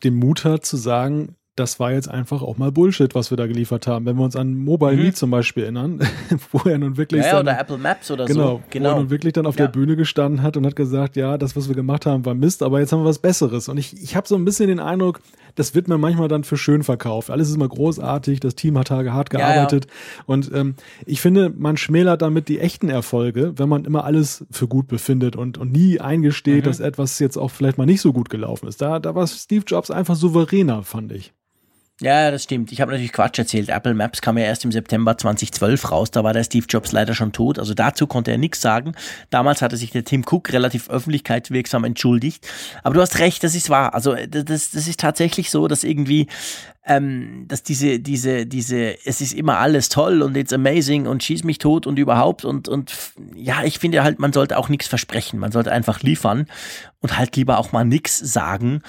[0.03, 3.45] den Mut hat zu sagen, das war jetzt einfach auch mal Bullshit, was wir da
[3.45, 4.05] geliefert haben.
[4.07, 5.03] Wenn wir uns an Mobile mhm.
[5.03, 5.99] Me zum Beispiel erinnern,
[6.51, 7.23] wo er nun wirklich.
[7.23, 8.61] Ja, dann, oder Apple Maps oder genau, so.
[8.71, 8.89] Genau.
[8.89, 9.65] Wo er nun wirklich dann auf ja.
[9.65, 12.63] der Bühne gestanden hat und hat gesagt, ja, das, was wir gemacht haben, war Mist,
[12.63, 13.69] aber jetzt haben wir was Besseres.
[13.69, 15.21] Und ich, ich habe so ein bisschen den Eindruck,
[15.55, 17.29] das wird mir manchmal dann für schön verkauft.
[17.29, 19.85] Alles ist immer großartig, das Team hat Tage hart gearbeitet.
[19.85, 20.23] Ja, ja.
[20.25, 20.75] Und ähm,
[21.05, 25.35] ich finde, man schmälert damit die echten Erfolge, wenn man immer alles für gut befindet
[25.35, 26.67] und, und nie eingesteht, mhm.
[26.67, 28.81] dass etwas jetzt auch vielleicht mal nicht so gut gelaufen ist.
[28.81, 31.33] Da, da war Steve Jobs einfach souveräner, fand ich.
[32.03, 32.73] Ja, das stimmt.
[32.73, 33.69] Ich habe natürlich Quatsch erzählt.
[33.69, 36.11] Apple Maps kam ja erst im September 2012 raus.
[36.11, 37.57] Da war der Steve Jobs leider schon tot.
[37.57, 38.93] Also dazu konnte er nichts sagen.
[39.29, 42.45] Damals hatte sich der Tim Cook relativ öffentlichkeitswirksam entschuldigt.
[42.83, 43.93] Aber du hast recht, das ist wahr.
[43.93, 46.27] Also das, das ist tatsächlich so, dass irgendwie
[46.85, 51.45] ähm, dass diese, diese, diese, es ist immer alles toll und it's amazing und schieß
[51.45, 52.93] mich tot und überhaupt und, und
[53.35, 55.39] ja, ich finde halt, man sollte auch nichts versprechen.
[55.39, 56.47] Man sollte einfach liefern
[56.99, 58.81] und halt lieber auch mal nichts sagen.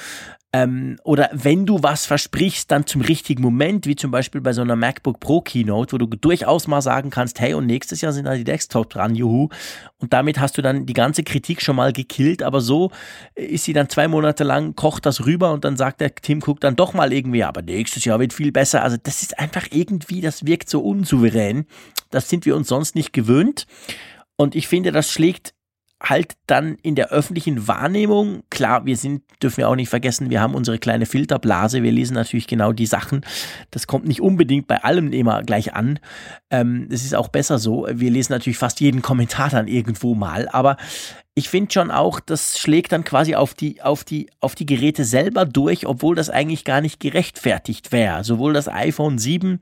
[0.55, 4.63] Ähm, oder wenn du was versprichst, dann zum richtigen Moment, wie zum Beispiel bei so
[4.63, 8.27] einer MacBook Pro Keynote, wo du durchaus mal sagen kannst, hey, und nächstes Jahr sind
[8.27, 9.49] da die Desktop dran, juhu.
[9.99, 12.93] Und damit hast du dann die ganze Kritik schon mal gekillt, aber so
[13.35, 16.61] ist sie dann zwei Monate lang, kocht das rüber und dann sagt der Tim Cook
[16.61, 18.85] dann doch mal irgendwie, aber nächstes Jahr wird viel besser.
[18.85, 21.67] Also das ist einfach irgendwie, das wirkt so unsouverän.
[22.11, 23.67] Das sind wir uns sonst nicht gewöhnt.
[24.37, 25.53] Und ich finde, das schlägt
[26.05, 30.41] halt dann in der öffentlichen Wahrnehmung, klar, wir sind, dürfen wir auch nicht vergessen, wir
[30.41, 33.23] haben unsere kleine Filterblase, wir lesen natürlich genau die Sachen.
[33.71, 35.99] Das kommt nicht unbedingt bei allem immer gleich an.
[36.51, 37.87] Ähm, es ist auch besser so.
[37.91, 40.77] Wir lesen natürlich fast jeden Kommentar dann irgendwo mal, aber
[41.35, 45.05] ich finde schon auch, das schlägt dann quasi auf die, auf die, auf die Geräte
[45.05, 48.23] selber durch, obwohl das eigentlich gar nicht gerechtfertigt wäre.
[48.23, 49.61] Sowohl das iPhone 7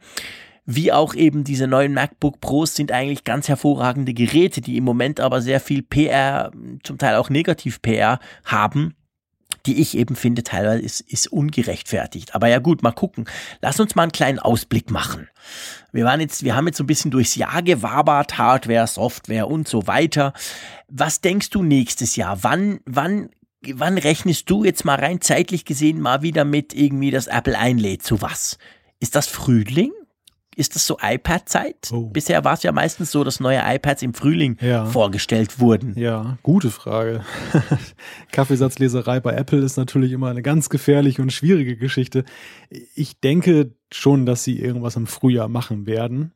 [0.64, 5.20] wie auch eben diese neuen MacBook Pros sind eigentlich ganz hervorragende Geräte, die im Moment
[5.20, 6.52] aber sehr viel PR,
[6.82, 8.94] zum Teil auch negativ PR haben
[9.66, 12.34] die ich eben finde, teilweise ist, ist ungerechtfertigt.
[12.34, 13.26] Aber ja gut, mal gucken.
[13.60, 15.28] Lass uns mal einen kleinen Ausblick machen.
[15.92, 19.68] Wir waren jetzt, wir haben jetzt so ein bisschen durchs Jahr gewabert, Hardware, Software und
[19.68, 20.32] so weiter.
[20.88, 22.42] Was denkst du nächstes Jahr?
[22.42, 23.30] Wann, wann,
[23.62, 28.02] wann rechnest du jetzt mal rein zeitlich gesehen mal wieder mit irgendwie, dass Apple einlädt
[28.02, 28.58] zu was?
[28.98, 29.92] Ist das Frühling?
[30.56, 31.90] Ist das so iPad-Zeit?
[31.92, 32.06] Oh.
[32.06, 34.84] Bisher war es ja meistens so, dass neue iPads im Frühling ja.
[34.86, 35.98] vorgestellt wurden.
[35.98, 37.24] Ja, gute Frage.
[38.32, 42.24] Kaffeesatzleserei bei Apple ist natürlich immer eine ganz gefährliche und schwierige Geschichte.
[42.94, 46.32] Ich denke schon, dass sie irgendwas im Frühjahr machen werden.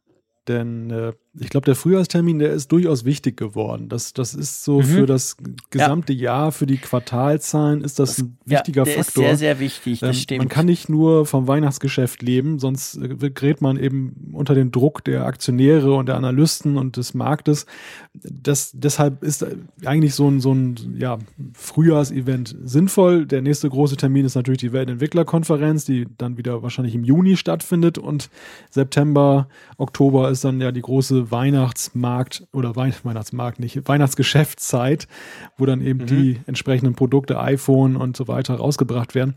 [0.48, 3.88] Denn äh, ich glaube, der Frühjahrstermin, der ist durchaus wichtig geworden.
[3.88, 4.84] Das, das ist so mhm.
[4.84, 5.36] für das
[5.70, 6.24] gesamte ja.
[6.24, 9.24] Jahr, für die Quartalzahlen ist das, das ein wichtiger ja, der Faktor.
[9.24, 10.38] Ist sehr, sehr wichtig, das ähm, stimmt.
[10.38, 15.04] Man kann nicht nur vom Weihnachtsgeschäft leben, sonst äh, gerät man eben unter den Druck
[15.04, 17.66] der Aktionäre und der Analysten und des Marktes.
[18.14, 19.44] Das, deshalb ist
[19.84, 21.18] eigentlich so ein, so ein ja,
[21.52, 23.26] Frühjahrsevent sinnvoll.
[23.26, 27.98] Der nächste große Termin ist natürlich die Weltentwicklerkonferenz, die dann wieder wahrscheinlich im Juni stattfindet
[27.98, 28.30] und
[28.70, 35.08] September, Oktober ist dann ja die große Weihnachtsmarkt oder Wein Weihnachtsmarkt nicht, Weihnachtsgeschäftszeit,
[35.56, 36.06] wo dann eben mhm.
[36.06, 39.34] die entsprechenden Produkte, iPhone und so weiter rausgebracht werden.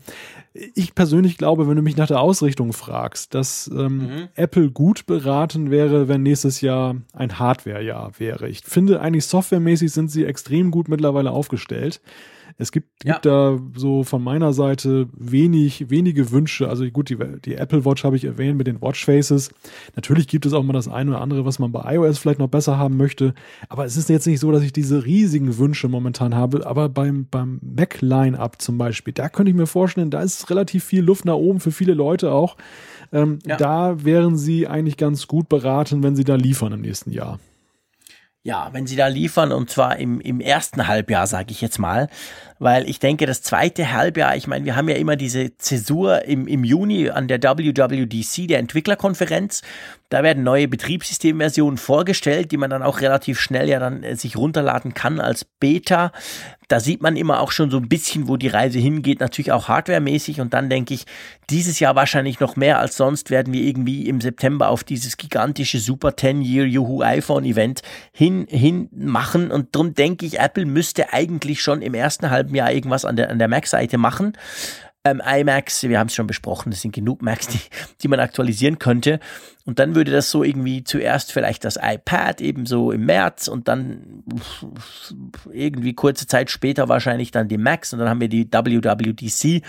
[0.52, 4.28] Ich persönlich glaube, wenn du mich nach der Ausrichtung fragst, dass ähm, mhm.
[4.34, 8.48] Apple gut beraten wäre, wenn nächstes Jahr ein Hardware-Jahr wäre.
[8.48, 12.00] Ich finde eigentlich softwaremäßig sind sie extrem gut mittlerweile aufgestellt.
[12.58, 13.14] Es gibt, ja.
[13.14, 16.68] gibt da so von meiner Seite wenig, wenige Wünsche.
[16.68, 19.50] Also gut, die, die Apple Watch habe ich erwähnt mit den Watch Faces.
[19.96, 22.48] Natürlich gibt es auch mal das eine oder andere, was man bei iOS vielleicht noch
[22.48, 23.34] besser haben möchte.
[23.68, 26.66] Aber es ist jetzt nicht so, dass ich diese riesigen Wünsche momentan habe.
[26.66, 30.84] Aber beim, beim Mac Line-Up zum Beispiel, da könnte ich mir vorstellen, da ist relativ
[30.84, 32.56] viel Luft nach oben für viele Leute auch.
[33.12, 33.56] Ähm, ja.
[33.56, 37.38] Da wären sie eigentlich ganz gut beraten, wenn sie da liefern im nächsten Jahr.
[38.42, 42.08] Ja, wenn sie da liefern und zwar im, im ersten Halbjahr, sage ich jetzt mal,
[42.60, 46.46] weil ich denke, das zweite Halbjahr, ich meine, wir haben ja immer diese Zäsur im,
[46.46, 49.62] im Juni an der WWDC, der Entwicklerkonferenz.
[50.10, 54.36] Da werden neue Betriebssystemversionen vorgestellt, die man dann auch relativ schnell ja dann äh, sich
[54.36, 56.12] runterladen kann als Beta
[56.70, 59.66] da sieht man immer auch schon so ein bisschen, wo die Reise hingeht, natürlich auch
[59.66, 60.40] hardwaremäßig.
[60.40, 61.04] Und dann denke ich,
[61.50, 65.80] dieses Jahr wahrscheinlich noch mehr als sonst werden wir irgendwie im September auf dieses gigantische
[65.80, 67.82] Super 10-Year Yahoo iPhone Event
[68.12, 69.50] hin, hin machen.
[69.50, 73.30] Und darum denke ich, Apple müsste eigentlich schon im ersten halben Jahr irgendwas an der,
[73.30, 74.34] an der Mac-Seite machen
[75.04, 77.60] ähm, iMacs, wir haben es schon besprochen, das sind genug Macs, die,
[78.02, 79.18] die man aktualisieren könnte.
[79.64, 83.68] Und dann würde das so irgendwie zuerst vielleicht das iPad eben so im März und
[83.68, 84.24] dann
[85.52, 89.62] irgendwie kurze Zeit später wahrscheinlich dann die Macs und dann haben wir die WWDC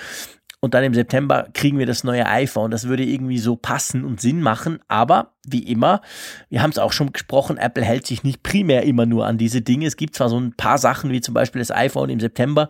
[0.64, 2.70] und dann im September kriegen wir das neue iPhone.
[2.70, 4.78] Das würde irgendwie so passen und Sinn machen.
[4.88, 6.02] Aber wie immer,
[6.50, 9.64] wir haben es auch schon gesprochen, Apple hält sich nicht primär immer nur an diese
[9.64, 9.88] Dinge.
[9.88, 12.70] Es gibt zwar so ein paar Sachen wie zum Beispiel das iPhone im September,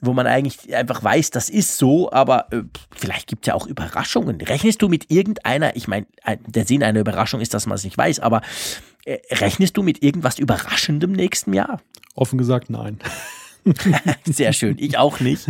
[0.00, 2.62] wo man eigentlich einfach weiß, das ist so, aber äh,
[2.94, 4.38] vielleicht gibt es ja auch Überraschungen.
[4.42, 6.06] Rechnest du mit irgendeiner, ich meine,
[6.46, 8.42] der Sinn einer Überraschung ist, dass man es nicht weiß, aber
[9.06, 11.80] äh, rechnest du mit irgendwas Überraschendem nächsten Jahr?
[12.14, 12.98] Offen gesagt, nein.
[14.24, 14.76] Sehr schön.
[14.78, 15.48] Ich auch nicht.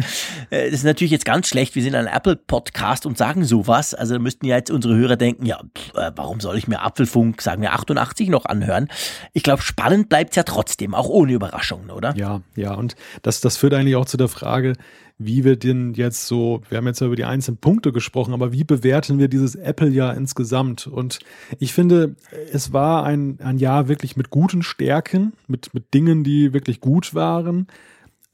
[0.51, 1.74] Äh, das ist natürlich jetzt ganz schlecht.
[1.74, 3.95] Wir sind ein Apple-Podcast und sagen sowas.
[3.95, 5.61] Also müssten ja jetzt unsere Hörer denken, ja,
[5.95, 8.89] äh, warum soll ich mir Apfelfunk, sagen wir 88 noch anhören?
[9.32, 12.15] Ich glaube, spannend bleibt es ja trotzdem, auch ohne Überraschungen, oder?
[12.16, 12.74] Ja, ja.
[12.74, 14.74] Und das, das führt eigentlich auch zu der Frage,
[15.21, 18.53] wie wir denn jetzt so, wir haben jetzt ja über die einzelnen Punkte gesprochen, aber
[18.53, 20.87] wie bewerten wir dieses Apple-Jahr insgesamt?
[20.87, 21.21] Und
[21.59, 22.17] ich finde,
[22.53, 27.15] es war ein, ein Jahr wirklich mit guten Stärken, mit, mit Dingen, die wirklich gut
[27.15, 27.69] waren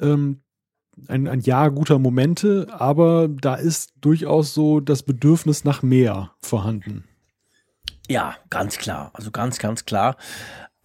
[0.00, 0.40] ähm,
[1.08, 7.04] ein, ein Jahr guter Momente, aber da ist durchaus so das Bedürfnis nach mehr vorhanden.
[8.08, 9.10] Ja, ganz klar.
[9.14, 10.16] Also ganz, ganz klar.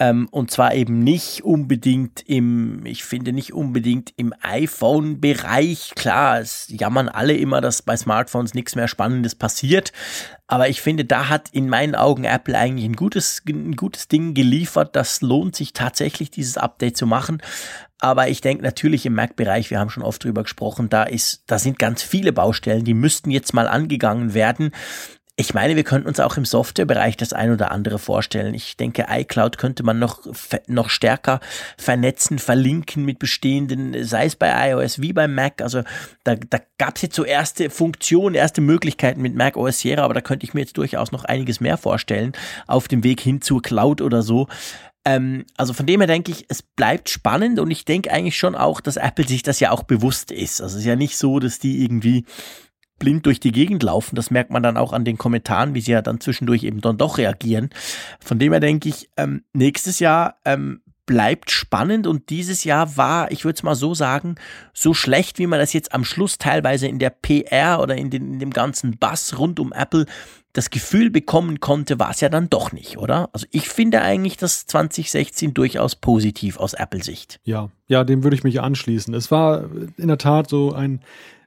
[0.02, 5.92] Ähm, und zwar eben nicht unbedingt im, ich finde nicht unbedingt im iPhone-Bereich.
[5.96, 9.94] Klar, es jammern alle immer, dass bei Smartphones nichts mehr Spannendes passiert.
[10.48, 14.34] Aber ich finde, da hat in meinen Augen Apple eigentlich ein gutes, ein gutes Ding
[14.34, 14.96] geliefert.
[14.96, 17.40] Das lohnt sich tatsächlich, dieses Update zu machen.
[18.00, 21.60] Aber ich denke natürlich im Mac-Bereich, wir haben schon oft drüber gesprochen, da ist, da
[21.60, 24.72] sind ganz viele Baustellen, die müssten jetzt mal angegangen werden.
[25.38, 28.54] Ich meine, wir könnten uns auch im Softwarebereich das ein oder andere vorstellen.
[28.54, 30.20] Ich denke, iCloud könnte man noch,
[30.68, 31.40] noch stärker
[31.78, 35.62] vernetzen, verlinken mit bestehenden, sei es bei iOS wie beim Mac.
[35.62, 35.84] Also
[36.26, 40.14] da, da gab es jetzt so erste Funktionen, erste Möglichkeiten mit Mac OS Sierra, aber
[40.14, 42.34] da könnte ich mir jetzt durchaus noch einiges mehr vorstellen
[42.68, 44.48] auf dem Weg hin zur Cloud oder so.
[45.06, 48.56] Ähm, also von dem her denke ich, es bleibt spannend und ich denke eigentlich schon
[48.56, 50.62] auch, dass Apple sich das ja auch bewusst ist.
[50.62, 52.26] Also es ist ja nicht so, dass die irgendwie
[53.02, 54.16] blind durch die Gegend laufen.
[54.16, 56.98] Das merkt man dann auch an den Kommentaren, wie sie ja dann zwischendurch eben dann
[56.98, 57.72] doch reagieren.
[58.24, 63.32] Von dem her denke ich, ähm, nächstes Jahr ähm, bleibt spannend und dieses Jahr war,
[63.32, 64.36] ich würde es mal so sagen,
[64.72, 68.34] so schlecht, wie man das jetzt am Schluss teilweise in der PR oder in, den,
[68.34, 70.06] in dem ganzen Bass rund um Apple
[70.54, 73.30] das Gefühl bekommen konnte, war es ja dann doch nicht, oder?
[73.34, 77.40] Also ich finde eigentlich das 2016 durchaus positiv aus Apple-Sicht.
[77.46, 79.14] Ja, ja, dem würde ich mich anschließen.
[79.16, 79.66] Es war
[79.98, 81.02] in der Tat so ein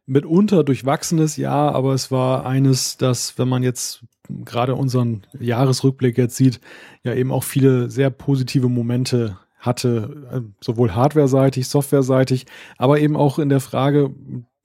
[0.07, 6.37] mitunter durchwachsenes Jahr, aber es war eines, das, wenn man jetzt gerade unseren Jahresrückblick jetzt
[6.37, 6.61] sieht,
[7.03, 13.39] ja eben auch viele sehr positive Momente hatte, äh, sowohl hardware-seitig, software-seitig, aber eben auch
[13.39, 14.15] in der Frage,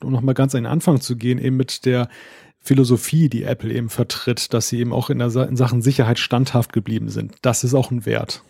[0.04, 2.10] um nochmal ganz an den Anfang zu gehen, eben mit der
[2.62, 6.74] Philosophie, die Apple eben vertritt, dass sie eben auch in, der, in Sachen Sicherheit standhaft
[6.74, 7.36] geblieben sind.
[7.42, 8.44] Das ist auch ein Wert.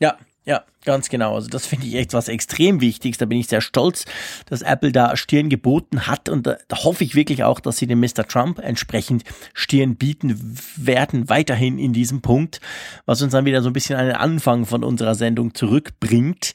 [0.00, 1.36] Ja, ja, ganz genau.
[1.36, 3.18] Also das finde ich echt was extrem Wichtiges.
[3.18, 4.04] Da bin ich sehr stolz,
[4.46, 7.86] dass Apple da Stirn geboten hat und da, da, hoffe ich wirklich auch, dass sie
[7.86, 8.26] dem Mr.
[8.26, 9.22] Trump entsprechend
[9.54, 12.60] Stirn bieten werden, weiterhin in diesem Punkt,
[13.06, 16.54] was uns dann wieder so ein bisschen an den Anfang von unserer Sendung zurückbringt.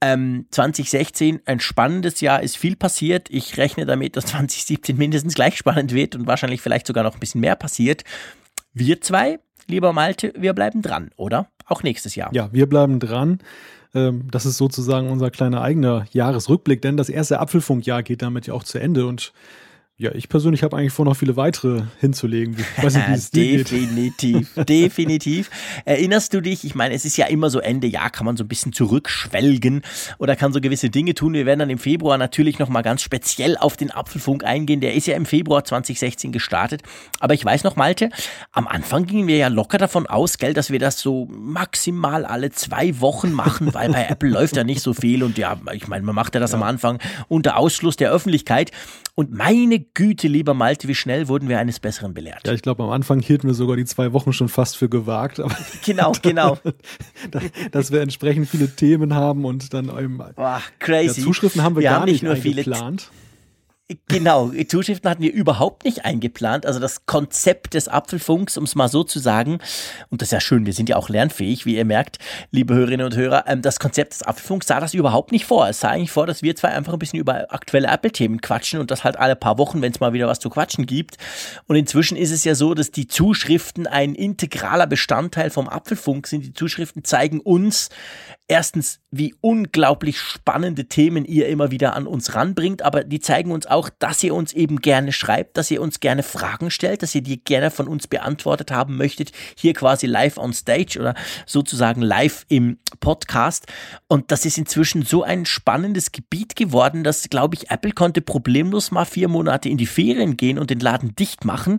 [0.00, 3.28] Ähm, 2016, ein spannendes Jahr, ist viel passiert.
[3.30, 7.20] Ich rechne damit, dass 2017 mindestens gleich spannend wird und wahrscheinlich vielleicht sogar noch ein
[7.20, 8.02] bisschen mehr passiert.
[8.72, 11.50] Wir zwei, lieber Malte, wir bleiben dran, oder?
[11.66, 12.32] Auch nächstes Jahr.
[12.32, 13.40] Ja, wir bleiben dran.
[13.94, 18.54] Ähm, das ist sozusagen unser kleiner eigener Jahresrückblick, denn das erste Apfelfunkjahr geht damit ja
[18.54, 19.32] auch zu Ende und
[19.98, 22.54] ja, ich persönlich habe eigentlich vor, noch viele weitere hinzulegen.
[22.58, 25.48] Ich weiß nicht, wie es Definitiv, definitiv.
[25.86, 26.64] Erinnerst du dich?
[26.64, 29.80] Ich meine, es ist ja immer so Ende Jahr, kann man so ein bisschen zurückschwelgen
[30.18, 31.32] oder kann so gewisse Dinge tun.
[31.32, 34.82] Wir werden dann im Februar natürlich nochmal ganz speziell auf den Apfelfunk eingehen.
[34.82, 36.82] Der ist ja im Februar 2016 gestartet.
[37.18, 38.10] Aber ich weiß noch, Malte,
[38.52, 42.50] am Anfang gingen wir ja locker davon aus, gell, dass wir das so maximal alle
[42.50, 46.04] zwei Wochen machen, weil bei Apple läuft ja nicht so viel und ja, ich meine,
[46.04, 46.58] man macht ja das ja.
[46.58, 46.98] am Anfang
[47.28, 48.72] unter Ausschluss der Öffentlichkeit.
[49.14, 52.46] Und meine Güte, lieber Malte, wie schnell wurden wir eines Besseren belehrt.
[52.46, 55.40] Ja, ich glaube, am Anfang hielten wir sogar die zwei Wochen schon fast für gewagt.
[55.40, 56.58] Aber genau, genau.
[57.72, 61.20] dass wir entsprechend viele Themen haben und dann eben Boah, crazy.
[61.20, 62.36] Ja, Zuschriften haben wir, wir gar haben nicht, nicht nur.
[62.36, 62.62] Viele
[64.08, 66.66] Genau, Zuschriften hatten wir überhaupt nicht eingeplant.
[66.66, 69.60] Also das Konzept des Apfelfunks, um es mal so zu sagen,
[70.10, 72.18] und das ist ja schön, wir sind ja auch lernfähig, wie ihr merkt,
[72.50, 75.68] liebe Hörerinnen und Hörer, ähm, das Konzept des Apfelfunks sah das überhaupt nicht vor.
[75.68, 78.90] Es sah eigentlich vor, dass wir zwei einfach ein bisschen über aktuelle Apple-Themen quatschen und
[78.90, 81.16] das halt alle paar Wochen, wenn es mal wieder was zu quatschen gibt.
[81.68, 86.44] Und inzwischen ist es ja so, dass die Zuschriften ein integraler Bestandteil vom Apfelfunk sind.
[86.44, 87.90] Die Zuschriften zeigen uns
[88.48, 93.66] erstens, wie unglaublich spannende Themen ihr immer wieder an uns ranbringt, aber die zeigen uns
[93.66, 97.22] auch, dass ihr uns eben gerne schreibt, dass ihr uns gerne Fragen stellt, dass ihr
[97.22, 101.14] die gerne von uns beantwortet haben möchtet, hier quasi live on stage oder
[101.46, 103.66] sozusagen live im Podcast.
[104.08, 108.90] Und das ist inzwischen so ein spannendes Gebiet geworden, dass, glaube ich, Apple konnte problemlos
[108.90, 111.78] mal vier Monate in die Ferien gehen und den Laden dicht machen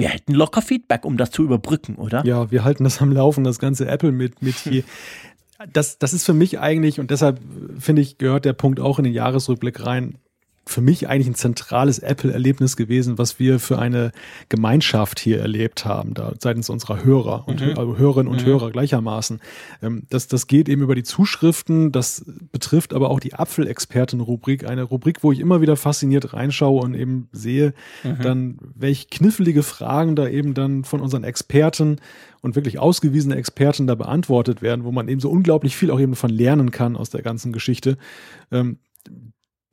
[0.00, 2.24] wir hätten locker Feedback, um das zu überbrücken, oder?
[2.24, 4.84] Ja, wir halten das am Laufen, das ganze Apple mit, mit hier.
[5.72, 7.40] das, das ist für mich eigentlich, und deshalb
[7.78, 10.18] finde ich, gehört der Punkt auch in den Jahresrückblick rein,
[10.68, 14.12] für mich eigentlich ein zentrales Apple-Erlebnis gewesen, was wir für eine
[14.48, 17.78] Gemeinschaft hier erlebt haben, da seitens unserer Hörer und mhm.
[17.78, 18.46] also Hörerinnen und mhm.
[18.46, 19.40] Hörer gleichermaßen.
[19.82, 24.82] Ähm, das, das geht eben über die Zuschriften, das betrifft aber auch die Apfelexperten-Rubrik, eine
[24.82, 27.72] Rubrik, wo ich immer wieder fasziniert reinschaue und eben sehe,
[28.04, 28.18] mhm.
[28.22, 31.96] dann welch knifflige Fragen da eben dann von unseren Experten
[32.42, 36.14] und wirklich ausgewiesene Experten da beantwortet werden, wo man eben so unglaublich viel auch eben
[36.14, 37.96] von lernen kann aus der ganzen Geschichte.
[38.52, 38.78] Ähm,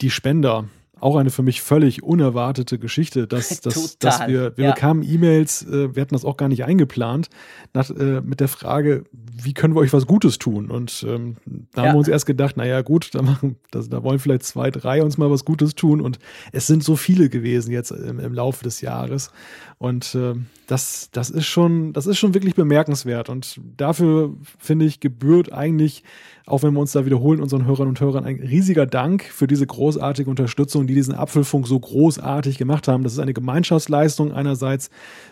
[0.02, 0.66] die Spender,
[1.00, 4.72] auch eine für mich völlig unerwartete Geschichte, dass, dass, dass wir, wir ja.
[4.72, 7.30] bekamen E-Mails, äh, wir hatten das auch gar nicht eingeplant,
[7.74, 10.72] nach, äh, mit der Frage, wie können wir euch was Gutes tun?
[10.72, 11.36] Und ähm,
[11.74, 11.88] da ja.
[11.88, 15.04] haben wir uns erst gedacht, naja gut, da, machen, das, da wollen vielleicht zwei, drei
[15.04, 16.00] uns mal was Gutes tun.
[16.00, 16.20] Und
[16.52, 19.32] es sind so viele gewesen jetzt im, im Laufe des Jahres.
[19.78, 20.36] Und äh,
[20.68, 23.30] das, das ist schon, das ist schon wirklich bemerkenswert.
[23.30, 26.04] Und dafür, finde ich, gebührt eigentlich
[26.46, 29.66] auch wenn wir uns da wiederholen, unseren Hörern und Hörern ein riesiger Dank für diese
[29.66, 33.04] großartige Unterstützung, die diesen Apfelfunk so großartig gemacht haben.
[33.04, 34.90] Das ist eine Gemeinschaftsleistung einerseits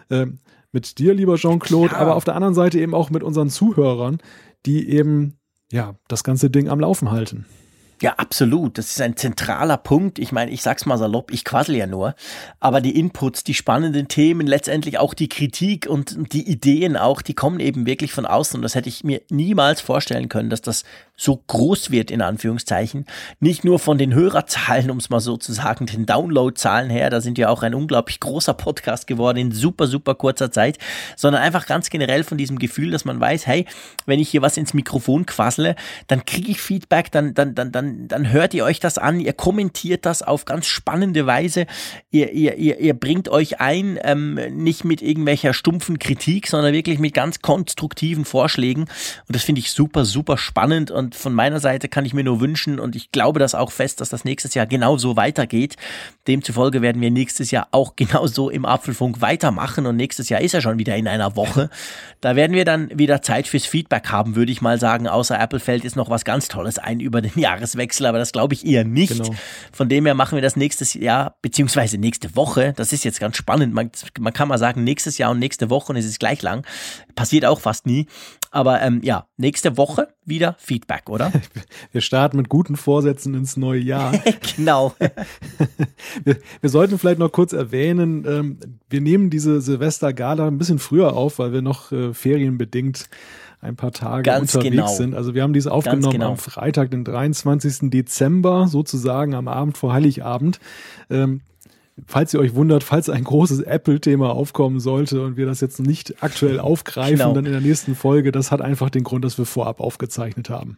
[0.10, 0.27] äh,
[0.72, 1.99] mit dir, lieber Jean-Claude, ja.
[1.99, 4.18] aber auf der anderen Seite eben auch mit unseren Zuhörern,
[4.65, 5.38] die eben
[5.72, 7.45] ja das ganze Ding am Laufen halten.
[8.04, 8.78] Ja, absolut.
[8.78, 10.20] Das ist ein zentraler Punkt.
[10.20, 12.16] Ich meine, ich sag's mal salopp, ich quassel ja nur.
[12.60, 17.34] Aber die Inputs, die spannenden Themen, letztendlich auch die Kritik und die Ideen auch, die
[17.34, 18.58] kommen eben wirklich von außen.
[18.58, 20.84] Und das hätte ich mir niemals vorstellen können, dass das
[21.16, 23.06] so groß wird, in Anführungszeichen.
[23.40, 27.10] Nicht nur von den Hörerzahlen, um es mal so zu sagen, den Downloadzahlen her.
[27.10, 30.78] Da sind ja auch ein unglaublich großer Podcast geworden in super, super kurzer Zeit,
[31.16, 33.66] sondern einfach ganz generell von diesem Gefühl, dass man weiß, hey,
[34.06, 35.78] wenn ich hier was ins Mikrofon quassle,
[36.08, 39.34] dann kriege ich Feedback, dann, dann, dann, dann dann, hört ihr euch das an, ihr
[39.34, 41.65] kommentiert das auf ganz spannende Weise,
[42.11, 46.99] ihr, ihr, ihr, ihr bringt euch ein, ähm, nicht mit irgendwelcher stumpfen Kritik, sondern wirklich
[46.99, 48.82] mit ganz konstruktiven Vorschlägen.
[48.82, 50.91] Und das finde ich super, super spannend.
[50.91, 54.02] Und von meiner Seite kann ich mir nur wünschen, und ich glaube das auch fest,
[54.02, 55.76] dass das nächstes Jahr genauso weitergeht.
[56.28, 59.86] Demzufolge werden wir nächstes Jahr auch genauso im Apfelfunk weitermachen.
[59.86, 61.70] Und nächstes Jahr ist ja schon wieder in einer Woche.
[62.22, 65.07] Da werden wir dann wieder Zeit fürs Feedback haben, würde ich mal sagen.
[65.07, 67.73] Außer Apple fällt jetzt noch was ganz Tolles ein über den Jahreswechsel.
[67.74, 69.18] Jahreswechsel, aber das glaube ich eher nicht.
[69.18, 69.36] Genau.
[69.72, 72.74] Von dem her machen wir das nächstes Jahr, beziehungsweise nächste Woche.
[72.76, 73.74] Das ist jetzt ganz spannend.
[73.74, 76.66] Man, man kann mal sagen, nächstes Jahr und nächste Woche und es ist gleich lang.
[77.16, 78.08] Passiert auch fast nie.
[78.52, 81.32] Aber ähm, ja, nächste Woche wieder Feedback, oder?
[81.91, 84.14] Wir starten mit guten Vorsätzen ins neue Jahr.
[84.56, 84.94] genau.
[86.24, 88.60] wir, wir, sollten vielleicht noch kurz erwähnen, ähm,
[88.90, 93.10] wir nehmen diese Silvester-Gala ein bisschen früher auf, weil wir noch äh, ferienbedingt
[93.64, 94.88] ein paar Tage Ganz unterwegs genau.
[94.88, 95.15] sind.
[95.15, 96.31] Also wir haben diese aufgenommen genau.
[96.31, 97.90] am Freitag, den 23.
[97.90, 100.60] Dezember, sozusagen am Abend vor Heiligabend.
[101.10, 101.41] Ähm,
[102.06, 106.23] falls ihr euch wundert, falls ein großes Apple-Thema aufkommen sollte und wir das jetzt nicht
[106.23, 107.34] aktuell aufgreifen, genau.
[107.34, 110.77] dann in der nächsten Folge, das hat einfach den Grund, dass wir vorab aufgezeichnet haben.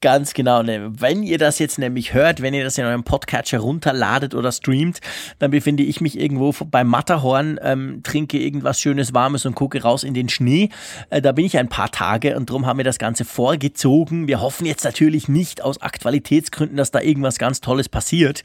[0.00, 0.62] Ganz genau.
[0.62, 0.92] Ne?
[0.96, 5.00] Wenn ihr das jetzt nämlich hört, wenn ihr das in eurem Podcatcher runterladet oder streamt,
[5.40, 10.04] dann befinde ich mich irgendwo beim Matterhorn, ähm, trinke irgendwas Schönes, Warmes und gucke raus
[10.04, 10.68] in den Schnee.
[11.10, 14.28] Äh, da bin ich ein paar Tage und darum haben wir das Ganze vorgezogen.
[14.28, 18.44] Wir hoffen jetzt natürlich nicht aus Aktualitätsgründen, dass da irgendwas ganz Tolles passiert.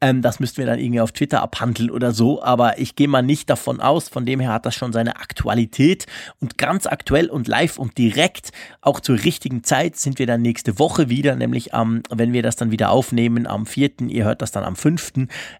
[0.00, 3.22] Ähm, das müssten wir dann irgendwie auf Twitter abhandeln oder so, aber ich gehe mal
[3.22, 4.08] nicht davon aus.
[4.08, 6.06] Von dem her hat das schon seine Aktualität
[6.40, 8.50] und ganz aktuell und live und direkt,
[8.80, 12.56] auch zur richtigen Zeit, sind wir dann nächste Woche wieder, nämlich am, wenn wir das
[12.56, 15.12] dann wieder aufnehmen, am 4., ihr hört das dann am 5.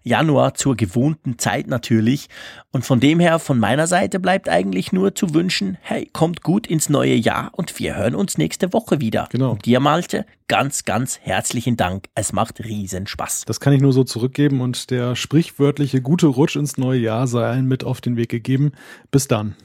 [0.03, 2.27] Januar zur gewohnten Zeit natürlich.
[2.71, 6.67] Und von dem her, von meiner Seite bleibt eigentlich nur zu wünschen, hey, kommt gut
[6.67, 9.27] ins neue Jahr und wir hören uns nächste Woche wieder.
[9.31, 9.51] Genau.
[9.51, 12.09] Und dir, Malte, ganz, ganz herzlichen Dank.
[12.13, 13.45] Es macht riesen Spaß.
[13.45, 17.45] Das kann ich nur so zurückgeben und der sprichwörtliche gute Rutsch ins neue Jahr sei
[17.45, 18.73] allen mit auf den Weg gegeben.
[19.11, 19.55] Bis dann.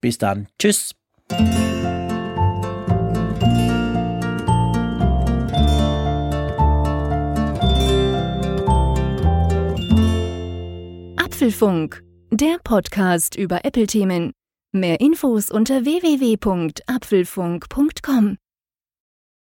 [0.00, 0.48] Bis dann.
[0.58, 0.94] Tschüss.
[11.18, 14.32] Apfelfunk, der Podcast über Apple-Themen.
[14.72, 18.38] Mehr Infos unter www.apfelfunk.com.